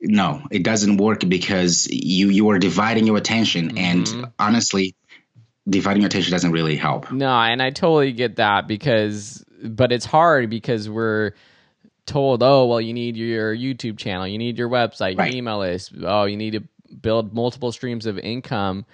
no 0.00 0.42
it 0.50 0.62
doesn't 0.62 0.96
work 0.96 1.20
because 1.28 1.86
you 1.90 2.28
you 2.28 2.48
are 2.50 2.58
dividing 2.58 3.06
your 3.06 3.16
attention 3.16 3.74
mm-hmm. 3.74 3.78
and 3.78 4.32
honestly 4.38 4.94
dividing 5.68 6.02
your 6.02 6.08
attention 6.08 6.30
doesn't 6.30 6.52
really 6.52 6.76
help 6.76 7.10
no 7.10 7.28
and 7.28 7.62
i 7.62 7.70
totally 7.70 8.12
get 8.12 8.36
that 8.36 8.66
because 8.66 9.44
but 9.62 9.92
it's 9.92 10.04
hard 10.04 10.50
because 10.50 10.88
we're 10.88 11.32
told 12.06 12.42
oh 12.42 12.66
well 12.66 12.80
you 12.80 12.92
need 12.92 13.16
your 13.16 13.54
youtube 13.54 13.98
channel 13.98 14.26
you 14.26 14.38
need 14.38 14.58
your 14.58 14.68
website 14.68 15.12
your 15.12 15.20
right. 15.20 15.34
email 15.34 15.58
list 15.58 15.92
oh 16.02 16.24
you 16.24 16.36
need 16.36 16.52
to 16.52 16.62
build 17.00 17.34
multiple 17.34 17.72
streams 17.72 18.06
of 18.06 18.18
income 18.18 18.84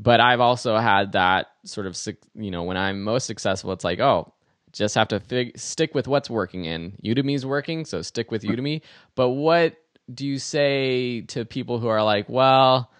but 0.00 0.18
I've 0.18 0.40
also 0.40 0.78
had 0.78 1.12
that 1.12 1.48
sort 1.64 1.86
of, 1.86 1.98
you 2.34 2.50
know, 2.50 2.62
when 2.62 2.78
I'm 2.78 3.02
most 3.02 3.26
successful, 3.26 3.72
it's 3.72 3.84
like, 3.84 4.00
oh, 4.00 4.32
just 4.72 4.94
have 4.94 5.08
to 5.08 5.20
fig- 5.20 5.58
stick 5.58 5.94
with 5.94 6.08
what's 6.08 6.30
working. 6.30 6.66
And 6.66 6.96
Udemy's 7.04 7.44
working, 7.44 7.84
so 7.84 8.00
stick 8.00 8.30
with 8.30 8.42
Udemy. 8.42 8.80
But 9.14 9.30
what 9.30 9.76
do 10.12 10.26
you 10.26 10.38
say 10.38 11.20
to 11.22 11.44
people 11.44 11.78
who 11.78 11.88
are 11.88 12.02
like, 12.02 12.30
well, 12.30 12.90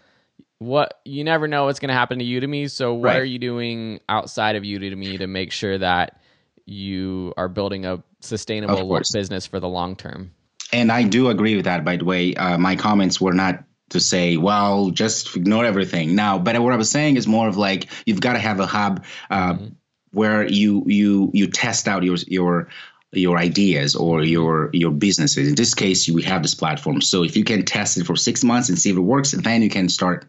what 0.58 1.00
you 1.06 1.24
never 1.24 1.48
know 1.48 1.64
what's 1.64 1.80
going 1.80 1.88
to 1.88 1.94
happen 1.94 2.18
to 2.18 2.24
Udemy. 2.24 2.70
So 2.70 2.92
what 2.92 3.04
right. 3.04 3.16
are 3.20 3.24
you 3.24 3.38
doing 3.38 4.00
outside 4.10 4.56
of 4.56 4.62
Udemy 4.62 5.18
to 5.18 5.26
make 5.26 5.52
sure 5.52 5.78
that 5.78 6.20
you 6.66 7.32
are 7.38 7.48
building 7.48 7.86
a 7.86 8.02
sustainable 8.20 9.00
business 9.14 9.46
for 9.46 9.58
the 9.58 9.68
long 9.68 9.96
term? 9.96 10.32
And 10.70 10.92
I 10.92 11.04
do 11.04 11.30
agree 11.30 11.56
with 11.56 11.64
that. 11.64 11.82
By 11.82 11.96
the 11.96 12.04
way, 12.04 12.34
uh, 12.34 12.58
my 12.58 12.76
comments 12.76 13.20
were 13.20 13.32
not 13.32 13.64
to 13.90 14.00
say, 14.00 14.36
well, 14.36 14.90
just 14.90 15.36
ignore 15.36 15.64
everything 15.64 16.14
now. 16.14 16.38
But 16.38 16.60
what 16.60 16.72
I 16.72 16.76
was 16.76 16.90
saying 16.90 17.16
is 17.16 17.26
more 17.26 17.48
of 17.48 17.56
like 17.56 17.88
you've 18.06 18.20
got 18.20 18.32
to 18.32 18.38
have 18.38 18.60
a 18.60 18.66
hub 18.66 19.04
uh, 19.28 19.54
mm-hmm. 19.54 19.66
where 20.12 20.46
you 20.46 20.84
you 20.86 21.30
you 21.34 21.46
test 21.48 21.86
out 21.86 22.02
your 22.02 22.16
your 22.26 22.68
your 23.12 23.36
ideas 23.36 23.96
or 23.96 24.22
your 24.22 24.70
your 24.72 24.92
businesses. 24.92 25.48
In 25.48 25.54
this 25.54 25.74
case, 25.74 26.08
we 26.08 26.22
have 26.22 26.42
this 26.42 26.54
platform. 26.54 27.00
So 27.00 27.24
if 27.24 27.36
you 27.36 27.44
can 27.44 27.64
test 27.64 27.98
it 27.98 28.06
for 28.06 28.16
six 28.16 28.42
months 28.44 28.68
and 28.68 28.78
see 28.78 28.90
if 28.90 28.96
it 28.96 29.00
works, 29.00 29.32
then 29.32 29.62
you 29.62 29.70
can 29.70 29.88
start, 29.88 30.24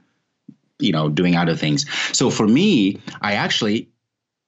you 0.80 0.92
know, 0.92 1.10
doing 1.10 1.36
other 1.36 1.56
things. 1.56 1.86
So 2.12 2.30
for 2.30 2.48
me, 2.48 3.02
I 3.22 3.34
actually. 3.34 3.88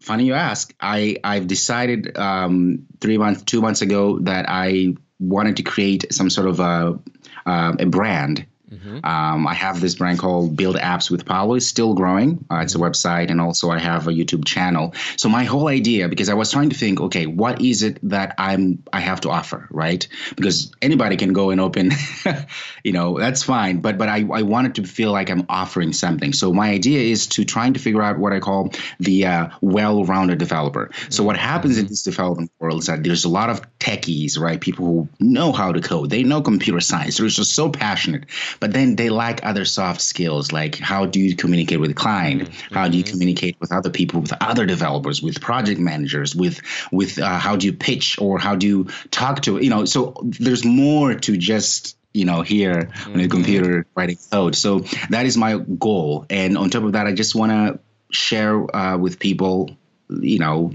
Funny 0.01 0.25
you 0.25 0.33
ask. 0.33 0.75
I 0.81 1.15
I've 1.23 1.47
decided 1.47 2.17
um, 2.17 2.87
three 2.99 3.17
months, 3.17 3.43
two 3.43 3.61
months 3.61 3.81
ago 3.81 4.19
that 4.19 4.47
I 4.49 4.95
wanted 5.17 5.55
to 5.57 5.63
create 5.63 6.11
some 6.11 6.29
sort 6.29 6.49
of 6.49 6.59
a, 6.59 6.99
uh, 7.45 7.75
a 7.79 7.85
brand 7.85 8.45
Mm-hmm. 8.73 9.05
Um, 9.05 9.47
I 9.47 9.53
have 9.53 9.79
this 9.79 9.95
brand 9.95 10.19
called 10.19 10.55
Build 10.55 10.75
Apps 10.75 11.11
with 11.11 11.25
Paulo. 11.25 11.55
It's 11.55 11.67
still 11.67 11.93
growing. 11.93 12.45
Uh, 12.49 12.57
it's 12.57 12.75
a 12.75 12.77
mm-hmm. 12.77 12.87
website, 12.87 13.29
and 13.29 13.39
also 13.39 13.69
I 13.69 13.79
have 13.79 14.07
a 14.07 14.11
YouTube 14.11 14.45
channel. 14.45 14.93
So 15.17 15.29
my 15.29 15.43
whole 15.43 15.67
idea, 15.67 16.09
because 16.09 16.29
I 16.29 16.33
was 16.33 16.51
trying 16.51 16.69
to 16.69 16.75
think, 16.75 17.01
okay, 17.01 17.25
what 17.25 17.61
is 17.61 17.83
it 17.83 17.99
that 18.09 18.35
I'm 18.37 18.83
I 18.91 18.99
have 18.99 19.21
to 19.21 19.29
offer, 19.29 19.67
right? 19.69 20.07
Because 20.35 20.71
anybody 20.81 21.17
can 21.17 21.33
go 21.33 21.51
and 21.51 21.61
open, 21.61 21.91
you 22.83 22.91
know, 22.91 23.19
that's 23.19 23.43
fine. 23.43 23.81
But 23.81 23.97
but 23.97 24.09
I, 24.09 24.25
I 24.31 24.41
wanted 24.43 24.75
to 24.75 24.83
feel 24.83 25.11
like 25.11 25.29
I'm 25.29 25.45
offering 25.49 25.93
something. 25.93 26.33
So 26.33 26.53
my 26.53 26.69
idea 26.69 26.99
is 26.99 27.27
to 27.27 27.45
trying 27.45 27.73
to 27.73 27.79
figure 27.79 28.01
out 28.01 28.17
what 28.17 28.33
I 28.33 28.39
call 28.39 28.71
the 28.99 29.25
uh, 29.25 29.49
well-rounded 29.61 30.39
developer. 30.39 30.87
Mm-hmm. 30.87 31.11
So 31.11 31.23
what 31.23 31.37
happens 31.37 31.77
in 31.77 31.85
mm-hmm. 31.85 31.91
this 31.91 32.03
development 32.03 32.51
world 32.59 32.79
is 32.79 32.87
that 32.87 33.03
there's 33.03 33.25
a 33.25 33.29
lot 33.29 33.49
of 33.49 33.61
techies, 33.79 34.39
right? 34.39 34.59
People 34.59 34.85
who 34.85 35.09
know 35.19 35.51
how 35.51 35.71
to 35.71 35.81
code, 35.81 36.09
they 36.09 36.23
know 36.23 36.41
computer 36.41 36.79
science. 36.79 37.17
They're 37.17 37.27
just 37.27 37.53
so 37.53 37.69
passionate 37.69 38.25
but 38.63 38.71
then 38.71 38.95
they 38.95 39.09
lack 39.09 39.41
other 39.43 39.65
soft 39.65 39.99
skills 39.99 40.53
like 40.53 40.77
how 40.77 41.05
do 41.05 41.19
you 41.19 41.35
communicate 41.35 41.81
with 41.81 41.89
the 41.89 41.93
client 41.93 42.43
mm-hmm. 42.43 42.73
how 42.73 42.87
do 42.87 42.97
you 42.97 43.03
communicate 43.03 43.57
with 43.59 43.73
other 43.73 43.89
people 43.89 44.21
with 44.21 44.31
other 44.39 44.65
developers 44.65 45.21
with 45.21 45.41
project 45.41 45.81
managers 45.81 46.33
with 46.33 46.61
with 46.89 47.19
uh, 47.19 47.37
how 47.39 47.57
do 47.57 47.65
you 47.65 47.73
pitch 47.73 48.17
or 48.21 48.39
how 48.39 48.55
do 48.55 48.65
you 48.65 48.85
talk 49.11 49.41
to 49.41 49.57
you 49.57 49.69
know 49.69 49.83
so 49.83 50.15
there's 50.23 50.63
more 50.63 51.13
to 51.13 51.35
just 51.35 51.97
you 52.13 52.23
know 52.23 52.41
here 52.41 52.83
mm-hmm. 52.83 53.13
on 53.15 53.19
a 53.19 53.27
computer 53.27 53.85
writing 53.95 54.17
code 54.31 54.55
so 54.55 54.79
that 55.09 55.25
is 55.25 55.35
my 55.35 55.57
goal 55.57 56.25
and 56.29 56.57
on 56.57 56.69
top 56.69 56.83
of 56.83 56.93
that 56.93 57.05
i 57.05 57.11
just 57.11 57.35
want 57.35 57.51
to 57.51 57.77
share 58.15 58.73
uh, 58.73 58.97
with 58.97 59.19
people 59.19 59.75
you 60.07 60.39
know 60.39 60.71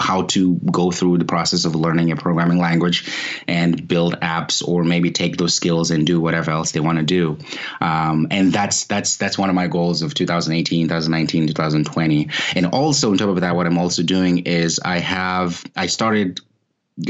how 0.00 0.22
to 0.22 0.54
go 0.56 0.90
through 0.90 1.18
the 1.18 1.24
process 1.24 1.64
of 1.64 1.74
learning 1.74 2.10
a 2.10 2.16
programming 2.16 2.58
language 2.58 3.12
and 3.46 3.86
build 3.86 4.18
apps 4.20 4.66
or 4.66 4.84
maybe 4.84 5.10
take 5.10 5.36
those 5.36 5.54
skills 5.54 5.90
and 5.90 6.06
do 6.06 6.20
whatever 6.20 6.50
else 6.50 6.72
they 6.72 6.80
want 6.80 6.98
to 6.98 7.04
do 7.04 7.38
um, 7.80 8.26
and 8.30 8.52
that's 8.52 8.84
that's 8.84 9.16
that's 9.16 9.38
one 9.38 9.48
of 9.48 9.54
my 9.54 9.66
goals 9.66 10.02
of 10.02 10.14
2018 10.14 10.86
2019 10.86 11.46
2020 11.48 12.28
and 12.56 12.66
also 12.66 13.10
on 13.10 13.18
top 13.18 13.28
of 13.28 13.40
that 13.40 13.54
what 13.54 13.66
i'm 13.66 13.78
also 13.78 14.02
doing 14.02 14.38
is 14.46 14.80
i 14.84 14.98
have 14.98 15.64
i 15.76 15.86
started 15.86 16.40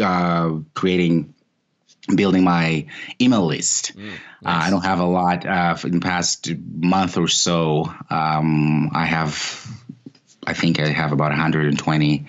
uh, 0.02 0.58
creating 0.74 1.34
building 2.14 2.44
my 2.44 2.86
email 3.20 3.46
list. 3.46 3.96
Mm, 3.96 4.06
nice. 4.06 4.16
uh, 4.44 4.66
I 4.66 4.70
don't 4.70 4.84
have 4.84 5.00
a 5.00 5.04
lot 5.04 5.46
uh, 5.46 5.76
in 5.84 5.92
the 5.92 6.00
past 6.00 6.50
month 6.74 7.16
or 7.16 7.28
so. 7.28 7.92
Um, 8.08 8.90
I 8.92 9.06
have, 9.06 9.66
I 10.46 10.54
think 10.54 10.80
I 10.80 10.88
have 10.88 11.12
about 11.12 11.30
120 11.30 12.26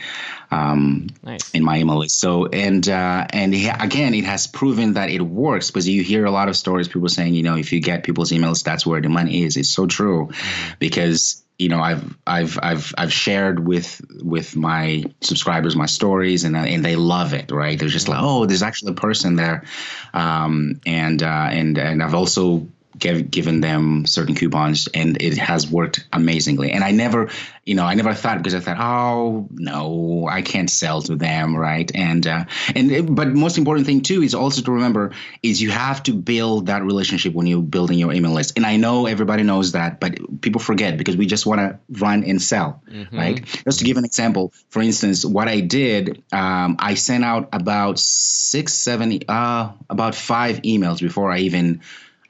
um, 0.52 1.08
nice. 1.24 1.50
in 1.52 1.64
my 1.64 1.78
email 1.80 1.98
list. 1.98 2.20
So 2.20 2.46
and 2.46 2.88
uh, 2.88 3.28
and 3.32 3.54
again, 3.54 4.14
it 4.14 4.26
has 4.26 4.48
proven 4.48 4.94
that 4.94 5.10
it 5.10 5.22
works 5.22 5.71
because 5.71 5.88
you 5.88 6.04
hear 6.04 6.25
a 6.25 6.32
lot 6.32 6.50
of 6.50 6.58
stories, 6.58 6.88
people 6.88 7.10
saying, 7.10 7.34
you 7.34 7.44
know, 7.44 7.56
if 7.56 7.71
you 7.71 7.80
get 7.80 8.04
people's 8.04 8.32
emails, 8.32 8.63
that's 8.63 8.86
where 8.86 9.02
the 9.02 9.10
money 9.10 9.44
is. 9.44 9.58
It's 9.58 9.69
so 9.69 9.88
true, 9.88 10.28
mm-hmm. 10.28 10.73
because 10.80 11.42
you 11.58 11.69
know 11.69 11.80
I've 11.80 12.17
I've 12.25 12.60
I've 12.62 12.94
I've 12.98 13.13
shared 13.13 13.65
with 13.65 14.02
with 14.23 14.56
my 14.56 15.06
subscribers 15.21 15.75
my 15.75 15.86
stories 15.86 16.44
and 16.44 16.58
and 16.58 16.84
they 16.84 16.96
love 16.96 17.36
it 17.36 17.52
right 17.52 17.78
they're 17.78 17.88
just 17.88 18.08
like 18.08 18.17
oh 18.19 18.48
there's 18.48 18.63
actually 18.63 18.94
a 18.94 18.96
person 18.96 19.36
there 19.36 19.63
um, 20.12 20.82
and 20.88 21.21
uh, 21.21 21.48
and 21.52 21.78
and 21.78 22.02
I've 22.02 22.15
also 22.15 22.67
give, 23.02 23.29
given 23.29 23.60
them 23.60 24.06
certain 24.06 24.35
coupons 24.35 24.87
and 24.93 25.21
it 25.21 25.37
has 25.37 25.69
worked 25.69 26.08
amazingly. 26.13 26.71
And 26.71 26.83
I 26.83 26.91
never 26.91 27.29
you 27.65 27.75
know 27.75 27.83
I 27.83 27.93
never 27.93 28.13
thought 28.13 28.37
because 28.37 28.56
I 28.56 28.60
thought 28.60 28.77
oh 28.79 29.47
no 29.52 30.27
I 30.27 30.41
can't 30.41 30.69
sell 30.69 31.02
to 31.04 31.15
them 31.15 31.56
right? 31.56 31.91
And 31.93 32.25
uh, 32.25 32.45
and 32.73 32.91
it, 32.91 33.13
but 33.13 33.27
most 33.27 33.58
important 33.58 33.85
thing 33.85 34.02
too 34.02 34.23
is 34.23 34.33
also 34.33 34.62
to 34.62 34.71
remember 34.71 35.12
is 35.43 35.62
you 35.62 35.71
have 35.71 36.02
to 36.04 36.13
build 36.13 36.67
that 36.67 36.83
relationship 36.83 37.33
when 37.33 37.47
you're 37.47 37.62
building 37.62 37.99
your 37.99 38.13
email 38.13 38.31
list. 38.31 38.54
And 38.56 38.65
I 38.65 38.77
know 38.77 39.08
everybody 39.08 39.43
knows 39.43 39.73
that 39.73 39.99
but 39.99 40.41
people 40.41 40.62
forget 40.62 40.97
because 40.97 41.17
we 41.17 41.25
just 41.25 41.45
want 41.45 41.60
to 41.60 41.79
run 41.99 42.23
and 42.23 42.41
sell 42.41 42.81
mm-hmm. 42.89 43.17
right? 43.17 43.45
Just 43.65 43.79
to 43.79 43.85
give 43.85 43.97
an 43.97 44.06
example 44.06 44.54
for 44.69 44.81
instance 44.81 45.25
what 45.25 45.47
I 45.47 45.60
did 45.60 46.23
um, 46.31 46.77
I 46.79 46.93
sent 46.93 47.25
out 47.25 47.49
about 47.52 47.99
six 47.99 48.73
seven 48.73 49.19
uh, 49.27 49.73
about 49.89 50.15
five 50.15 50.62
emails 50.62 51.02
before 51.02 51.31
I 51.31 51.39
even 51.39 51.81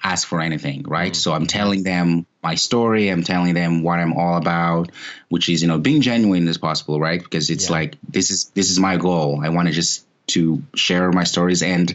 ask 0.04 0.28
for 0.28 0.42
anything, 0.42 0.84
right? 0.84 1.12
Mm-hmm. 1.12 1.20
So 1.20 1.34
I'm 1.34 1.48
telling 1.48 1.84
them 1.84 2.26
my 2.44 2.56
story, 2.56 3.10
I'm 3.10 3.24
telling 3.24 3.54
them 3.54 3.84
what 3.84 4.00
I'm 4.00 4.14
all 4.14 4.38
about, 4.38 4.92
which 5.30 5.50
is, 5.50 5.62
you 5.62 5.68
know, 5.68 5.78
being 5.78 6.02
genuine 6.02 6.48
as 6.48 6.58
possible, 6.58 7.00
right? 7.00 7.22
Because 7.22 7.50
it's 7.50 7.70
yeah. 7.70 7.76
like 7.76 7.98
this 8.08 8.32
is 8.32 8.46
this 8.54 8.72
is 8.72 8.80
my 8.80 8.98
goal. 8.98 9.42
I 9.44 9.50
want 9.50 9.68
to 9.68 9.74
just 9.74 10.06
to 10.28 10.62
share 10.76 11.12
my 11.12 11.24
stories 11.24 11.62
and 11.62 11.94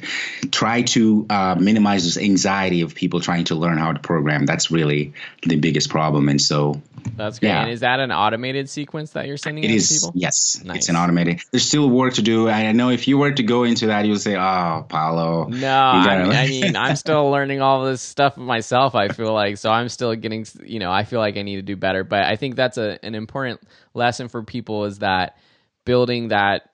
try 0.51 0.83
to 0.83 1.27
uh, 1.31 1.55
minimize 1.59 2.05
this 2.05 2.19
anxiety 2.19 2.83
of 2.83 2.95
people 2.95 3.21
trying 3.21 3.45
to 3.45 3.55
learn 3.55 3.79
how 3.79 3.93
to 3.93 4.01
program. 4.01 4.47
That's 4.47 4.71
really 4.71 5.15
the 5.43 5.57
biggest 5.57 5.89
problem. 5.89 6.29
And 6.29 6.41
so 6.41 6.83
that's 7.17 7.39
great. 7.39 7.51
Yeah. 7.51 7.63
And 7.63 7.71
is 7.71 7.81
that 7.81 8.01
an 8.01 8.13
automated 8.13 8.69
sequence 8.69 9.13
that 9.13 9.27
you're 9.27 9.37
sending 9.37 9.65
it 9.65 9.71
is, 9.71 10.01
people? 10.01 10.13
Yes, 10.15 10.63
nice. 10.65 10.79
it's 10.79 10.89
an 10.89 10.97
automated. 10.97 11.41
There's 11.51 11.67
still 11.67 11.89
work 11.89 12.15
to 12.15 12.23
do. 12.23 12.49
I 12.49 12.73
know 12.73 12.91
if 12.91 13.09
you 13.09 13.19
were 13.19 13.33
to 13.33 13.43
go 13.43 13.65
into 13.65 13.87
that, 13.87 14.05
you'll 14.07 14.19
say, 14.19 14.37
"Oh, 14.37 14.85
Paulo." 14.89 15.47
No, 15.49 15.79
I 15.79 16.23
mean, 16.23 16.33
I 16.33 16.47
mean, 16.47 16.77
I'm 16.77 16.97
still 16.97 17.31
learning 17.31 17.63
all 17.63 17.85
this 17.85 18.03
stuff 18.03 18.37
myself. 18.37 18.95
I 18.95 19.09
feel 19.09 19.33
like 19.33 19.59
so 19.59 19.71
I'm 19.71 19.89
still 19.89 20.15
getting. 20.15 20.47
You 20.63 20.81
know, 20.81 20.91
I 20.91 21.05
feel 21.05 21.21
like 21.21 21.37
I 21.37 21.43
need 21.43 21.57
to 21.57 21.63
do 21.63 21.77
better. 21.77 22.05
But 22.05 22.25
I 22.25 22.37
think 22.37 22.57
that's 22.57 22.79
a 22.79 22.99
an 23.05 23.15
important 23.15 23.61
lesson 23.95 24.29
for 24.29 24.43
people 24.43 24.85
is 24.85 24.99
that 24.99 25.39
building 25.85 26.29
that 26.29 26.71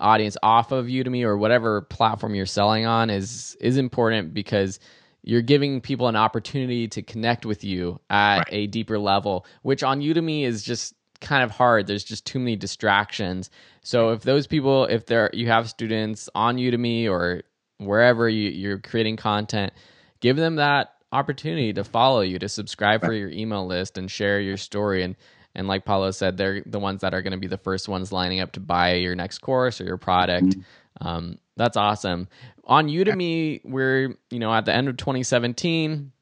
audience 0.00 0.36
off 0.42 0.72
of 0.72 0.86
Udemy 0.86 1.24
or 1.24 1.36
whatever 1.36 1.80
platform 1.82 2.34
you're 2.34 2.46
selling 2.46 2.86
on 2.86 3.10
is 3.10 3.56
is 3.60 3.78
important 3.78 4.34
because 4.34 4.78
you're 5.22 5.42
giving 5.42 5.80
people 5.80 6.08
an 6.08 6.16
opportunity 6.16 6.88
to 6.88 7.02
connect 7.02 7.44
with 7.44 7.64
you 7.64 8.00
at 8.08 8.38
right. 8.38 8.48
a 8.50 8.66
deeper 8.66 8.98
level, 8.98 9.44
which 9.62 9.82
on 9.82 10.00
Udemy 10.00 10.44
is 10.44 10.62
just 10.62 10.94
kind 11.20 11.42
of 11.42 11.50
hard. 11.50 11.86
There's 11.86 12.04
just 12.04 12.24
too 12.24 12.38
many 12.38 12.56
distractions. 12.56 13.50
So 13.82 14.10
if 14.10 14.22
those 14.22 14.46
people, 14.46 14.84
if 14.84 15.06
there 15.06 15.30
you 15.32 15.48
have 15.48 15.68
students 15.68 16.28
on 16.34 16.56
Udemy 16.56 17.10
or 17.10 17.42
wherever 17.78 18.28
you, 18.28 18.50
you're 18.50 18.78
creating 18.78 19.16
content, 19.16 19.72
give 20.20 20.36
them 20.36 20.56
that 20.56 20.94
opportunity 21.10 21.72
to 21.72 21.84
follow 21.84 22.20
you, 22.20 22.38
to 22.38 22.48
subscribe 22.48 23.02
right. 23.02 23.08
for 23.08 23.14
your 23.14 23.30
email 23.30 23.66
list 23.66 23.98
and 23.98 24.10
share 24.10 24.40
your 24.40 24.56
story. 24.56 25.02
And 25.02 25.16
and 25.54 25.66
like 25.66 25.84
Paulo 25.84 26.10
said, 26.10 26.36
they're 26.36 26.62
the 26.64 26.78
ones 26.78 27.00
that 27.00 27.14
are 27.14 27.22
going 27.22 27.32
to 27.32 27.38
be 27.38 27.46
the 27.46 27.58
first 27.58 27.88
ones 27.88 28.12
lining 28.12 28.40
up 28.40 28.52
to 28.52 28.60
buy 28.60 28.94
your 28.94 29.14
next 29.14 29.38
course 29.38 29.80
or 29.80 29.84
your 29.84 29.96
product. 29.96 30.46
Mm-hmm. 30.46 31.06
Um, 31.06 31.38
that's 31.56 31.76
awesome. 31.76 32.28
On 32.64 32.88
Udemy, 32.88 33.60
we're 33.64 34.16
you 34.30 34.38
know 34.38 34.52
at 34.52 34.64
the 34.64 34.74
end 34.74 34.88
of 34.88 34.96
2017. 34.96 36.12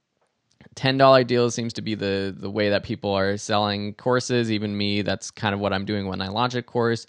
Ten 0.75 0.99
dollar 0.99 1.25
deals 1.25 1.55
seems 1.55 1.73
to 1.75 1.83
be 1.83 1.95
the 1.95 2.35
the 2.37 2.51
way 2.51 2.71
that 2.71 2.83
people 2.83 3.13
are 3.13 3.39
selling 3.39 3.95
courses. 3.95 4.53
Even 4.53 4.77
me, 4.77 5.03
that's 5.03 5.31
kind 5.31 5.55
of 5.55 5.61
what 5.61 5.73
I'm 5.73 5.87
doing 5.87 6.07
when 6.07 6.21
I 6.21 6.29
launch 6.29 6.55
a 6.55 6.63
course. 6.63 7.07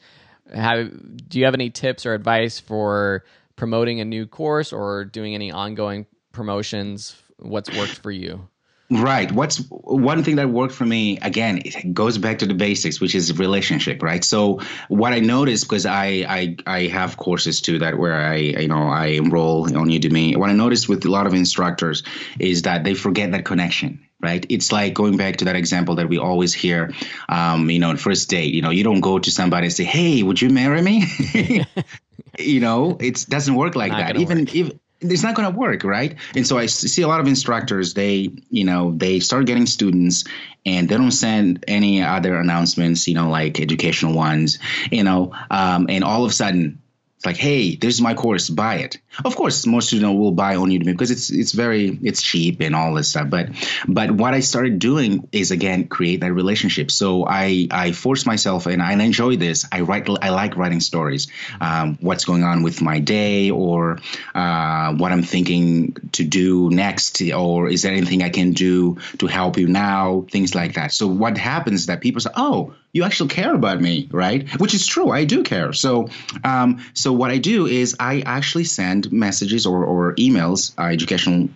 Have 0.53 0.89
do 1.27 1.39
you 1.39 1.45
have 1.45 1.53
any 1.53 1.69
tips 1.69 2.05
or 2.05 2.13
advice 2.13 2.59
for 2.59 3.25
promoting 3.57 3.99
a 3.99 4.05
new 4.05 4.25
course 4.25 4.71
or 4.71 5.03
doing 5.03 5.35
any 5.35 5.51
ongoing 5.51 6.05
promotions? 6.31 7.21
What's 7.39 7.69
worked 7.75 7.99
for 7.99 8.11
you? 8.11 8.47
Right. 8.89 9.29
What's 9.29 9.57
one 9.69 10.23
thing 10.23 10.37
that 10.37 10.49
worked 10.49 10.73
for 10.73 10.85
me 10.85 11.19
again, 11.19 11.61
it 11.65 11.93
goes 11.93 12.17
back 12.17 12.39
to 12.39 12.45
the 12.45 12.53
basics, 12.53 13.01
which 13.01 13.15
is 13.15 13.37
relationship, 13.37 14.01
right? 14.01 14.23
So 14.23 14.61
what 14.87 15.11
I 15.11 15.19
noticed 15.19 15.65
because 15.65 15.85
I 15.85 16.25
I 16.27 16.55
I 16.65 16.87
have 16.87 17.17
courses 17.17 17.59
too 17.59 17.79
that 17.79 17.97
where 17.97 18.15
I 18.15 18.35
you 18.35 18.69
know 18.69 18.87
I 18.87 19.07
enroll 19.07 19.63
on 19.63 19.89
Udemy. 19.89 20.37
What 20.37 20.49
I 20.49 20.53
noticed 20.53 20.87
with 20.87 21.03
a 21.03 21.09
lot 21.09 21.27
of 21.27 21.33
instructors 21.33 22.03
is 22.39 22.61
that 22.61 22.85
they 22.85 22.93
forget 22.93 23.31
that 23.31 23.43
connection 23.43 24.07
right? 24.19 24.45
It's 24.49 24.71
like 24.71 24.95
going 24.95 25.15
back 25.15 25.37
to 25.37 25.45
that 25.45 25.55
example 25.55 25.95
that 25.95 26.09
we 26.09 26.17
always 26.17 26.51
hear, 26.51 26.91
um, 27.29 27.69
you 27.69 27.77
know, 27.77 27.95
first 27.97 28.27
date. 28.31 28.51
You 28.51 28.63
know, 28.63 28.71
you 28.71 28.83
don't 28.83 28.99
go 28.99 29.19
to 29.19 29.29
somebody 29.29 29.67
and 29.67 29.73
say, 29.73 29.83
"Hey, 29.83 30.23
would 30.23 30.41
you 30.41 30.49
marry 30.49 30.81
me?" 30.81 31.03
you 32.39 32.59
know, 32.59 32.97
it 32.99 33.25
doesn't 33.29 33.53
work 33.53 33.75
like 33.75 33.91
Not 33.91 33.99
that. 33.99 34.17
Even 34.17 34.47
if 34.47 34.71
it's 35.01 35.23
not 35.23 35.35
going 35.35 35.51
to 35.51 35.57
work 35.57 35.83
right? 35.83 36.15
And 36.35 36.45
so 36.45 36.57
i 36.57 36.65
see 36.65 37.01
a 37.01 37.07
lot 37.07 37.19
of 37.19 37.27
instructors 37.27 37.93
they 37.93 38.29
you 38.49 38.63
know 38.63 38.91
they 38.91 39.19
start 39.19 39.45
getting 39.45 39.65
students 39.65 40.23
and 40.65 40.89
they 40.89 40.97
don't 40.97 41.11
send 41.11 41.63
any 41.67 42.01
other 42.01 42.35
announcements 42.37 43.07
you 43.07 43.13
know 43.13 43.29
like 43.29 43.59
educational 43.59 44.13
ones 44.13 44.59
you 44.91 45.03
know 45.03 45.33
um, 45.51 45.87
and 45.89 46.03
all 46.03 46.23
of 46.23 46.31
a 46.31 46.33
sudden 46.33 46.81
it's 47.17 47.25
like, 47.25 47.37
hey, 47.37 47.75
this 47.75 47.95
is 47.95 48.01
my 48.01 48.13
course, 48.13 48.47
buy 48.47 48.75
it. 48.75 48.99
Of 49.25 49.35
course, 49.35 49.65
most 49.65 49.87
students 49.87 50.15
will 50.15 50.33
buy 50.33 50.55
on 50.55 50.69
Udemy 50.69 50.85
because 50.85 51.09
it's 51.09 51.31
it's 51.31 51.51
very 51.51 51.97
it's 52.03 52.21
cheap 52.21 52.61
and 52.61 52.75
all 52.75 52.93
this 52.93 53.09
stuff. 53.09 53.31
But 53.31 53.49
but 53.87 54.11
what 54.11 54.35
I 54.35 54.41
started 54.41 54.77
doing 54.77 55.27
is 55.31 55.49
again 55.49 55.87
create 55.87 56.19
that 56.19 56.31
relationship. 56.31 56.91
So 56.91 57.25
I 57.27 57.67
I 57.71 57.93
force 57.93 58.27
myself 58.27 58.67
and 58.67 58.83
I 58.83 58.93
enjoy 58.93 59.37
this. 59.37 59.65
I 59.71 59.81
write 59.81 60.07
I 60.21 60.29
like 60.29 60.57
writing 60.57 60.79
stories. 60.79 61.27
Um, 61.59 61.97
what's 62.01 62.23
going 62.23 62.43
on 62.43 62.61
with 62.61 62.83
my 62.83 62.99
day 62.99 63.49
or 63.49 63.97
uh, 64.35 64.93
what 64.93 65.11
I'm 65.11 65.23
thinking 65.23 65.93
to 66.11 66.23
do 66.23 66.69
next, 66.69 67.19
or 67.33 67.67
is 67.67 67.81
there 67.81 67.93
anything 67.93 68.21
I 68.21 68.29
can 68.29 68.51
do 68.51 68.99
to 69.17 69.25
help 69.25 69.57
you 69.57 69.67
now? 69.67 70.27
Things 70.29 70.53
like 70.53 70.75
that. 70.75 70.91
So 70.91 71.07
what 71.07 71.35
happens 71.39 71.81
is 71.81 71.85
that 71.87 72.01
people 72.01 72.21
say, 72.21 72.29
oh 72.35 72.75
you 72.97 73.03
actually 73.03 73.29
care 73.29 73.53
about 73.53 73.79
me, 73.79 74.07
right? 74.11 74.49
Which 74.59 74.73
is 74.73 74.85
true. 74.85 75.11
I 75.11 75.23
do 75.23 75.43
care. 75.43 75.71
So, 75.71 76.09
um, 76.43 76.83
so 76.93 77.06
what 77.11 77.31
I 77.31 77.37
do 77.37 77.65
is 77.65 77.95
I 77.99 78.21
actually 78.21 78.65
send 78.65 79.11
messages 79.11 79.65
or, 79.65 79.83
or 79.83 80.13
emails, 80.15 80.73
uh, 80.77 80.91
educational 80.91 81.49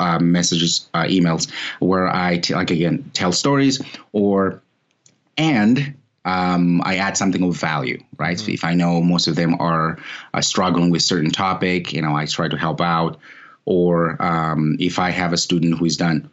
uh, 0.00 0.18
messages, 0.18 0.88
uh, 0.94 1.04
emails, 1.04 1.50
where 1.78 2.08
I 2.08 2.38
t- 2.38 2.54
like 2.54 2.70
again 2.70 3.10
tell 3.14 3.32
stories 3.32 3.80
or 4.12 4.62
and 5.36 5.94
um, 6.24 6.82
I 6.84 6.96
add 6.96 7.16
something 7.16 7.42
of 7.42 7.56
value, 7.56 8.02
right? 8.16 8.36
Mm-hmm. 8.36 8.52
if 8.52 8.64
I 8.64 8.74
know 8.74 9.00
most 9.00 9.26
of 9.26 9.34
them 9.34 9.56
are 9.60 9.98
uh, 10.34 10.40
struggling 10.40 10.90
with 10.90 11.02
certain 11.02 11.30
topic, 11.30 11.92
you 11.92 12.02
know, 12.02 12.14
I 12.14 12.26
try 12.26 12.48
to 12.48 12.56
help 12.56 12.80
out. 12.80 13.18
Or 13.64 14.20
um, 14.20 14.76
if 14.80 14.98
I 14.98 15.10
have 15.10 15.32
a 15.32 15.36
student 15.36 15.78
who's 15.78 15.96
done 15.96 16.30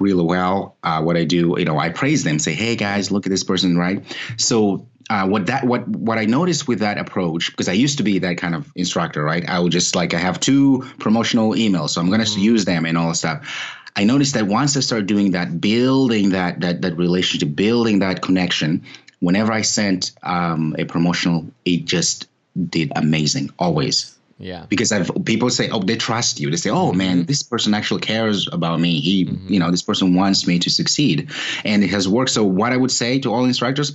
really 0.00 0.24
well. 0.24 0.76
Uh, 0.82 1.02
what 1.02 1.16
I 1.16 1.24
do, 1.24 1.54
you 1.58 1.64
know, 1.64 1.78
I 1.78 1.90
praise 1.90 2.24
them, 2.24 2.38
say, 2.38 2.54
"Hey 2.54 2.76
guys, 2.76 3.10
look 3.10 3.26
at 3.26 3.30
this 3.30 3.44
person," 3.44 3.76
right? 3.76 4.02
So 4.36 4.86
uh, 5.08 5.26
what 5.26 5.46
that 5.46 5.64
what 5.64 5.86
what 5.88 6.18
I 6.18 6.24
noticed 6.24 6.66
with 6.66 6.80
that 6.80 6.98
approach 6.98 7.50
because 7.50 7.68
I 7.68 7.72
used 7.72 7.98
to 7.98 8.02
be 8.02 8.20
that 8.20 8.38
kind 8.38 8.54
of 8.54 8.70
instructor, 8.74 9.22
right? 9.22 9.48
I 9.48 9.60
would 9.60 9.72
just 9.72 9.94
like 9.94 10.14
I 10.14 10.18
have 10.18 10.40
two 10.40 10.84
promotional 10.98 11.50
emails, 11.50 11.90
so 11.90 12.00
I'm 12.00 12.08
going 12.08 12.20
to 12.20 12.26
mm-hmm. 12.26 12.40
use 12.40 12.64
them 12.64 12.86
and 12.86 12.98
all 12.98 13.08
that 13.08 13.16
stuff. 13.16 13.82
I 13.94 14.04
noticed 14.04 14.34
that 14.34 14.46
once 14.46 14.76
I 14.76 14.80
started 14.80 15.06
doing 15.06 15.32
that, 15.32 15.60
building 15.60 16.30
that 16.30 16.60
that 16.60 16.82
that 16.82 16.96
relationship, 16.96 17.54
building 17.54 18.00
that 18.00 18.20
connection, 18.20 18.84
whenever 19.20 19.52
I 19.52 19.62
sent 19.62 20.12
um, 20.22 20.74
a 20.78 20.84
promotional, 20.84 21.46
it 21.64 21.84
just 21.84 22.28
did 22.68 22.92
amazing 22.96 23.50
always. 23.58 24.15
Yeah. 24.38 24.66
Because 24.68 24.92
I've 24.92 25.10
people 25.24 25.48
say, 25.50 25.70
oh, 25.70 25.80
they 25.80 25.96
trust 25.96 26.40
you. 26.40 26.50
They 26.50 26.56
say, 26.56 26.70
oh 26.70 26.92
man, 26.92 27.18
mm-hmm. 27.18 27.26
this 27.26 27.42
person 27.42 27.74
actually 27.74 28.02
cares 28.02 28.48
about 28.50 28.78
me. 28.78 29.00
He, 29.00 29.24
mm-hmm. 29.24 29.52
you 29.52 29.58
know, 29.60 29.70
this 29.70 29.82
person 29.82 30.14
wants 30.14 30.46
me 30.46 30.58
to 30.60 30.70
succeed, 30.70 31.30
and 31.64 31.82
it 31.82 31.90
has 31.90 32.08
worked. 32.08 32.30
So 32.30 32.44
what 32.44 32.72
I 32.72 32.76
would 32.76 32.90
say 32.90 33.18
to 33.20 33.32
all 33.32 33.44
instructors, 33.44 33.94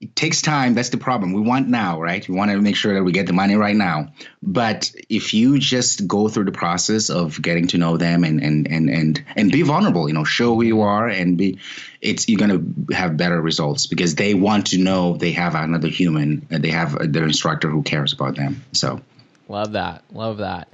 it 0.00 0.14
takes 0.14 0.42
time. 0.42 0.74
That's 0.74 0.90
the 0.90 0.96
problem. 0.98 1.32
We 1.32 1.40
want 1.40 1.68
now, 1.68 2.00
right? 2.00 2.26
We 2.28 2.36
want 2.36 2.52
to 2.52 2.60
make 2.60 2.76
sure 2.76 2.94
that 2.94 3.02
we 3.02 3.10
get 3.10 3.26
the 3.26 3.32
money 3.32 3.56
right 3.56 3.74
now. 3.74 4.12
But 4.42 4.92
if 5.08 5.34
you 5.34 5.58
just 5.58 6.06
go 6.06 6.28
through 6.28 6.44
the 6.44 6.52
process 6.52 7.10
of 7.10 7.40
getting 7.40 7.66
to 7.68 7.78
know 7.78 7.96
them 7.96 8.22
and 8.22 8.40
and 8.40 8.68
and 8.68 8.90
and 8.90 9.24
and 9.36 9.50
be 9.50 9.62
vulnerable, 9.62 10.06
you 10.06 10.14
know, 10.14 10.24
show 10.24 10.54
who 10.54 10.62
you 10.62 10.82
are 10.82 11.08
and 11.08 11.36
be, 11.36 11.58
it's 12.00 12.28
you're 12.28 12.38
gonna 12.38 12.62
have 12.92 13.16
better 13.16 13.40
results 13.40 13.86
because 13.86 14.14
they 14.14 14.34
want 14.34 14.66
to 14.68 14.78
know 14.78 15.16
they 15.16 15.32
have 15.32 15.54
another 15.54 15.88
human, 15.88 16.46
they 16.50 16.70
have 16.70 17.12
their 17.12 17.24
instructor 17.24 17.70
who 17.70 17.82
cares 17.82 18.12
about 18.12 18.36
them. 18.36 18.64
So. 18.72 19.00
Love 19.48 19.72
that. 19.72 20.04
Love 20.12 20.38
that. 20.38 20.68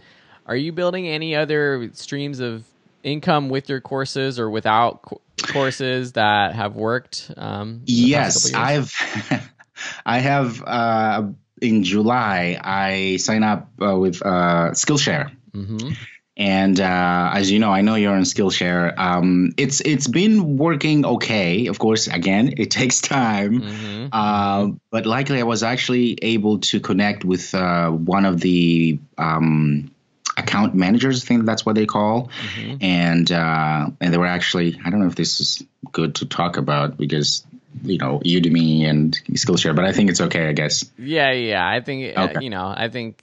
Are 0.47 0.57
you 0.57 0.73
building 0.73 1.09
any 1.09 1.35
other 1.35 1.91
streams 1.95 2.41
of 2.41 2.65
income 3.03 3.49
with 3.49 3.69
your 3.69 3.81
courses 3.81 4.39
or 4.39 4.51
without 4.51 5.03
co- 5.03 5.21
courses 5.53 6.13
that 6.13 6.55
have 6.55 6.77
worked? 6.77 7.31
Um, 7.37 7.83
yes, 7.87 8.53
I've. 8.55 8.93
I 10.07 10.19
have. 10.19 10.63
Uh, 10.63 11.29
in 11.63 11.83
July, 11.83 12.59
I 12.63 13.17
sign 13.17 13.43
up 13.43 13.71
uh, 13.81 13.97
with 13.97 14.21
uh, 14.21 14.73
Skillshare. 14.73 15.35
Mm-hmm. 15.53 15.93
And 16.37 16.81
uh, 16.81 17.31
as 17.33 17.51
you 17.51 17.61
know, 17.61 17.71
I 17.71 17.83
know 17.83 17.95
you're 17.95 18.15
on 18.15 18.23
Skillshare. 18.23 18.99
Um, 18.99 19.53
it's 19.57 19.81
it's 19.81 20.09
been 20.09 20.57
working 20.57 21.07
okay. 21.07 21.67
Of 21.67 21.79
course, 21.79 22.09
again, 22.09 22.55
it 22.57 22.71
takes 22.71 23.01
time. 23.01 23.61
Mm-hmm. 23.61 24.07
Uh, 24.13 24.73
but 24.91 25.07
likely, 25.07 25.39
I 25.39 25.45
was 25.45 25.63
actually 25.63 26.19
able 26.23 26.59
to 26.61 26.81
connect 26.81 27.25
with 27.25 27.55
uh, 27.55 27.91
one 27.91 28.25
of 28.25 28.41
the 28.41 28.99
um, 29.17 29.93
account 30.37 30.75
managers. 30.75 31.23
I 31.23 31.27
think 31.27 31.47
that's 31.47 31.65
what 31.65 31.77
they 31.77 31.87
call. 31.87 32.31
Mm-hmm. 32.57 32.77
And 32.81 33.31
uh, 33.31 33.91
and 34.01 34.13
they 34.13 34.19
were 34.19 34.27
actually. 34.27 34.81
I 34.85 34.91
don't 34.91 35.01
know 35.01 35.07
if 35.07 35.15
this 35.15 35.41
is 35.41 35.63
good 35.93 36.17
to 36.17 36.27
talk 36.27 36.57
about 36.57 36.97
because 36.97 37.47
you 37.85 37.99
know 37.99 38.21
Udemy 38.25 38.89
and 38.89 39.17
Skillshare, 39.31 39.77
but 39.77 39.85
I 39.85 39.93
think 39.93 40.11
it's 40.11 40.21
okay. 40.21 40.49
I 40.49 40.53
guess. 40.53 40.85
Yeah, 40.99 41.31
yeah. 41.31 41.65
I 41.65 41.81
think 41.81 42.17
uh, 42.17 42.41
you 42.41 42.51
know. 42.51 42.73
I 42.77 42.89
think 42.89 43.23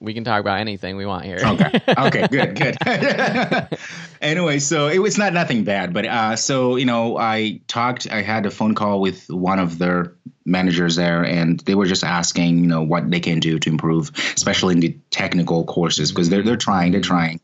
we 0.00 0.14
can 0.14 0.24
talk 0.24 0.40
about 0.40 0.58
anything 0.58 0.96
we 0.96 1.06
want 1.06 1.24
here. 1.24 1.38
okay. 1.44 1.80
Okay. 2.00 2.26
Good. 2.28 2.56
Good. 2.56 2.76
anyway, 4.20 4.58
so 4.58 4.88
it 4.88 4.98
was 4.98 5.18
not 5.18 5.32
nothing 5.32 5.64
bad, 5.64 5.92
but 5.92 6.06
uh, 6.06 6.36
so 6.36 6.76
you 6.76 6.86
know, 6.86 7.18
I 7.18 7.60
talked. 7.68 8.10
I 8.10 8.22
had 8.22 8.46
a 8.46 8.50
phone 8.50 8.74
call 8.74 9.00
with 9.00 9.28
one 9.28 9.58
of 9.58 9.78
their 9.78 10.14
managers 10.46 10.96
there, 10.96 11.24
and 11.24 11.60
they 11.60 11.74
were 11.74 11.86
just 11.86 12.04
asking, 12.04 12.58
you 12.58 12.66
know, 12.66 12.82
what 12.82 13.10
they 13.10 13.20
can 13.20 13.40
do 13.40 13.58
to 13.58 13.68
improve, 13.68 14.10
especially 14.36 14.74
in 14.74 14.80
the 14.80 14.96
technical 15.10 15.64
courses, 15.64 16.10
because 16.10 16.30
they're 16.30 16.42
they're 16.42 16.56
trying, 16.56 16.92
they're 16.92 17.00
trying 17.00 17.40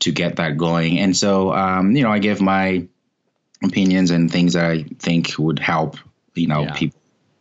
to 0.00 0.12
get 0.12 0.36
that 0.36 0.56
going. 0.56 0.98
And 0.98 1.16
so, 1.16 1.52
um, 1.52 1.94
you 1.94 2.02
know, 2.02 2.10
I 2.10 2.18
give 2.18 2.40
my 2.40 2.86
opinions 3.62 4.10
and 4.10 4.30
things 4.30 4.54
that 4.54 4.64
I 4.64 4.84
think 4.98 5.32
would 5.38 5.58
help, 5.58 5.96
you 6.34 6.46
know, 6.46 6.62
yeah. 6.62 6.74
people 6.74 6.97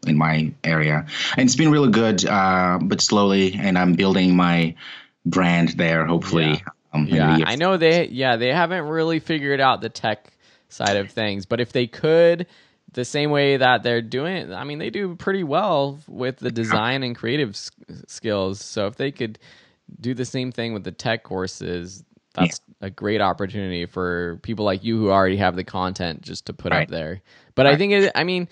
in 0.07 0.17
my 0.17 0.53
area. 0.63 1.05
And 1.35 1.47
it's 1.47 1.55
been 1.55 1.71
really 1.71 1.91
good, 1.91 2.25
uh, 2.25 2.79
but 2.81 3.01
slowly, 3.01 3.53
and 3.53 3.77
I'm 3.77 3.93
building 3.93 4.35
my 4.35 4.75
brand 5.25 5.69
there. 5.69 6.05
Hopefully, 6.05 6.45
yeah, 6.45 6.59
um, 6.93 7.07
yeah. 7.07 7.39
I 7.45 7.55
know 7.55 7.77
they 7.77 8.07
yeah 8.07 8.37
they 8.37 8.51
haven't 8.51 8.85
really 8.85 9.19
figured 9.19 9.59
out 9.59 9.81
the 9.81 9.89
tech 9.89 10.31
side 10.69 10.97
of 10.97 11.11
things, 11.11 11.45
but 11.45 11.59
if 11.59 11.71
they 11.71 11.87
could. 11.87 12.47
The 12.93 13.03
same 13.03 13.31
way 13.31 13.57
that 13.57 13.83
they're 13.83 14.01
doing, 14.01 14.51
I 14.53 14.63
mean, 14.63 14.79
they 14.79 14.89
do 14.89 15.15
pretty 15.15 15.43
well 15.43 15.99
with 16.07 16.37
the 16.37 16.49
design 16.49 17.03
and 17.03 17.15
creative 17.15 17.49
s- 17.49 17.69
skills. 18.07 18.63
So 18.63 18.87
if 18.87 18.95
they 18.95 19.11
could 19.11 19.37
do 19.99 20.13
the 20.13 20.25
same 20.25 20.51
thing 20.51 20.73
with 20.73 20.83
the 20.83 20.93
tech 20.93 21.21
courses, 21.23 22.03
that's 22.33 22.61
yeah. 22.81 22.87
a 22.87 22.89
great 22.89 23.21
opportunity 23.21 23.85
for 23.85 24.39
people 24.41 24.63
like 24.63 24.83
you 24.83 24.97
who 24.97 25.11
already 25.11 25.37
have 25.37 25.55
the 25.55 25.63
content 25.63 26.21
just 26.21 26.45
to 26.47 26.53
put 26.53 26.71
right. 26.71 26.83
up 26.83 26.89
there. 26.89 27.21
But 27.55 27.65
right. 27.65 27.75
I 27.75 27.77
think 27.77 27.93
it, 27.93 28.11
I 28.15 28.23
mean, 28.23 28.47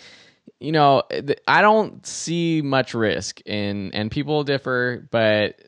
you 0.60 0.72
know, 0.72 1.04
I 1.48 1.62
don't 1.62 2.06
see 2.06 2.62
much 2.62 2.94
risk 2.94 3.42
in, 3.42 3.92
and 3.94 4.10
people 4.10 4.44
differ, 4.44 5.08
but 5.12 5.60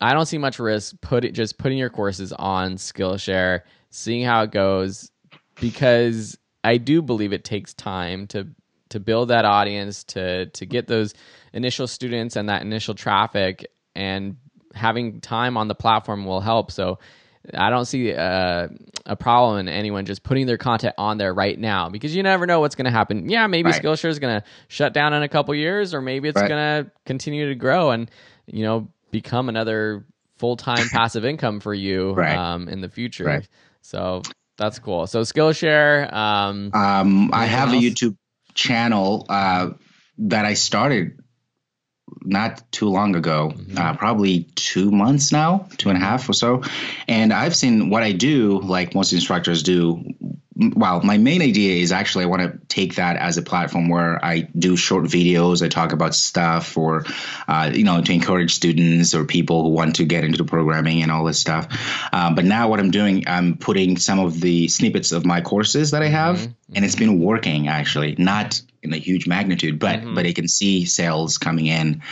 I 0.00 0.14
don't 0.14 0.26
see 0.26 0.38
much 0.38 0.58
risk 0.58 1.00
put 1.00 1.24
it, 1.24 1.32
just 1.32 1.58
putting 1.58 1.78
your 1.78 1.90
courses 1.90 2.32
on 2.32 2.74
Skillshare, 2.74 3.60
seeing 3.90 4.24
how 4.24 4.42
it 4.42 4.50
goes, 4.50 5.10
because 5.60 6.36
I 6.64 6.78
do 6.78 7.02
believe 7.02 7.32
it 7.32 7.44
takes 7.44 7.74
time 7.74 8.26
to 8.28 8.48
to 8.90 9.00
build 9.00 9.28
that 9.28 9.44
audience, 9.44 10.04
to 10.04 10.46
to 10.46 10.66
get 10.66 10.86
those 10.86 11.14
initial 11.52 11.86
students 11.86 12.36
and 12.36 12.48
that 12.48 12.62
initial 12.62 12.94
traffic, 12.94 13.66
and 13.94 14.36
having 14.74 15.20
time 15.20 15.56
on 15.56 15.68
the 15.68 15.74
platform 15.74 16.24
will 16.24 16.40
help. 16.40 16.70
So 16.70 16.98
I 17.54 17.70
don't 17.70 17.84
see 17.84 18.12
uh, 18.12 18.68
a 19.04 19.16
problem 19.16 19.58
in 19.58 19.68
anyone 19.68 20.04
just 20.04 20.22
putting 20.22 20.46
their 20.46 20.58
content 20.58 20.94
on 20.96 21.18
there 21.18 21.34
right 21.34 21.58
now 21.58 21.88
because 21.88 22.14
you 22.14 22.22
never 22.22 22.46
know 22.46 22.60
what's 22.60 22.76
going 22.76 22.84
to 22.84 22.90
happen. 22.90 23.28
Yeah, 23.28 23.46
maybe 23.48 23.70
right. 23.70 23.82
Skillshare 23.82 24.08
is 24.08 24.18
going 24.18 24.40
to 24.40 24.46
shut 24.68 24.92
down 24.92 25.12
in 25.12 25.22
a 25.22 25.28
couple 25.28 25.54
years, 25.54 25.94
or 25.94 26.00
maybe 26.00 26.28
it's 26.28 26.40
right. 26.40 26.48
going 26.48 26.84
to 26.84 26.90
continue 27.04 27.48
to 27.48 27.54
grow 27.54 27.90
and 27.90 28.10
you 28.46 28.64
know 28.64 28.88
become 29.10 29.48
another 29.48 30.04
full 30.36 30.56
time 30.56 30.88
passive 30.92 31.24
income 31.24 31.60
for 31.60 31.74
you 31.74 32.12
right. 32.12 32.36
um, 32.36 32.68
in 32.68 32.80
the 32.80 32.88
future. 32.88 33.42
So 33.80 34.22
that's 34.56 34.78
cool. 34.78 35.06
So 35.06 35.22
Skillshare. 35.22 36.12
Um, 36.12 36.70
um, 36.72 37.30
I 37.32 37.46
have 37.46 37.70
else? 37.70 37.82
a 37.82 37.86
YouTube 37.86 38.16
channel 38.54 39.26
uh, 39.28 39.70
that 40.18 40.44
I 40.44 40.54
started 40.54 41.21
not 42.22 42.62
too 42.72 42.88
long 42.88 43.16
ago, 43.16 43.52
mm-hmm. 43.54 43.78
uh, 43.78 43.94
probably 43.96 44.44
two 44.54 44.90
months 44.90 45.32
now, 45.32 45.68
two 45.78 45.88
and 45.88 45.98
a 45.98 46.00
half 46.00 46.28
or 46.28 46.32
so. 46.32 46.62
And 47.08 47.32
I've 47.32 47.56
seen 47.56 47.90
what 47.90 48.02
I 48.02 48.12
do, 48.12 48.60
like 48.60 48.94
most 48.94 49.12
instructors 49.12 49.62
do. 49.62 50.02
Well, 50.70 51.02
my 51.02 51.18
main 51.18 51.42
idea 51.42 51.82
is 51.82 51.92
actually 51.92 52.24
I 52.24 52.28
want 52.28 52.42
to 52.42 52.58
take 52.68 52.96
that 52.96 53.16
as 53.16 53.38
a 53.38 53.42
platform 53.42 53.88
where 53.88 54.24
I 54.24 54.48
do 54.58 54.76
short 54.76 55.04
videos. 55.04 55.62
I 55.62 55.68
talk 55.68 55.92
about 55.92 56.14
stuff, 56.14 56.76
or 56.76 57.04
uh, 57.48 57.70
you 57.74 57.84
know, 57.84 58.00
to 58.00 58.12
encourage 58.12 58.54
students 58.54 59.14
or 59.14 59.24
people 59.24 59.64
who 59.64 59.70
want 59.70 59.96
to 59.96 60.04
get 60.04 60.24
into 60.24 60.38
the 60.38 60.44
programming 60.44 61.02
and 61.02 61.10
all 61.10 61.24
this 61.24 61.38
stuff. 61.38 61.68
Uh, 62.12 62.34
but 62.34 62.44
now 62.44 62.68
what 62.68 62.80
I'm 62.80 62.90
doing, 62.90 63.24
I'm 63.26 63.56
putting 63.56 63.96
some 63.96 64.18
of 64.18 64.40
the 64.40 64.68
snippets 64.68 65.12
of 65.12 65.24
my 65.24 65.40
courses 65.40 65.90
that 65.90 66.02
I 66.02 66.08
have, 66.08 66.38
mm-hmm. 66.38 66.52
and 66.74 66.84
it's 66.84 66.96
been 66.96 67.20
working 67.20 67.68
actually. 67.68 68.14
Not 68.18 68.62
in 68.82 68.92
a 68.92 68.98
huge 68.98 69.26
magnitude, 69.26 69.78
but 69.78 70.00
mm-hmm. 70.00 70.14
but 70.14 70.26
it 70.26 70.34
can 70.34 70.48
see 70.48 70.84
sales 70.84 71.38
coming 71.38 71.66
in 71.66 72.02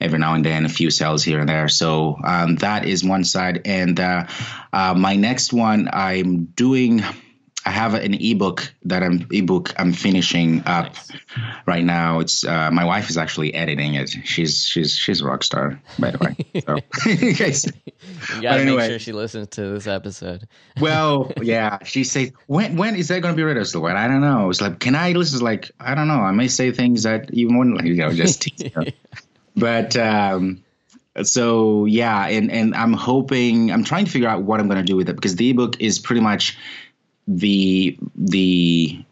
every 0.00 0.18
now 0.18 0.34
and 0.34 0.44
then, 0.44 0.64
a 0.64 0.68
few 0.68 0.90
sales 0.90 1.24
here 1.24 1.40
and 1.40 1.48
there. 1.48 1.68
So 1.68 2.16
um, 2.24 2.56
that 2.56 2.84
is 2.84 3.02
one 3.02 3.24
side, 3.24 3.62
and 3.64 3.98
uh, 3.98 4.26
uh, 4.72 4.94
my 4.94 5.16
next 5.16 5.52
one, 5.52 5.88
I'm 5.92 6.44
doing. 6.46 7.02
I 7.66 7.70
have 7.70 7.94
an 7.94 8.14
ebook 8.14 8.72
that 8.84 9.02
I'm 9.02 9.26
ebook 9.30 9.74
I'm 9.78 9.92
finishing 9.92 10.60
up 10.64 10.84
nice. 10.84 11.12
right 11.66 11.84
now. 11.84 12.20
It's 12.20 12.44
uh, 12.44 12.70
my 12.70 12.84
wife 12.84 13.10
is 13.10 13.18
actually 13.18 13.52
editing 13.52 13.94
it. 13.94 14.08
She's 14.24 14.64
she's 14.64 14.96
she's 14.96 15.20
a 15.20 15.26
rock 15.26 15.42
star, 15.42 15.80
by 15.98 16.12
the 16.12 16.18
way. 16.18 16.36
So, 16.64 16.76
you 18.36 18.42
gotta 18.42 18.60
anyway. 18.60 18.76
make 18.76 18.90
sure 18.90 18.98
she 18.98 19.12
listens 19.12 19.48
to 19.48 19.72
this 19.72 19.86
episode. 19.86 20.48
well, 20.80 21.32
yeah, 21.42 21.78
she 21.84 22.04
says 22.04 22.32
when 22.46 22.76
when 22.76 22.96
is 22.96 23.08
that 23.08 23.20
going 23.20 23.34
to 23.34 23.36
be 23.36 23.44
ready? 23.44 23.64
So 23.64 23.80
what 23.80 23.96
I 23.96 24.08
don't 24.08 24.20
know. 24.20 24.48
It's 24.48 24.60
like 24.60 24.78
can 24.78 24.94
I 24.94 25.12
listen? 25.12 25.40
Like 25.40 25.70
I 25.80 25.94
don't 25.94 26.08
know. 26.08 26.20
I 26.20 26.32
may 26.32 26.48
say 26.48 26.70
things 26.70 27.02
that 27.02 27.34
you 27.34 27.48
wouldn't 27.48 27.84
you 27.84 27.96
know 27.96 28.12
just. 28.12 28.48
but 29.56 29.96
um, 29.96 30.64
so 31.22 31.84
yeah, 31.84 32.26
and 32.28 32.50
and 32.50 32.74
I'm 32.74 32.92
hoping 32.92 33.72
I'm 33.72 33.84
trying 33.84 34.04
to 34.04 34.10
figure 34.10 34.28
out 34.28 34.42
what 34.42 34.60
I'm 34.60 34.68
going 34.68 34.80
to 34.80 34.86
do 34.86 34.96
with 34.96 35.08
it 35.08 35.16
because 35.16 35.36
the 35.36 35.50
ebook 35.50 35.80
is 35.80 35.98
pretty 35.98 36.20
much 36.20 36.56
the 37.28 37.96
the 38.16 39.04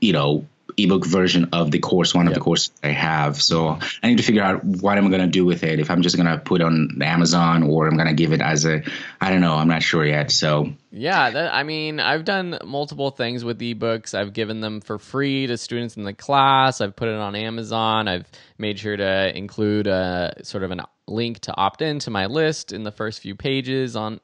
you 0.00 0.12
know 0.12 0.46
ebook 0.78 1.04
version 1.04 1.48
of 1.52 1.70
the 1.70 1.80
course, 1.80 2.14
one 2.14 2.26
yep. 2.26 2.30
of 2.30 2.34
the 2.34 2.40
courses 2.40 2.70
I 2.82 2.88
have. 2.88 3.42
So 3.42 3.78
I 4.02 4.06
need 4.06 4.18
to 4.18 4.22
figure 4.22 4.42
out 4.42 4.64
what 4.64 4.96
I'm 4.96 5.10
going 5.10 5.20
to 5.20 5.26
do 5.26 5.44
with 5.44 5.64
it. 5.64 5.80
If 5.80 5.90
I'm 5.90 6.02
just 6.02 6.16
going 6.16 6.28
to 6.28 6.38
put 6.38 6.62
on 6.62 7.02
Amazon 7.02 7.64
or 7.64 7.88
I'm 7.88 7.96
going 7.96 8.08
to 8.08 8.14
give 8.14 8.32
it 8.32 8.40
as 8.40 8.64
a, 8.64 8.82
I 9.20 9.30
don't 9.30 9.40
know. 9.40 9.54
I'm 9.54 9.68
not 9.68 9.82
sure 9.82 10.06
yet. 10.06 10.30
So 10.30 10.72
yeah, 10.92 11.30
that, 11.30 11.54
I 11.54 11.64
mean, 11.64 11.98
I've 11.98 12.24
done 12.24 12.58
multiple 12.64 13.10
things 13.10 13.44
with 13.44 13.58
ebooks. 13.58 14.14
I've 14.14 14.32
given 14.32 14.60
them 14.60 14.80
for 14.80 14.98
free 14.98 15.48
to 15.48 15.58
students 15.58 15.96
in 15.96 16.04
the 16.04 16.14
class. 16.14 16.80
I've 16.80 16.94
put 16.94 17.08
it 17.08 17.16
on 17.16 17.34
Amazon. 17.34 18.06
I've 18.06 18.30
made 18.56 18.78
sure 18.78 18.96
to 18.96 19.36
include 19.36 19.88
a 19.88 20.34
sort 20.42 20.62
of 20.62 20.70
a 20.70 20.86
link 21.08 21.40
to 21.40 21.56
opt 21.56 21.82
in 21.82 21.98
to 22.00 22.10
my 22.10 22.26
list 22.26 22.72
in 22.72 22.84
the 22.84 22.92
first 22.92 23.20
few 23.20 23.34
pages 23.34 23.96
on 23.96 24.20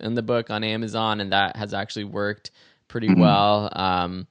in 0.00 0.14
the 0.14 0.22
book 0.22 0.50
on 0.50 0.64
Amazon, 0.64 1.20
and 1.20 1.32
that 1.32 1.56
has 1.56 1.74
actually 1.74 2.04
worked 2.04 2.50
pretty 2.90 3.08
mm-hmm. 3.08 3.20
well. 3.20 3.70
Um, 3.72 4.26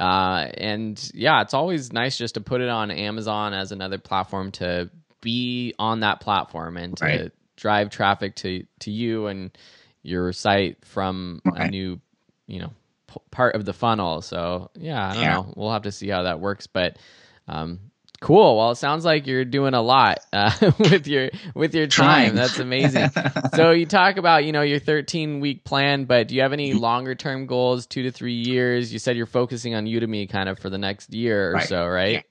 uh, 0.00 0.48
and 0.54 1.10
yeah, 1.14 1.42
it's 1.42 1.54
always 1.54 1.92
nice 1.92 2.16
just 2.16 2.34
to 2.34 2.40
put 2.40 2.62
it 2.62 2.68
on 2.68 2.90
Amazon 2.90 3.52
as 3.52 3.70
another 3.70 3.98
platform 3.98 4.50
to 4.52 4.90
be 5.20 5.74
on 5.78 6.00
that 6.00 6.20
platform 6.20 6.78
and 6.78 6.96
to 6.96 7.04
right. 7.04 7.32
drive 7.56 7.90
traffic 7.90 8.34
to 8.36 8.64
to 8.80 8.90
you 8.90 9.26
and 9.26 9.56
your 10.02 10.32
site 10.32 10.84
from 10.86 11.42
right. 11.44 11.68
a 11.68 11.70
new, 11.70 12.00
you 12.46 12.60
know, 12.60 12.72
p- 13.06 13.20
part 13.30 13.54
of 13.54 13.66
the 13.66 13.74
funnel. 13.74 14.22
So 14.22 14.70
yeah, 14.74 15.10
I 15.10 15.12
don't 15.12 15.22
yeah. 15.22 15.34
know. 15.34 15.52
We'll 15.54 15.72
have 15.72 15.82
to 15.82 15.92
see 15.92 16.08
how 16.08 16.22
that 16.22 16.40
works, 16.40 16.66
but 16.66 16.98
um, 17.46 17.89
Cool. 18.20 18.58
Well, 18.58 18.72
it 18.72 18.76
sounds 18.76 19.06
like 19.06 19.26
you're 19.26 19.46
doing 19.46 19.72
a 19.72 19.80
lot 19.80 20.18
uh, 20.30 20.52
with 20.78 21.06
your 21.06 21.30
with 21.54 21.74
your 21.74 21.86
time. 21.86 22.06
Trying. 22.06 22.34
That's 22.34 22.58
amazing. 22.58 23.08
so 23.54 23.70
you 23.70 23.86
talk 23.86 24.18
about 24.18 24.44
you 24.44 24.52
know 24.52 24.60
your 24.60 24.78
13 24.78 25.40
week 25.40 25.64
plan, 25.64 26.04
but 26.04 26.28
do 26.28 26.34
you 26.34 26.42
have 26.42 26.52
any 26.52 26.74
longer 26.74 27.14
term 27.14 27.46
goals, 27.46 27.86
two 27.86 28.02
to 28.02 28.10
three 28.10 28.34
years? 28.34 28.92
You 28.92 28.98
said 28.98 29.16
you're 29.16 29.24
focusing 29.24 29.74
on 29.74 29.86
Udemy 29.86 30.28
kind 30.28 30.50
of 30.50 30.58
for 30.58 30.68
the 30.68 30.76
next 30.76 31.14
year 31.14 31.50
or 31.50 31.54
right. 31.54 31.68
so, 31.68 31.86
right? 31.86 32.12
Yeah. 32.12 32.22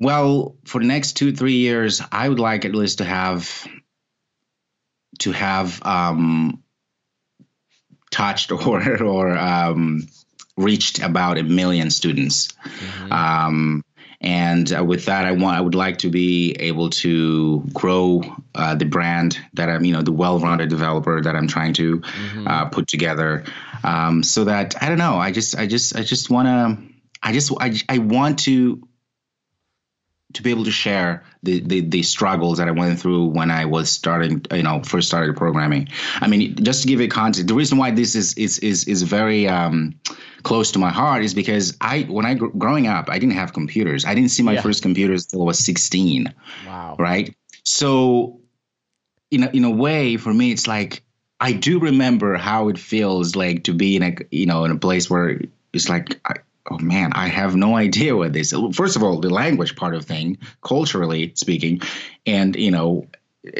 Well, 0.00 0.56
for 0.66 0.80
the 0.82 0.86
next 0.86 1.14
two 1.14 1.32
three 1.32 1.56
years, 1.56 2.02
I 2.12 2.28
would 2.28 2.40
like 2.40 2.66
at 2.66 2.74
least 2.74 2.98
to 2.98 3.04
have 3.04 3.66
to 5.20 5.32
have 5.32 5.80
um, 5.82 6.62
touched 8.10 8.52
or 8.66 9.02
or 9.02 9.30
um, 9.34 10.06
reached 10.58 11.00
about 11.00 11.38
a 11.38 11.42
million 11.42 11.90
students. 11.90 12.48
Mm-hmm. 12.48 13.12
Um, 13.12 13.84
and 14.20 14.72
uh, 14.72 14.84
with 14.84 15.06
that, 15.06 15.24
I 15.24 15.32
want 15.32 15.56
I 15.56 15.60
would 15.60 15.74
like 15.74 15.98
to 15.98 16.10
be 16.10 16.52
able 16.52 16.90
to 16.90 17.60
grow 17.72 18.22
uh, 18.54 18.74
the 18.74 18.86
brand 18.86 19.38
that 19.54 19.68
I'm, 19.68 19.84
you 19.84 19.92
know, 19.92 20.02
the 20.02 20.12
well-rounded 20.12 20.68
developer 20.68 21.20
that 21.20 21.36
I'm 21.36 21.48
trying 21.48 21.74
to 21.74 22.00
mm-hmm. 22.00 22.46
uh, 22.46 22.66
put 22.66 22.88
together, 22.88 23.44
um, 23.82 24.22
so 24.22 24.44
that 24.44 24.82
I 24.82 24.88
don't 24.88 24.98
know. 24.98 25.16
I 25.16 25.32
just 25.32 25.56
I 25.56 25.66
just 25.66 25.96
I 25.96 26.02
just 26.02 26.30
want 26.30 26.48
to 26.48 26.94
I 27.22 27.32
just 27.32 27.52
I, 27.60 27.74
I 27.88 27.98
want 27.98 28.40
to 28.40 28.86
to 30.34 30.42
be 30.42 30.50
able 30.50 30.64
to 30.64 30.70
share 30.70 31.22
the, 31.42 31.60
the, 31.60 31.80
the 31.80 32.02
struggles 32.02 32.58
that 32.58 32.68
I 32.68 32.72
went 32.72 33.00
through 33.00 33.26
when 33.26 33.50
I 33.50 33.64
was 33.64 33.90
starting, 33.90 34.44
you 34.52 34.62
know, 34.62 34.82
first 34.82 35.08
started 35.08 35.36
programming. 35.36 35.88
I 36.20 36.26
mean, 36.26 36.56
just 36.56 36.82
to 36.82 36.88
give 36.88 37.00
you 37.00 37.08
context, 37.08 37.46
the 37.46 37.54
reason 37.54 37.78
why 37.78 37.92
this 37.92 38.14
is 38.14 38.34
is 38.34 38.58
is 38.58 38.84
is 38.84 39.02
very 39.02 39.48
um, 39.48 39.98
close 40.42 40.72
to 40.72 40.78
my 40.78 40.90
heart 40.90 41.24
is 41.24 41.34
because 41.34 41.76
I 41.80 42.02
when 42.02 42.26
I 42.26 42.34
growing 42.34 42.86
up, 42.86 43.08
I 43.08 43.18
didn't 43.18 43.34
have 43.34 43.52
computers. 43.52 44.04
I 44.04 44.14
didn't 44.14 44.30
see 44.30 44.42
my 44.42 44.54
yeah. 44.54 44.60
first 44.60 44.82
computers 44.82 45.24
until 45.24 45.42
I 45.42 45.44
was 45.46 45.64
16. 45.64 46.34
Wow. 46.66 46.96
Right. 46.98 47.34
So, 47.62 48.40
in 49.30 49.44
a, 49.44 49.50
in 49.50 49.64
a 49.64 49.70
way, 49.70 50.16
for 50.16 50.34
me, 50.34 50.52
it's 50.52 50.66
like 50.66 51.02
I 51.40 51.52
do 51.52 51.78
remember 51.78 52.36
how 52.36 52.68
it 52.68 52.78
feels 52.78 53.36
like 53.36 53.64
to 53.64 53.72
be 53.72 53.96
in 53.96 54.02
a 54.02 54.16
you 54.30 54.46
know 54.46 54.64
in 54.64 54.72
a 54.72 54.78
place 54.78 55.08
where 55.08 55.40
it's 55.72 55.88
like 55.88 56.20
I, 56.24 56.36
oh 56.74 56.84
man, 56.84 57.12
I 57.12 57.28
have 57.28 57.56
no 57.56 57.76
idea 57.76 58.16
what 58.16 58.32
this. 58.32 58.52
First 58.72 58.96
of 58.96 59.02
all, 59.02 59.20
the 59.20 59.30
language 59.30 59.76
part 59.76 59.94
of 59.94 60.04
thing, 60.04 60.38
culturally 60.62 61.32
speaking, 61.34 61.80
and 62.26 62.56
you 62.56 62.70
know, 62.70 63.06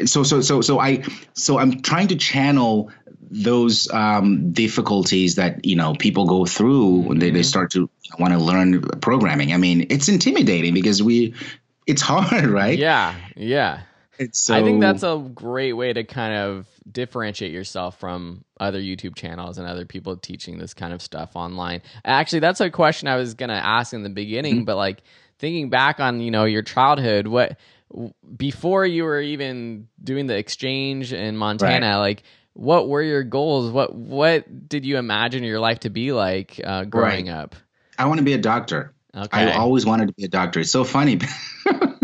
so 0.05 0.23
so 0.23 0.41
so 0.41 0.61
so 0.61 0.79
I 0.79 1.03
so 1.33 1.57
I'm 1.57 1.81
trying 1.81 2.09
to 2.09 2.15
channel 2.15 2.91
those 3.31 3.91
um, 3.91 4.51
difficulties 4.51 5.35
that 5.35 5.65
you 5.65 5.75
know 5.75 5.93
people 5.95 6.25
go 6.25 6.45
through 6.45 7.01
when 7.01 7.19
they, 7.19 7.29
they 7.29 7.39
mm-hmm. 7.39 7.43
start 7.43 7.71
to 7.71 7.89
want 8.19 8.33
to 8.33 8.39
learn 8.39 8.81
programming. 9.01 9.53
I 9.53 9.57
mean, 9.57 9.87
it's 9.89 10.07
intimidating 10.07 10.73
because 10.73 11.01
we, 11.01 11.33
it's 11.87 12.01
hard, 12.01 12.45
right? 12.61 12.77
Yeah, 12.77 13.15
yeah. 13.35 13.81
So, 14.31 14.55
I 14.55 14.63
think 14.63 14.81
that's 14.81 15.03
a 15.03 15.17
great 15.33 15.73
way 15.73 15.91
to 15.91 16.03
kind 16.03 16.33
of 16.33 16.67
differentiate 16.89 17.51
yourself 17.51 17.99
from 17.99 18.45
other 18.59 18.79
YouTube 18.79 19.15
channels 19.15 19.57
and 19.57 19.67
other 19.67 19.85
people 19.85 20.15
teaching 20.17 20.57
this 20.57 20.73
kind 20.73 20.93
of 20.93 21.01
stuff 21.01 21.35
online. 21.35 21.81
Actually, 22.03 22.39
that's 22.39 22.61
a 22.61 22.69
question 22.69 23.07
I 23.07 23.17
was 23.17 23.33
going 23.33 23.49
to 23.49 23.55
ask 23.55 23.93
in 23.93 24.03
the 24.03 24.09
beginning, 24.09 24.55
mm-hmm. 24.55 24.63
but 24.65 24.77
like 24.77 25.03
thinking 25.39 25.69
back 25.69 25.99
on, 25.99 26.21
you 26.21 26.31
know, 26.31 26.45
your 26.45 26.61
childhood, 26.61 27.27
what 27.27 27.57
before 28.35 28.85
you 28.85 29.03
were 29.03 29.21
even 29.21 29.87
doing 30.03 30.27
the 30.27 30.37
exchange 30.37 31.13
in 31.13 31.37
Montana, 31.37 31.87
right. 31.87 31.97
like 31.97 32.23
what 32.53 32.87
were 32.87 33.01
your 33.01 33.23
goals? 33.23 33.71
What 33.71 33.93
what 33.93 34.69
did 34.69 34.85
you 34.85 34.97
imagine 34.97 35.43
your 35.43 35.59
life 35.59 35.81
to 35.81 35.89
be 35.89 36.11
like 36.11 36.59
uh, 36.63 36.85
growing 36.85 37.27
right. 37.27 37.35
up? 37.35 37.55
I 37.97 38.05
want 38.05 38.19
to 38.19 38.23
be 38.23 38.33
a 38.33 38.37
doctor. 38.37 38.93
Okay. 39.15 39.51
I 39.51 39.57
always 39.57 39.85
wanted 39.85 40.07
to 40.07 40.13
be 40.13 40.25
a 40.25 40.27
doctor. 40.27 40.59
It's 40.59 40.71
so 40.71 40.83
funny. 40.83 41.19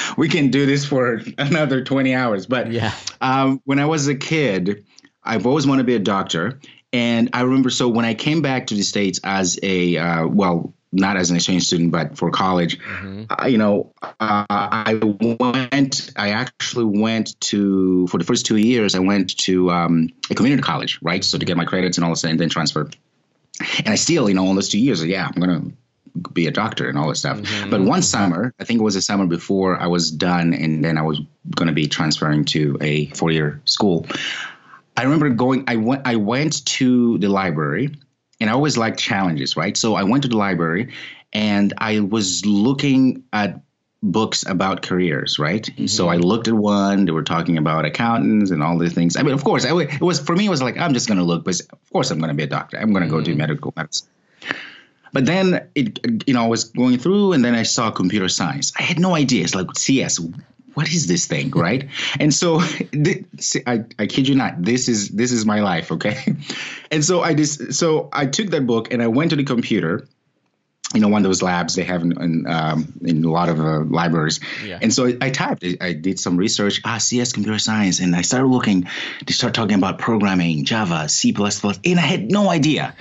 we 0.16 0.28
can 0.28 0.50
do 0.50 0.66
this 0.66 0.84
for 0.84 1.20
another 1.38 1.84
20 1.84 2.14
hours. 2.14 2.46
But 2.46 2.72
yeah. 2.72 2.92
Um, 3.20 3.60
when 3.64 3.78
I 3.78 3.86
was 3.86 4.08
a 4.08 4.14
kid, 4.14 4.84
I've 5.22 5.46
always 5.46 5.66
wanted 5.66 5.82
to 5.82 5.86
be 5.86 5.94
a 5.94 6.00
doctor. 6.00 6.60
And 6.92 7.30
I 7.32 7.42
remember, 7.42 7.70
so 7.70 7.88
when 7.88 8.04
I 8.04 8.14
came 8.14 8.42
back 8.42 8.68
to 8.68 8.74
the 8.74 8.82
States 8.82 9.20
as 9.22 9.58
a, 9.62 9.96
uh, 9.98 10.26
well, 10.28 10.72
not 10.92 11.16
as 11.16 11.30
an 11.30 11.36
exchange 11.36 11.66
student, 11.66 11.90
but 11.90 12.16
for 12.16 12.30
college, 12.30 12.78
mm-hmm. 12.78 13.24
uh, 13.28 13.46
you 13.46 13.58
know, 13.58 13.92
uh, 14.02 14.12
I 14.48 14.98
went, 15.02 16.12
I 16.16 16.30
actually 16.30 16.98
went 16.98 17.38
to, 17.42 18.06
for 18.06 18.18
the 18.18 18.24
first 18.24 18.46
two 18.46 18.56
years, 18.56 18.94
I 18.94 19.00
went 19.00 19.36
to 19.38 19.70
um, 19.70 20.08
a 20.30 20.34
community 20.34 20.62
college, 20.62 20.98
right? 21.02 21.22
So 21.24 21.38
to 21.38 21.44
get 21.44 21.56
my 21.56 21.64
credits 21.64 21.98
and 21.98 22.04
all 22.04 22.10
this, 22.10 22.24
and 22.24 22.38
then 22.38 22.48
transfer. 22.48 22.88
And 23.78 23.88
I 23.88 23.96
still, 23.96 24.28
you 24.28 24.34
know, 24.34 24.46
all 24.46 24.54
those 24.54 24.68
two 24.68 24.78
years, 24.78 25.04
yeah, 25.04 25.26
I'm 25.26 25.42
going 25.42 25.60
to 25.60 25.76
be 26.32 26.46
a 26.46 26.50
doctor 26.50 26.88
and 26.88 26.98
all 26.98 27.08
this 27.08 27.20
stuff. 27.20 27.38
Mm-hmm. 27.38 27.70
But 27.70 27.80
one 27.82 28.02
summer, 28.02 28.54
I 28.58 28.64
think 28.64 28.80
it 28.80 28.82
was 28.82 28.96
a 28.96 29.02
summer 29.02 29.26
before 29.26 29.78
I 29.78 29.86
was 29.86 30.10
done, 30.10 30.54
and 30.54 30.84
then 30.84 30.98
I 30.98 31.02
was 31.02 31.20
going 31.54 31.68
to 31.68 31.74
be 31.74 31.86
transferring 31.86 32.44
to 32.46 32.76
a 32.80 33.06
four 33.10 33.30
year 33.30 33.60
school. 33.64 34.06
I 34.96 35.02
remember 35.02 35.28
going. 35.30 35.64
I 35.66 35.76
went. 35.76 36.02
I 36.06 36.16
went 36.16 36.64
to 36.66 37.18
the 37.18 37.28
library, 37.28 37.94
and 38.40 38.50
I 38.50 38.52
always 38.52 38.76
liked 38.76 38.98
challenges, 38.98 39.56
right? 39.56 39.76
So 39.76 39.94
I 39.94 40.04
went 40.04 40.22
to 40.22 40.28
the 40.28 40.36
library, 40.36 40.92
and 41.32 41.74
I 41.78 42.00
was 42.00 42.44
looking 42.46 43.24
at 43.32 43.60
books 44.02 44.44
about 44.46 44.82
careers, 44.82 45.38
right? 45.38 45.62
Mm-hmm. 45.62 45.86
So 45.86 46.08
I 46.08 46.16
looked 46.16 46.48
at 46.48 46.54
one. 46.54 47.04
They 47.04 47.12
were 47.12 47.22
talking 47.22 47.58
about 47.58 47.84
accountants 47.84 48.50
and 48.50 48.62
all 48.62 48.78
these 48.78 48.94
things. 48.94 49.16
I 49.16 49.22
mean, 49.22 49.34
of 49.34 49.44
course, 49.44 49.64
I, 49.64 49.76
it 49.78 50.00
was 50.00 50.20
for 50.20 50.34
me. 50.34 50.46
It 50.46 50.50
was 50.50 50.62
like 50.62 50.78
I'm 50.78 50.94
just 50.94 51.08
going 51.08 51.18
to 51.18 51.24
look, 51.24 51.44
but 51.44 51.60
of 51.60 51.92
course, 51.92 52.10
I'm 52.10 52.18
going 52.18 52.28
to 52.28 52.34
be 52.34 52.44
a 52.44 52.48
doctor. 52.48 52.78
I'm 52.78 52.92
going 52.92 53.04
to 53.04 53.10
go 53.10 53.16
mm-hmm. 53.16 53.24
do 53.24 53.36
medical 53.36 53.72
medicine. 53.76 54.08
But 55.16 55.24
then 55.24 55.66
it, 55.74 55.98
you 56.28 56.34
know, 56.34 56.44
I 56.44 56.46
was 56.46 56.64
going 56.64 56.98
through, 56.98 57.32
and 57.32 57.42
then 57.42 57.54
I 57.54 57.62
saw 57.62 57.90
computer 57.90 58.28
science. 58.28 58.74
I 58.78 58.82
had 58.82 58.98
no 58.98 59.14
idea. 59.14 59.44
It's 59.44 59.54
like 59.54 59.68
CS. 59.74 60.20
What 60.74 60.92
is 60.92 61.06
this 61.06 61.24
thing, 61.24 61.50
right? 61.54 61.88
and 62.20 62.34
so, 62.34 62.60
I, 63.66 63.84
I 63.98 64.06
kid 64.08 64.28
you 64.28 64.34
not, 64.34 64.60
this 64.60 64.90
is 64.90 65.08
this 65.08 65.32
is 65.32 65.46
my 65.46 65.60
life, 65.60 65.90
okay? 65.90 66.18
And 66.90 67.02
so 67.02 67.22
I 67.22 67.32
just 67.32 67.72
so 67.72 68.10
I 68.12 68.26
took 68.26 68.50
that 68.50 68.66
book 68.66 68.92
and 68.92 69.02
I 69.02 69.06
went 69.06 69.30
to 69.30 69.36
the 69.36 69.44
computer 69.44 70.06
you 70.94 71.00
know, 71.00 71.08
one 71.08 71.24
of 71.24 71.28
those 71.28 71.42
labs 71.42 71.74
they 71.74 71.82
have 71.82 72.02
in 72.02 72.20
in, 72.20 72.46
um, 72.46 72.92
in 73.02 73.24
a 73.24 73.30
lot 73.30 73.48
of 73.48 73.58
uh, 73.60 73.80
libraries. 73.80 74.38
Yeah. 74.64 74.78
And 74.80 74.94
so 74.94 75.06
I, 75.06 75.16
I 75.20 75.30
typed, 75.30 75.64
I, 75.64 75.76
I, 75.80 75.92
did 75.92 76.20
some 76.20 76.36
research, 76.36 76.80
ah, 76.84 76.98
CS 76.98 77.32
computer 77.32 77.58
science, 77.58 77.98
and 77.98 78.14
I 78.14 78.22
started 78.22 78.46
looking. 78.46 78.86
They 79.26 79.32
start 79.32 79.54
talking 79.54 79.76
about 79.76 79.98
programming, 79.98 80.64
Java, 80.64 81.08
C++, 81.08 81.34
and 81.36 81.98
I 81.98 82.02
had 82.02 82.30
no 82.30 82.48
idea. 82.48 82.94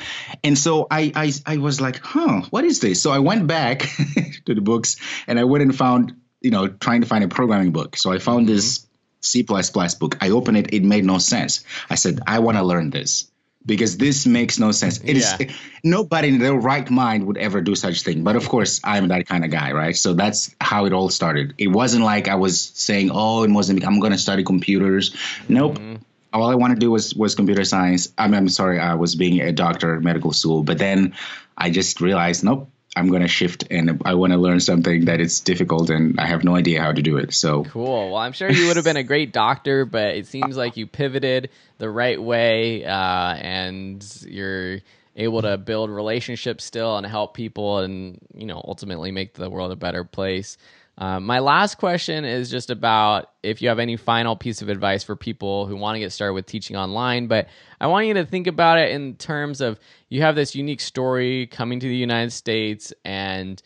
And 0.43 0.57
so 0.57 0.87
I, 0.89 1.11
I, 1.15 1.31
I 1.45 1.57
was 1.57 1.79
like, 1.79 1.99
huh, 2.01 2.41
what 2.49 2.63
is 2.63 2.79
this? 2.79 3.01
So 3.01 3.11
I 3.11 3.19
went 3.19 3.45
back 3.45 3.79
to 4.45 4.55
the 4.55 4.61
books 4.61 4.95
and 5.27 5.39
I 5.39 5.43
went 5.43 5.61
and 5.61 5.75
found, 5.75 6.13
you 6.41 6.51
know, 6.51 6.67
trying 6.67 7.01
to 7.01 7.07
find 7.07 7.23
a 7.23 7.27
programming 7.27 7.71
book. 7.71 7.97
So 7.97 8.11
I 8.11 8.17
found 8.17 8.47
mm-hmm. 8.47 8.55
this 8.55 8.87
C++ 9.21 9.43
book. 9.43 10.17
I 10.21 10.29
opened 10.31 10.57
it, 10.57 10.73
it 10.73 10.83
made 10.83 11.05
no 11.05 11.19
sense. 11.19 11.63
I 11.89 11.95
said, 11.95 12.21
I 12.25 12.39
want 12.39 12.57
to 12.57 12.63
learn 12.63 12.89
this 12.89 13.29
because 13.65 13.97
this 13.97 14.25
makes 14.25 14.59
no 14.59 14.71
sense. 14.71 14.99
It 15.03 15.17
yeah. 15.17 15.37
is 15.39 15.55
nobody 15.83 16.29
in 16.29 16.39
their 16.39 16.53
right 16.53 16.89
mind 16.89 17.25
would 17.27 17.37
ever 17.37 17.61
do 17.61 17.75
such 17.75 18.03
thing. 18.03 18.23
But 18.23 18.35
of 18.35 18.47
course, 18.47 18.79
I'm 18.83 19.07
that 19.09 19.27
kind 19.27 19.43
of 19.43 19.51
guy, 19.51 19.71
right? 19.71 19.95
So 19.95 20.13
that's 20.13 20.55
how 20.61 20.85
it 20.85 20.93
all 20.93 21.09
started. 21.09 21.53
It 21.57 21.67
wasn't 21.67 22.03
like 22.03 22.27
I 22.27 22.35
was 22.35 22.61
saying, 22.61 23.11
"Oh, 23.11 23.43
it 23.43 23.51
wasn't. 23.51 23.85
I'm 23.85 23.99
going 23.99 24.11
to 24.11 24.17
study 24.17 24.43
computers." 24.43 25.15
Nope. 25.49 25.79
Mm-hmm. 25.79 25.95
All 26.33 26.49
I 26.49 26.55
wanted 26.55 26.75
to 26.75 26.79
do 26.81 26.91
was 26.91 27.15
was 27.15 27.33
computer 27.33 27.63
science. 27.63 28.11
I 28.17 28.27
mean, 28.27 28.35
I'm 28.35 28.49
sorry, 28.49 28.79
I 28.79 28.95
was 28.95 29.15
being 29.15 29.39
a 29.41 29.51
doctor, 29.51 29.99
medical 30.01 30.33
school. 30.33 30.63
But 30.63 30.77
then 30.77 31.15
I 31.57 31.69
just 31.69 32.01
realized, 32.01 32.43
nope. 32.43 32.69
I'm 32.95 33.09
going 33.09 33.21
to 33.21 33.27
shift 33.27 33.65
and 33.69 34.01
I 34.05 34.13
want 34.13 34.31
to 34.33 34.37
learn 34.37 34.59
something 34.59 35.05
that 35.05 35.19
is 35.19 35.41
difficult 35.41 35.89
and 35.89 36.19
I 36.19 36.25
have 36.25 36.43
no 36.43 36.55
idea 36.55 36.81
how 36.81 36.93
to 36.93 37.01
do 37.01 37.17
it. 37.17 37.33
So 37.33 37.65
cool. 37.65 38.11
Well, 38.11 38.17
I'm 38.17 38.31
sure 38.31 38.49
you 38.49 38.67
would 38.67 38.77
have 38.77 38.85
been 38.85 38.97
a 38.97 39.03
great 39.03 39.33
doctor, 39.33 39.85
but 39.85 40.15
it 40.15 40.27
seems 40.27 40.55
like 40.55 40.77
you 40.77 40.87
pivoted 40.87 41.49
the 41.77 41.89
right 41.89 42.21
way 42.21 42.85
uh, 42.85 43.35
and 43.35 44.05
you're 44.27 44.79
able 45.15 45.41
to 45.41 45.57
build 45.57 45.89
relationships 45.89 46.63
still 46.63 46.97
and 46.97 47.05
help 47.05 47.33
people 47.33 47.79
and 47.79 48.19
you 48.33 48.45
know 48.45 48.61
ultimately 48.65 49.11
make 49.11 49.33
the 49.33 49.49
world 49.49 49.71
a 49.71 49.75
better 49.75 50.03
place. 50.03 50.57
Um, 50.97 51.25
my 51.25 51.39
last 51.39 51.75
question 51.75 52.23
is 52.23 52.49
just 52.49 52.69
about 52.69 53.29
if 53.43 53.61
you 53.61 53.67
have 53.67 53.79
any 53.79 53.97
final 53.97 54.35
piece 54.35 54.61
of 54.61 54.69
advice 54.69 55.03
for 55.03 55.15
people 55.15 55.67
who 55.67 55.75
want 55.75 55.95
to 55.95 55.99
get 55.99 56.13
started 56.13 56.33
with 56.33 56.45
teaching 56.45 56.77
online. 56.77 57.27
But 57.27 57.47
I 57.81 57.87
want 57.87 58.07
you 58.07 58.13
to 58.13 58.25
think 58.25 58.47
about 58.47 58.79
it 58.79 58.91
in 58.91 59.15
terms 59.15 59.59
of 59.59 59.77
you 60.09 60.21
have 60.21 60.35
this 60.35 60.55
unique 60.55 60.79
story 60.79 61.47
coming 61.47 61.79
to 61.81 61.87
the 61.87 61.95
United 61.95 62.31
States, 62.31 62.93
and 63.03 63.61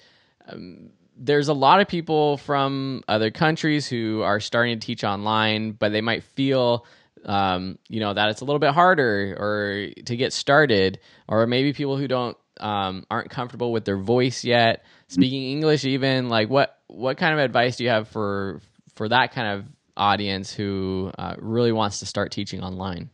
um, 0.47 0.89
there's 1.15 1.49
a 1.49 1.53
lot 1.53 1.81
of 1.81 1.87
people 1.87 2.37
from 2.37 3.03
other 3.07 3.29
countries 3.29 3.87
who 3.87 4.21
are 4.21 4.39
starting 4.39 4.79
to 4.79 4.85
teach 4.85 5.03
online, 5.03 5.73
but 5.73 5.91
they 5.91 6.01
might 6.01 6.23
feel 6.23 6.85
um, 7.25 7.77
you 7.89 7.99
know 7.99 8.13
that 8.13 8.29
it's 8.29 8.41
a 8.41 8.45
little 8.45 8.59
bit 8.59 8.71
harder 8.71 9.35
or 9.37 9.89
to 10.05 10.15
get 10.15 10.33
started, 10.33 10.99
or 11.27 11.45
maybe 11.45 11.73
people 11.73 11.97
who 11.97 12.07
don't 12.07 12.37
um, 12.59 13.05
aren't 13.11 13.29
comfortable 13.29 13.71
with 13.71 13.85
their 13.85 13.97
voice 13.97 14.43
yet, 14.43 14.83
speaking 15.07 15.43
English 15.43 15.85
even. 15.85 16.29
Like 16.29 16.49
what 16.49 16.78
what 16.89 17.17
kind 17.17 17.33
of 17.33 17.39
advice 17.39 17.77
do 17.77 17.83
you 17.85 17.89
have 17.89 18.07
for 18.09 18.61
for 18.95 19.07
that 19.07 19.31
kind 19.33 19.59
of 19.59 19.65
audience 19.95 20.53
who 20.53 21.11
uh, 21.17 21.35
really 21.37 21.71
wants 21.71 21.99
to 21.99 22.05
start 22.05 22.31
teaching 22.31 22.61
online? 22.61 23.09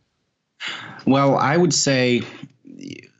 Well, 1.06 1.36
I 1.36 1.56
would 1.56 1.74
say 1.74 2.22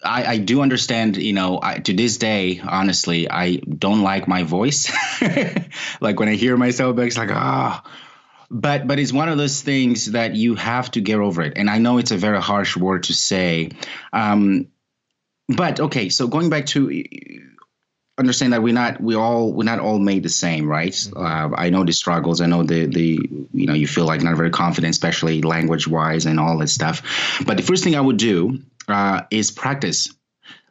I, 0.03 0.25
I, 0.25 0.39
do 0.39 0.63
understand, 0.63 1.17
you 1.17 1.33
know, 1.33 1.61
I, 1.63 1.79
to 1.79 1.93
this 1.93 2.17
day, 2.19 2.61
honestly, 2.61 3.31
I 3.31 3.57
don't 3.57 4.03
like 4.03 4.29
my 4.29 4.45
voice. 4.45 4.91
like 6.01 6.19
when 6.19 6.29
I 6.29 6.35
hear 6.35 6.57
myself, 6.57 6.99
it's 6.99 7.19
like, 7.19 7.31
ah. 7.33 7.83
Oh. 7.85 7.91
But 8.49 8.87
but 8.87 9.01
it's 9.01 9.13
one 9.13 9.29
of 9.29 9.39
those 9.39 9.61
things 9.61 10.13
that 10.13 10.37
you 10.37 10.55
have 10.55 10.93
to 10.93 11.01
get 11.01 11.19
over 11.19 11.43
it. 11.43 11.55
And 11.57 11.69
I 11.69 11.79
know 11.79 11.99
it's 11.99 12.13
a 12.13 12.17
very 12.17 12.41
harsh 12.41 12.77
word 12.77 13.03
to 13.05 13.13
say. 13.13 13.71
Um, 14.13 14.69
but 15.49 15.81
okay, 15.81 16.11
so 16.11 16.29
going 16.29 16.49
back 16.49 16.67
to 16.67 16.89
understand 18.19 18.53
that 18.53 18.63
we're 18.63 18.75
not 18.75 19.01
we 19.01 19.15
all 19.15 19.53
we're 19.53 19.65
not 19.65 19.79
all 19.79 19.99
made 19.99 20.23
the 20.23 20.29
same, 20.29 20.67
right? 20.67 20.93
Mm-hmm. 20.93 21.53
Uh, 21.53 21.57
I 21.57 21.71
know 21.71 21.85
the 21.85 21.93
struggles. 21.93 22.41
I 22.41 22.47
know 22.47 22.63
the 22.63 22.87
the 22.87 23.29
you 23.53 23.67
know 23.67 23.75
you 23.75 23.87
feel 23.87 24.07
like 24.07 24.23
not 24.23 24.37
very 24.37 24.51
confident, 24.51 24.91
especially 24.93 25.43
language 25.43 25.87
wise 25.87 26.27
and 26.27 26.41
all 26.41 26.59
that 26.59 26.69
stuff. 26.69 27.43
But 27.47 27.57
the 27.57 27.63
first 27.63 27.85
thing 27.85 27.95
I 27.95 28.01
would 28.01 28.17
do 28.17 28.61
uh, 28.89 29.23
is 29.31 29.51
practice. 29.51 30.13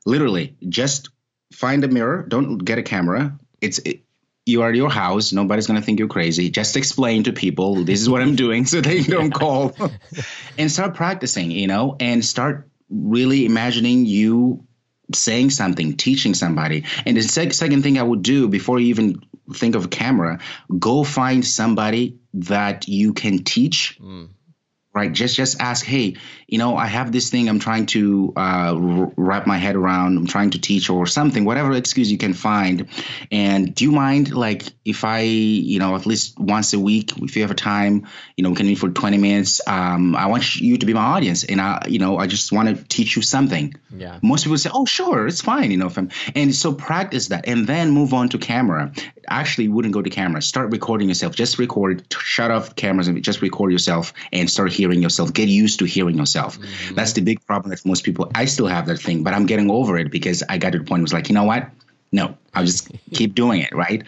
Literally, 0.05 0.55
just 0.67 1.09
find 1.53 1.83
a 1.83 1.87
mirror. 1.87 2.25
Don't 2.27 2.59
get 2.59 2.77
a 2.77 2.83
camera. 2.83 3.37
It's 3.61 3.79
it, 3.79 4.01
you 4.45 4.61
are 4.61 4.69
at 4.69 4.75
your 4.75 4.91
house. 4.91 5.33
Nobody's 5.33 5.67
gonna 5.67 5.81
think 5.81 5.99
you're 5.99 6.07
crazy. 6.07 6.49
Just 6.49 6.77
explain 6.77 7.23
to 7.23 7.33
people 7.33 7.83
this 7.83 8.01
is 8.01 8.09
what 8.09 8.21
I'm 8.21 8.35
doing, 8.35 8.65
so 8.65 8.81
they 8.81 9.01
don't 9.15 9.31
call, 9.31 9.75
and 10.57 10.71
start 10.71 10.95
practicing. 10.95 11.51
You 11.51 11.67
know, 11.67 11.95
and 11.99 12.23
start 12.23 12.69
really 12.89 13.45
imagining 13.45 14.05
you 14.05 14.65
saying 15.13 15.51
something, 15.51 15.97
teaching 15.97 16.33
somebody. 16.33 16.85
And 17.05 17.17
the 17.17 17.21
sec- 17.21 17.53
second 17.53 17.83
thing 17.83 17.99
I 17.99 18.03
would 18.03 18.21
do 18.21 18.47
before 18.47 18.79
you 18.79 18.87
even 18.87 19.21
think 19.53 19.75
of 19.75 19.85
a 19.85 19.87
camera, 19.87 20.39
go 20.79 21.03
find 21.03 21.45
somebody 21.45 22.17
that 22.33 22.87
you 22.87 23.13
can 23.13 23.43
teach. 23.43 23.99
Mm 24.01 24.29
right? 24.95 25.11
Just 25.11 25.35
just 25.35 25.59
ask 25.59 25.85
hey 25.85 26.15
you 26.47 26.57
know 26.57 26.77
i 26.77 26.85
have 26.85 27.11
this 27.11 27.29
thing 27.29 27.49
i'm 27.49 27.59
trying 27.59 27.85
to 27.85 28.33
uh, 28.35 28.73
wrap 29.17 29.47
my 29.47 29.57
head 29.57 29.75
around 29.75 30.17
i'm 30.17 30.27
trying 30.27 30.51
to 30.51 30.59
teach 30.59 30.89
or 30.89 31.05
something 31.07 31.43
whatever 31.45 31.73
excuse 31.73 32.11
you 32.11 32.17
can 32.17 32.33
find. 32.33 32.87
And 33.31 33.73
do 33.73 33.83
you 33.83 33.91
mind 33.91 34.33
like 34.33 34.63
if 34.83 35.03
i 35.03 35.21
you 35.21 35.79
know 35.79 35.95
at 35.95 36.05
least 36.05 36.39
once 36.39 36.73
a 36.73 36.79
week 36.79 37.11
if 37.17 37.35
you 37.35 37.41
have 37.41 37.51
a 37.51 37.55
time 37.55 38.07
you 38.37 38.43
know 38.43 38.49
we 38.51 38.55
can 38.55 38.67
meet 38.67 38.77
for 38.77 38.89
20 38.89 39.17
minutes 39.17 39.61
um, 39.67 40.15
i 40.15 40.27
want 40.27 40.55
you 40.55 40.77
to 40.77 40.85
be 40.85 40.93
my 40.93 41.01
audience 41.01 41.43
and 41.43 41.59
i 41.59 41.85
you 41.87 41.99
know 41.99 42.17
i 42.17 42.27
just 42.27 42.51
want 42.51 42.69
to 42.69 42.83
teach 42.83 43.15
you 43.15 43.21
something. 43.21 43.73
Yeah. 43.95 44.19
Most 44.21 44.43
people 44.43 44.57
say 44.57 44.69
oh 44.73 44.85
sure 44.85 45.27
it's 45.27 45.41
fine 45.41 45.71
you 45.71 45.77
know 45.77 45.91
I'm, 45.95 46.09
and 46.35 46.53
so 46.53 46.73
practice 46.73 47.29
that 47.29 47.47
and 47.47 47.67
then 47.67 47.91
move 47.91 48.13
on 48.13 48.29
to 48.29 48.37
camera. 48.37 48.91
Actually 49.27 49.69
wouldn't 49.69 49.93
go 49.93 50.01
to 50.01 50.09
camera. 50.09 50.41
Start 50.41 50.71
recording 50.71 51.07
yourself. 51.07 51.35
Just 51.35 51.57
record 51.57 52.05
shut 52.13 52.51
off 52.51 52.75
cameras 52.75 53.07
and 53.07 53.23
just 53.23 53.41
record 53.41 53.71
yourself 53.71 54.13
and 54.31 54.49
start 54.49 54.71
hearing 54.71 54.84
hearing 54.85 55.01
yourself. 55.01 55.33
Get 55.33 55.49
used 55.49 55.79
to 55.79 55.85
hearing 55.85 56.17
yourself. 56.17 56.59
Mm-hmm. 56.59 56.95
That's 56.95 57.13
the 57.13 57.21
big 57.21 57.45
problem 57.45 57.71
that 57.71 57.83
most 57.85 58.03
people. 58.03 58.31
I 58.35 58.45
still 58.45 58.67
have 58.67 58.85
that 58.85 58.99
thing, 58.99 59.23
but 59.23 59.33
I'm 59.33 59.47
getting 59.47 59.71
over 59.71 59.97
it 59.97 60.11
because 60.11 60.43
I 60.47 60.59
got 60.59 60.73
to 60.73 60.79
the 60.79 60.85
point. 60.85 61.01
It 61.01 61.07
was 61.09 61.13
like, 61.13 61.29
you 61.29 61.35
know 61.35 61.43
what? 61.43 61.69
No, 62.11 62.37
I'll 62.53 62.65
just 62.65 62.91
keep 63.13 63.33
doing 63.33 63.61
it, 63.61 63.73
right? 63.73 64.03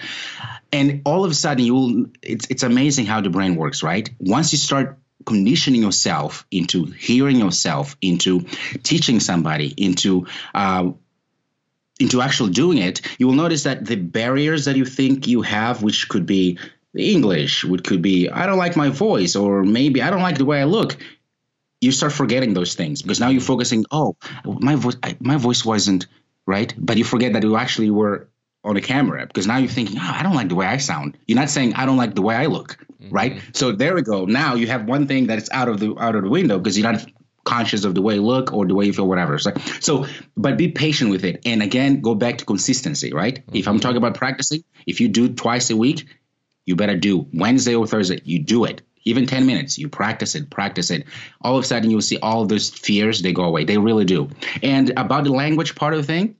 And 0.71 1.01
all 1.05 1.25
of 1.25 1.31
a 1.31 1.33
sudden, 1.33 1.65
you 1.65 1.73
will. 1.73 2.05
It's 2.21 2.45
it's 2.49 2.63
amazing 2.63 3.07
how 3.07 3.21
the 3.21 3.29
brain 3.29 3.55
works, 3.55 3.81
right? 3.81 4.09
Once 4.19 4.51
you 4.51 4.59
start 4.59 4.99
conditioning 5.25 5.81
yourself 5.81 6.45
into 6.51 6.85
hearing 6.85 7.37
yourself, 7.37 7.97
into 8.01 8.41
teaching 8.83 9.19
somebody, 9.19 9.73
into 9.77 10.27
uh, 10.53 10.91
into 11.99 12.21
actually 12.21 12.51
doing 12.51 12.77
it, 12.77 13.01
you 13.17 13.27
will 13.27 13.33
notice 13.33 13.63
that 13.63 13.85
the 13.85 13.95
barriers 13.95 14.65
that 14.65 14.75
you 14.75 14.85
think 14.85 15.27
you 15.27 15.41
have, 15.41 15.81
which 15.81 16.09
could 16.09 16.25
be 16.25 16.59
English, 16.97 17.63
which 17.63 17.83
could 17.83 18.01
be 18.01 18.29
I 18.29 18.45
don't 18.45 18.57
like 18.57 18.75
my 18.75 18.89
voice, 18.89 19.35
or 19.35 19.63
maybe 19.63 20.01
I 20.01 20.09
don't 20.09 20.21
like 20.21 20.37
the 20.37 20.45
way 20.45 20.61
I 20.61 20.65
look. 20.65 20.97
You 21.81 21.91
start 21.91 22.11
forgetting 22.11 22.53
those 22.53 22.75
things 22.75 23.01
because 23.01 23.19
now 23.19 23.29
you're 23.29 23.41
focusing. 23.41 23.85
Oh, 23.91 24.15
my 24.45 24.75
voice, 24.75 24.95
my 25.19 25.37
voice 25.37 25.63
wasn't 25.63 26.07
right, 26.45 26.73
but 26.77 26.97
you 26.97 27.03
forget 27.03 27.33
that 27.33 27.43
you 27.43 27.55
actually 27.55 27.91
were 27.91 28.29
on 28.63 28.75
a 28.77 28.81
camera 28.81 29.25
because 29.25 29.47
now 29.47 29.57
you're 29.57 29.69
thinking, 29.69 29.97
oh, 29.99 30.11
I 30.13 30.23
don't 30.23 30.35
like 30.35 30.49
the 30.49 30.55
way 30.55 30.65
I 30.65 30.77
sound. 30.77 31.17
You're 31.27 31.39
not 31.39 31.49
saying 31.49 31.75
I 31.75 31.85
don't 31.85 31.97
like 31.97 32.15
the 32.15 32.21
way 32.21 32.35
I 32.35 32.47
look, 32.47 32.77
mm-hmm. 33.01 33.13
right? 33.13 33.41
So 33.53 33.71
there 33.71 33.93
we 33.95 34.01
go. 34.01 34.25
Now 34.25 34.55
you 34.55 34.67
have 34.67 34.85
one 34.85 35.07
thing 35.07 35.27
that 35.27 35.37
is 35.37 35.49
out 35.51 35.69
of 35.69 35.79
the 35.79 35.95
out 35.97 36.15
of 36.15 36.23
the 36.23 36.29
window 36.29 36.57
because 36.57 36.77
you're 36.77 36.91
not 36.91 37.05
conscious 37.47 37.85
of 37.85 37.95
the 37.95 38.01
way 38.01 38.15
you 38.15 38.23
look 38.23 38.51
or 38.51 38.67
the 38.67 38.75
way 38.75 38.85
you 38.85 38.93
feel, 38.93 39.07
whatever. 39.07 39.39
So, 39.39 39.51
so 39.79 40.05
but 40.35 40.57
be 40.57 40.67
patient 40.67 41.11
with 41.11 41.23
it. 41.23 41.41
And 41.45 41.63
again, 41.63 42.01
go 42.01 42.13
back 42.13 42.39
to 42.39 42.45
consistency, 42.45 43.13
right? 43.13 43.35
Mm-hmm. 43.35 43.55
If 43.55 43.67
I'm 43.67 43.75
mm-hmm. 43.75 43.81
talking 43.81 43.97
about 43.97 44.15
practicing, 44.15 44.63
if 44.85 44.99
you 44.99 45.07
do 45.07 45.29
twice 45.29 45.69
a 45.69 45.77
week, 45.77 46.07
you 46.67 46.75
better 46.75 46.95
do 46.95 47.27
Wednesday 47.33 47.73
or 47.73 47.87
Thursday. 47.87 48.21
You 48.23 48.37
do 48.37 48.65
it. 48.65 48.83
Even 49.05 49.25
10 49.25 49.45
minutes, 49.45 49.79
you 49.79 49.87
practice 49.87 50.35
it, 50.35 50.49
practice 50.49 50.91
it. 50.91 51.05
All 51.41 51.57
of 51.57 51.63
a 51.63 51.67
sudden, 51.67 51.89
you'll 51.89 52.01
see 52.01 52.19
all 52.19 52.45
those 52.45 52.69
fears, 52.69 53.21
they 53.21 53.31
go 53.31 53.43
away. 53.43 53.63
They 53.63 53.77
really 53.77 54.03
do. 54.03 54.29
And 54.61 54.91
about 54.97 55.23
the 55.23 55.31
language 55.31 55.75
part 55.75 55.93
of 55.93 56.01
the 56.01 56.05
thing, 56.05 56.35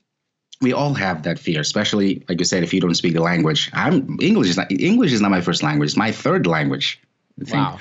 we 0.60 0.74
all 0.74 0.94
have 0.94 1.24
that 1.24 1.40
fear, 1.40 1.62
especially 1.62 2.26
like 2.28 2.40
you 2.40 2.46
said, 2.46 2.64
if 2.64 2.74
you 2.74 2.82
don't 2.82 2.94
speak 2.96 3.14
the 3.14 3.22
language. 3.22 3.70
I'm 3.74 4.18
English 4.20 4.50
is 4.50 4.58
not 4.58 4.72
English 4.72 5.14
is 5.14 5.22
not 5.22 5.32
my 5.32 5.42
first 5.42 5.64
language. 5.64 5.90
It's 5.90 5.98
my 5.98 6.12
third 6.12 6.46
language. 6.46 7.00
Wow. 7.52 7.80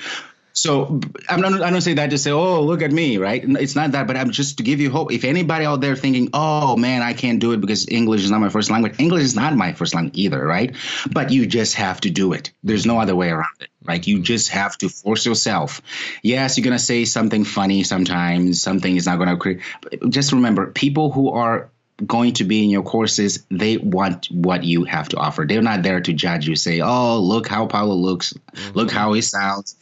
So 0.57 0.99
I'm 1.29 1.39
not, 1.39 1.61
I 1.61 1.69
don't 1.69 1.81
say 1.81 1.93
that 1.93 2.09
to 2.09 2.17
say, 2.17 2.31
oh, 2.31 2.63
look 2.63 2.81
at 2.81 2.91
me, 2.91 3.17
right? 3.17 3.43
It's 3.43 3.75
not 3.75 3.91
that, 3.91 4.07
but 4.07 4.17
I'm 4.17 4.31
just 4.31 4.57
to 4.57 4.63
give 4.63 4.79
you 4.79 4.89
hope. 4.89 5.11
If 5.11 5.23
anybody 5.23 5.65
out 5.65 5.81
there 5.81 5.95
thinking, 5.95 6.29
oh 6.33 6.75
man, 6.75 7.01
I 7.01 7.13
can't 7.13 7.39
do 7.39 7.51
it 7.51 7.61
because 7.61 7.87
English 7.87 8.23
is 8.23 8.31
not 8.31 8.41
my 8.41 8.49
first 8.49 8.71
language, 8.71 8.95
English 8.99 9.23
is 9.23 9.35
not 9.35 9.55
my 9.55 9.73
first 9.73 9.93
language 9.93 10.17
either, 10.17 10.43
right? 10.43 10.75
But 11.11 11.31
you 11.31 11.45
just 11.45 11.75
have 11.75 12.01
to 12.01 12.09
do 12.09 12.33
it. 12.33 12.51
There's 12.63 12.85
no 12.85 12.99
other 12.99 13.15
way 13.15 13.29
around 13.29 13.55
it, 13.59 13.69
right? 13.83 14.05
You 14.05 14.21
just 14.21 14.49
have 14.49 14.77
to 14.79 14.89
force 14.89 15.25
yourself. 15.25 15.81
Yes, 16.23 16.57
you're 16.57 16.65
gonna 16.65 16.79
say 16.79 17.05
something 17.05 17.43
funny 17.43 17.83
sometimes. 17.83 18.61
Something 18.61 18.97
is 18.97 19.05
not 19.05 19.19
gonna 19.19 19.37
create. 19.37 19.61
Just 20.09 20.31
remember, 20.31 20.71
people 20.71 21.11
who 21.11 21.31
are 21.31 21.69
going 22.05 22.33
to 22.33 22.43
be 22.43 22.63
in 22.63 22.69
your 22.69 22.83
courses, 22.83 23.43
they 23.49 23.77
want 23.77 24.27
what 24.27 24.63
you 24.63 24.83
have 24.83 25.09
to 25.09 25.17
offer. 25.17 25.45
They're 25.47 25.61
not 25.61 25.83
there 25.83 25.99
to 25.99 26.13
judge 26.13 26.47
you, 26.47 26.55
say, 26.55 26.81
oh, 26.81 27.19
look 27.19 27.47
how 27.47 27.65
Paulo 27.65 27.95
looks, 27.95 28.33
mm-hmm. 28.33 28.77
look 28.77 28.91
how 28.91 29.13
he 29.13 29.21
sounds. 29.21 29.75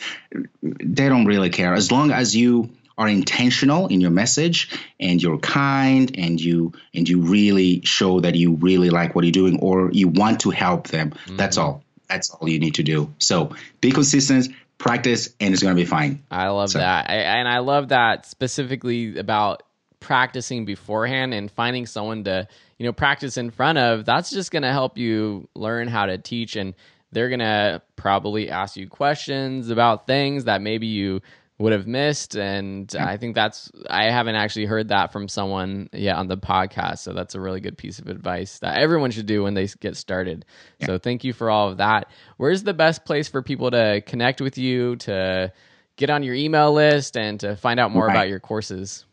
They 0.62 1.10
don't 1.10 1.26
really 1.26 1.50
care. 1.50 1.74
As 1.74 1.92
long 1.92 2.12
as 2.12 2.36
you 2.36 2.70
are 2.98 3.10
intentional 3.10 3.88
in 3.88 4.00
your 4.00 4.12
message 4.12 4.70
and 5.00 5.22
you're 5.22 5.38
kind 5.38 6.18
and 6.18 6.40
you 6.40 6.72
and 6.94 7.08
you 7.08 7.22
really 7.22 7.82
show 7.84 8.22
that 8.22 8.36
you 8.36 8.54
really 8.54 8.90
like 8.90 9.16
what 9.16 9.26
you're 9.26 9.32
doing 9.32 9.60
or 9.60 9.92
you 9.92 10.08
want 10.08 10.40
to 10.42 10.50
help 10.50 10.88
them 10.88 11.12
mm-hmm. 11.12 11.36
that's 11.36 11.58
all 11.58 11.84
that's 12.08 12.30
all 12.30 12.48
you 12.48 12.60
need 12.60 12.76
to 12.76 12.84
do 12.84 13.14
so 13.18 13.54
be 13.82 13.92
consistent 13.92 14.48
practice 14.78 15.34
and 15.40 15.54
it's 15.54 15.62
going 15.62 15.76
to 15.76 15.82
be 15.82 15.86
fine 15.86 16.24
i 16.32 16.48
love 16.48 16.70
so. 16.70 16.80
that 16.80 17.10
I, 17.10 17.16
and 17.16 17.48
i 17.50 17.60
love 17.60 17.90
that 17.90 18.26
specifically 18.26 19.18
about 19.18 19.64
practicing 20.00 20.66
beforehand 20.66 21.34
and 21.34 21.52
finding 21.52 21.86
someone 21.86 22.24
to 22.24 22.48
you 22.78 22.86
know 22.86 22.94
practice 22.94 23.38
in 23.38 23.52
front 23.52 23.78
of 23.78 24.06
that's 24.06 24.30
just 24.30 24.52
going 24.52 24.64
to 24.64 24.72
help 24.72 24.98
you 24.98 25.48
learn 25.56 25.88
how 25.88 26.06
to 26.06 26.18
teach 26.18 26.56
and 26.56 26.74
they're 27.12 27.30
going 27.30 27.40
to 27.40 27.82
probably 27.96 28.50
ask 28.50 28.76
you 28.76 28.90
questions 28.90 29.70
about 29.70 30.06
things 30.06 30.46
that 30.46 30.62
maybe 30.62 30.88
you 30.88 31.22
would 31.58 31.72
have 31.72 31.88
missed 31.88 32.36
and 32.36 32.90
mm. 32.90 33.06
i 33.06 33.16
think 33.16 33.34
that's 33.34 33.72
i 33.90 34.12
haven't 34.12 34.36
actually 34.36 34.66
heard 34.66 34.90
that 34.90 35.14
from 35.14 35.28
someone 35.28 35.90
yet 35.94 36.18
on 36.18 36.28
the 36.28 36.38
podcast 36.38 37.00
so 37.00 37.14
that's 37.14 37.36
a 37.36 37.40
really 37.40 37.62
good 37.62 37.78
piece 37.78 38.00
of 38.00 38.08
advice 38.08 38.60
that 38.60 38.78
everyone 38.78 39.10
should 39.10 39.26
do 39.26 39.44
when 39.44 39.54
they 39.54 39.68
get 39.80 39.96
started 39.96 40.46
yeah. 40.80 40.88
so 40.88 40.98
thank 40.98 41.24
you 41.24 41.32
for 41.32 41.50
all 41.50 41.70
of 41.70 41.78
that 41.78 42.10
where's 42.38 42.64
the 42.64 42.74
best 42.74 43.06
place 43.06 43.30
for 43.30 43.42
people 43.42 43.72
to 43.72 44.02
connect 44.02 44.42
with 44.42 44.58
you 44.58 44.98
to 44.98 45.52
get 45.96 46.10
on 46.10 46.24
your 46.24 46.36
email 46.36 46.74
list 46.74 47.16
and 47.16 47.40
to 47.40 47.56
find 47.56 47.80
out 47.80 47.90
more 47.90 48.08
right. 48.08 48.14
about 48.14 48.28
your 48.28 48.42
courses 48.42 49.06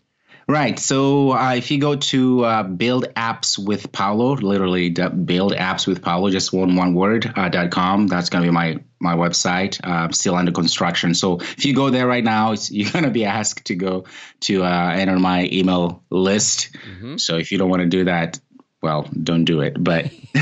Right. 0.48 0.78
So 0.78 1.32
uh, 1.32 1.54
if 1.54 1.70
you 1.70 1.78
go 1.78 1.96
to 1.96 2.44
uh, 2.44 2.62
build 2.64 3.06
apps 3.14 3.58
with 3.58 3.92
Paulo, 3.92 4.34
literally 4.34 4.90
build 4.90 5.52
apps 5.52 5.86
with 5.86 6.02
Paulo, 6.02 6.30
just 6.30 6.52
one 6.52 6.76
one 6.76 6.94
word 6.94 7.32
uh, 7.36 7.48
dot 7.48 7.70
com. 7.70 8.08
That's 8.08 8.28
gonna 8.28 8.44
be 8.44 8.50
my 8.50 8.78
my 9.00 9.14
website. 9.14 9.80
Uh, 9.82 10.10
still 10.12 10.34
under 10.34 10.52
construction. 10.52 11.14
So 11.14 11.40
if 11.40 11.64
you 11.64 11.74
go 11.74 11.90
there 11.90 12.06
right 12.06 12.24
now, 12.24 12.54
you're 12.70 12.90
gonna 12.90 13.10
be 13.10 13.24
asked 13.24 13.66
to 13.66 13.76
go 13.76 14.04
to 14.40 14.64
uh, 14.64 14.90
enter 14.96 15.18
my 15.18 15.48
email 15.52 16.02
list. 16.10 16.70
Mm-hmm. 16.72 17.16
So 17.18 17.36
if 17.38 17.52
you 17.52 17.58
don't 17.58 17.70
want 17.70 17.82
to 17.82 17.88
do 17.88 18.04
that, 18.04 18.40
well, 18.82 19.08
don't 19.22 19.44
do 19.44 19.60
it, 19.60 19.82
but 19.82 20.10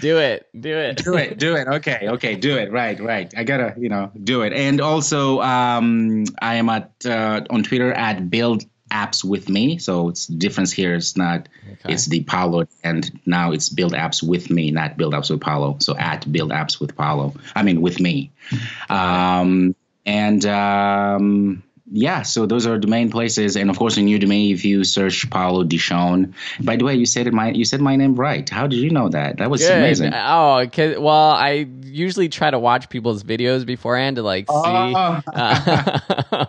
do 0.00 0.18
it, 0.18 0.46
do 0.58 0.78
it, 0.78 0.96
do 1.04 1.16
it, 1.16 1.38
do 1.38 1.54
it. 1.54 1.68
Okay, 1.68 2.08
okay, 2.08 2.34
do 2.34 2.56
it. 2.58 2.72
Right, 2.72 2.98
right. 3.00 3.32
I 3.36 3.44
gotta, 3.44 3.74
you 3.78 3.88
know, 3.88 4.10
do 4.22 4.42
it. 4.42 4.52
And 4.52 4.80
also, 4.80 5.40
um, 5.40 6.24
I 6.42 6.56
am 6.56 6.68
at 6.68 6.90
uh, 7.06 7.42
on 7.50 7.62
Twitter 7.62 7.92
at 7.92 8.28
build 8.28 8.64
apps 8.90 9.24
with 9.24 9.48
me. 9.48 9.78
So 9.78 10.08
it's 10.08 10.26
the 10.26 10.34
difference 10.34 10.72
here. 10.72 10.94
It's 10.94 11.16
not. 11.16 11.48
Okay. 11.64 11.92
It's 11.92 12.06
the 12.06 12.24
Paulo, 12.24 12.66
and 12.82 13.20
now 13.26 13.52
it's 13.52 13.68
build 13.68 13.92
apps 13.92 14.22
with 14.22 14.50
me, 14.50 14.72
not 14.72 14.96
build 14.96 15.14
apps 15.14 15.30
with 15.30 15.40
Paulo. 15.40 15.76
So 15.80 15.96
at 15.96 16.30
build 16.30 16.50
apps 16.50 16.80
with 16.80 16.96
Paulo. 16.96 17.34
I 17.54 17.62
mean 17.62 17.80
with 17.80 18.00
me. 18.00 18.32
Um, 18.90 19.74
and 20.04 20.44
um, 20.44 21.62
yeah, 21.96 22.22
so 22.22 22.44
those 22.44 22.66
are 22.66 22.76
the 22.76 22.88
main 22.88 23.08
places, 23.08 23.54
and 23.54 23.70
of 23.70 23.78
course 23.78 23.96
in 23.96 24.06
Udemy, 24.06 24.52
if 24.52 24.64
you 24.64 24.82
search 24.82 25.30
Paulo 25.30 25.62
Dichone. 25.62 26.34
By 26.60 26.74
the 26.74 26.84
way, 26.84 26.96
you 26.96 27.06
said 27.06 27.28
it 27.28 27.32
my 27.32 27.52
you 27.52 27.64
said 27.64 27.80
my 27.80 27.94
name 27.94 28.16
right. 28.16 28.48
How 28.50 28.66
did 28.66 28.80
you 28.80 28.90
know 28.90 29.08
that? 29.10 29.38
That 29.38 29.48
was 29.48 29.60
Good. 29.60 29.78
amazing. 29.78 30.12
Oh, 30.12 30.68
well, 31.00 31.30
I 31.30 31.68
usually 31.84 32.28
try 32.28 32.50
to 32.50 32.58
watch 32.58 32.88
people's 32.90 33.22
videos 33.22 33.64
beforehand 33.64 34.16
to 34.16 34.24
like 34.24 34.46
see 34.50 34.54
oh. 34.56 35.22
uh, 35.32 36.46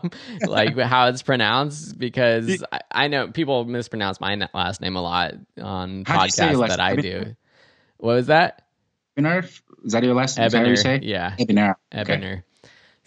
like 0.48 0.76
how 0.80 1.10
it's 1.10 1.22
pronounced 1.22 2.00
because 2.00 2.64
I, 2.72 2.80
I, 2.92 3.08
know 3.08 3.28
people 3.28 3.66
mispronounce 3.66 4.20
my 4.20 4.50
last 4.52 4.82
name 4.82 4.96
a 4.96 5.02
lot 5.02 5.36
on 5.62 6.06
podcasts 6.06 6.68
that 6.70 6.80
I 6.80 6.96
do. 6.96 7.36
What 7.98 8.16
was 8.16 8.28
that? 8.28 8.64
Ebiner? 9.16 9.46
Is 9.84 9.94
that 9.94 10.04
your 10.04 10.16
last 10.16 10.40
name? 10.40 10.48
Ebiner, 10.48 10.70
you 10.70 10.76
say? 10.76 11.02
Yeah. 11.04 11.36
Ebiner. 11.38 11.78
Ebiner. 11.92 12.44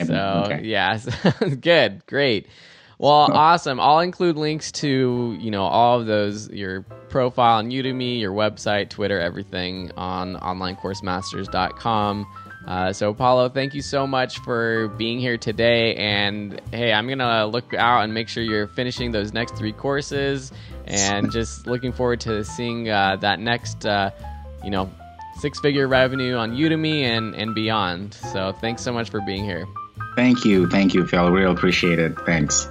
So 0.04 0.44
okay. 0.46 0.62
yeah, 0.64 0.98
good, 1.60 2.06
great. 2.06 2.46
Well, 2.98 3.12
awesome. 3.32 3.80
I'll 3.80 4.00
include 4.00 4.36
links 4.36 4.72
to 4.72 5.36
you 5.40 5.50
know 5.50 5.64
all 5.64 6.00
of 6.00 6.06
those 6.06 6.48
your 6.50 6.82
profile 7.08 7.58
on 7.58 7.70
Udemy, 7.70 8.20
your 8.20 8.32
website, 8.32 8.90
Twitter, 8.90 9.18
everything 9.18 9.90
on 9.96 10.36
onlinecoursemasters.com. 10.36 12.26
Uh, 12.66 12.92
so, 12.92 13.14
Paulo, 13.14 13.48
thank 13.48 13.72
you 13.72 13.80
so 13.80 14.06
much 14.06 14.40
for 14.40 14.88
being 14.98 15.18
here 15.18 15.38
today. 15.38 15.94
And 15.94 16.60
hey, 16.70 16.92
I'm 16.92 17.08
gonna 17.08 17.46
look 17.46 17.72
out 17.72 18.02
and 18.02 18.12
make 18.12 18.28
sure 18.28 18.42
you're 18.42 18.66
finishing 18.68 19.10
those 19.10 19.32
next 19.32 19.56
three 19.56 19.72
courses, 19.72 20.52
and 20.86 21.32
just 21.32 21.66
looking 21.66 21.92
forward 21.92 22.20
to 22.20 22.44
seeing 22.44 22.90
uh, 22.90 23.16
that 23.16 23.40
next, 23.40 23.86
uh, 23.86 24.10
you 24.62 24.70
know, 24.70 24.90
six-figure 25.40 25.88
revenue 25.88 26.34
on 26.34 26.54
Udemy 26.56 27.04
and 27.04 27.34
and 27.34 27.54
beyond. 27.54 28.12
So, 28.12 28.52
thanks 28.52 28.82
so 28.82 28.92
much 28.92 29.08
for 29.08 29.20
being 29.22 29.44
here. 29.44 29.66
Thank 30.18 30.44
you. 30.44 30.68
Thank 30.68 30.92
you, 30.94 31.06
Phil. 31.06 31.30
Real 31.30 31.52
appreciate 31.52 32.00
it. 32.00 32.12
Thanks. 32.26 32.68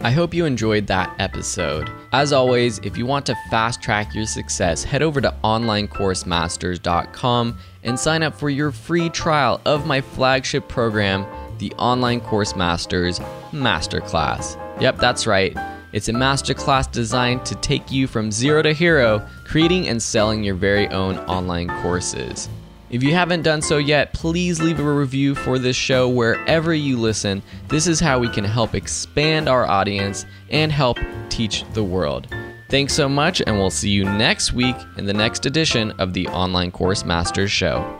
I 0.00 0.10
hope 0.10 0.32
you 0.32 0.46
enjoyed 0.46 0.86
that 0.86 1.14
episode. 1.18 1.90
As 2.12 2.32
always, 2.32 2.78
if 2.78 2.96
you 2.96 3.04
want 3.04 3.26
to 3.26 3.36
fast 3.50 3.82
track 3.82 4.14
your 4.14 4.24
success, 4.24 4.82
head 4.82 5.02
over 5.02 5.20
to 5.20 5.34
onlinecoursemasters.com 5.44 7.58
and 7.82 8.00
sign 8.00 8.22
up 8.22 8.34
for 8.34 8.48
your 8.48 8.70
free 8.70 9.10
trial 9.10 9.60
of 9.66 9.84
my 9.84 10.00
flagship 10.00 10.66
program, 10.66 11.26
the 11.58 11.74
Online 11.74 12.22
Course 12.22 12.56
Masters 12.56 13.18
Masterclass. 13.52 14.56
Yep, 14.80 14.96
that's 14.96 15.26
right. 15.26 15.54
It's 15.92 16.08
a 16.08 16.12
masterclass 16.12 16.90
designed 16.90 17.44
to 17.44 17.54
take 17.56 17.92
you 17.92 18.06
from 18.06 18.32
zero 18.32 18.62
to 18.62 18.72
hero, 18.72 19.28
creating 19.44 19.88
and 19.88 20.02
selling 20.02 20.42
your 20.42 20.54
very 20.54 20.88
own 20.88 21.18
online 21.18 21.68
courses. 21.82 22.48
If 22.90 23.04
you 23.04 23.14
haven't 23.14 23.42
done 23.42 23.62
so 23.62 23.78
yet, 23.78 24.12
please 24.12 24.60
leave 24.60 24.80
a 24.80 24.92
review 24.92 25.36
for 25.36 25.60
this 25.60 25.76
show 25.76 26.08
wherever 26.08 26.74
you 26.74 26.98
listen. 26.98 27.40
This 27.68 27.86
is 27.86 28.00
how 28.00 28.18
we 28.18 28.28
can 28.28 28.42
help 28.42 28.74
expand 28.74 29.48
our 29.48 29.64
audience 29.64 30.26
and 30.50 30.72
help 30.72 30.98
teach 31.28 31.64
the 31.72 31.84
world. 31.84 32.26
Thanks 32.68 32.92
so 32.92 33.08
much, 33.08 33.42
and 33.46 33.56
we'll 33.56 33.70
see 33.70 33.90
you 33.90 34.04
next 34.04 34.52
week 34.52 34.76
in 34.96 35.06
the 35.06 35.12
next 35.12 35.46
edition 35.46 35.92
of 36.00 36.14
the 36.14 36.26
Online 36.28 36.72
Course 36.72 37.04
Masters 37.04 37.52
Show. 37.52 37.99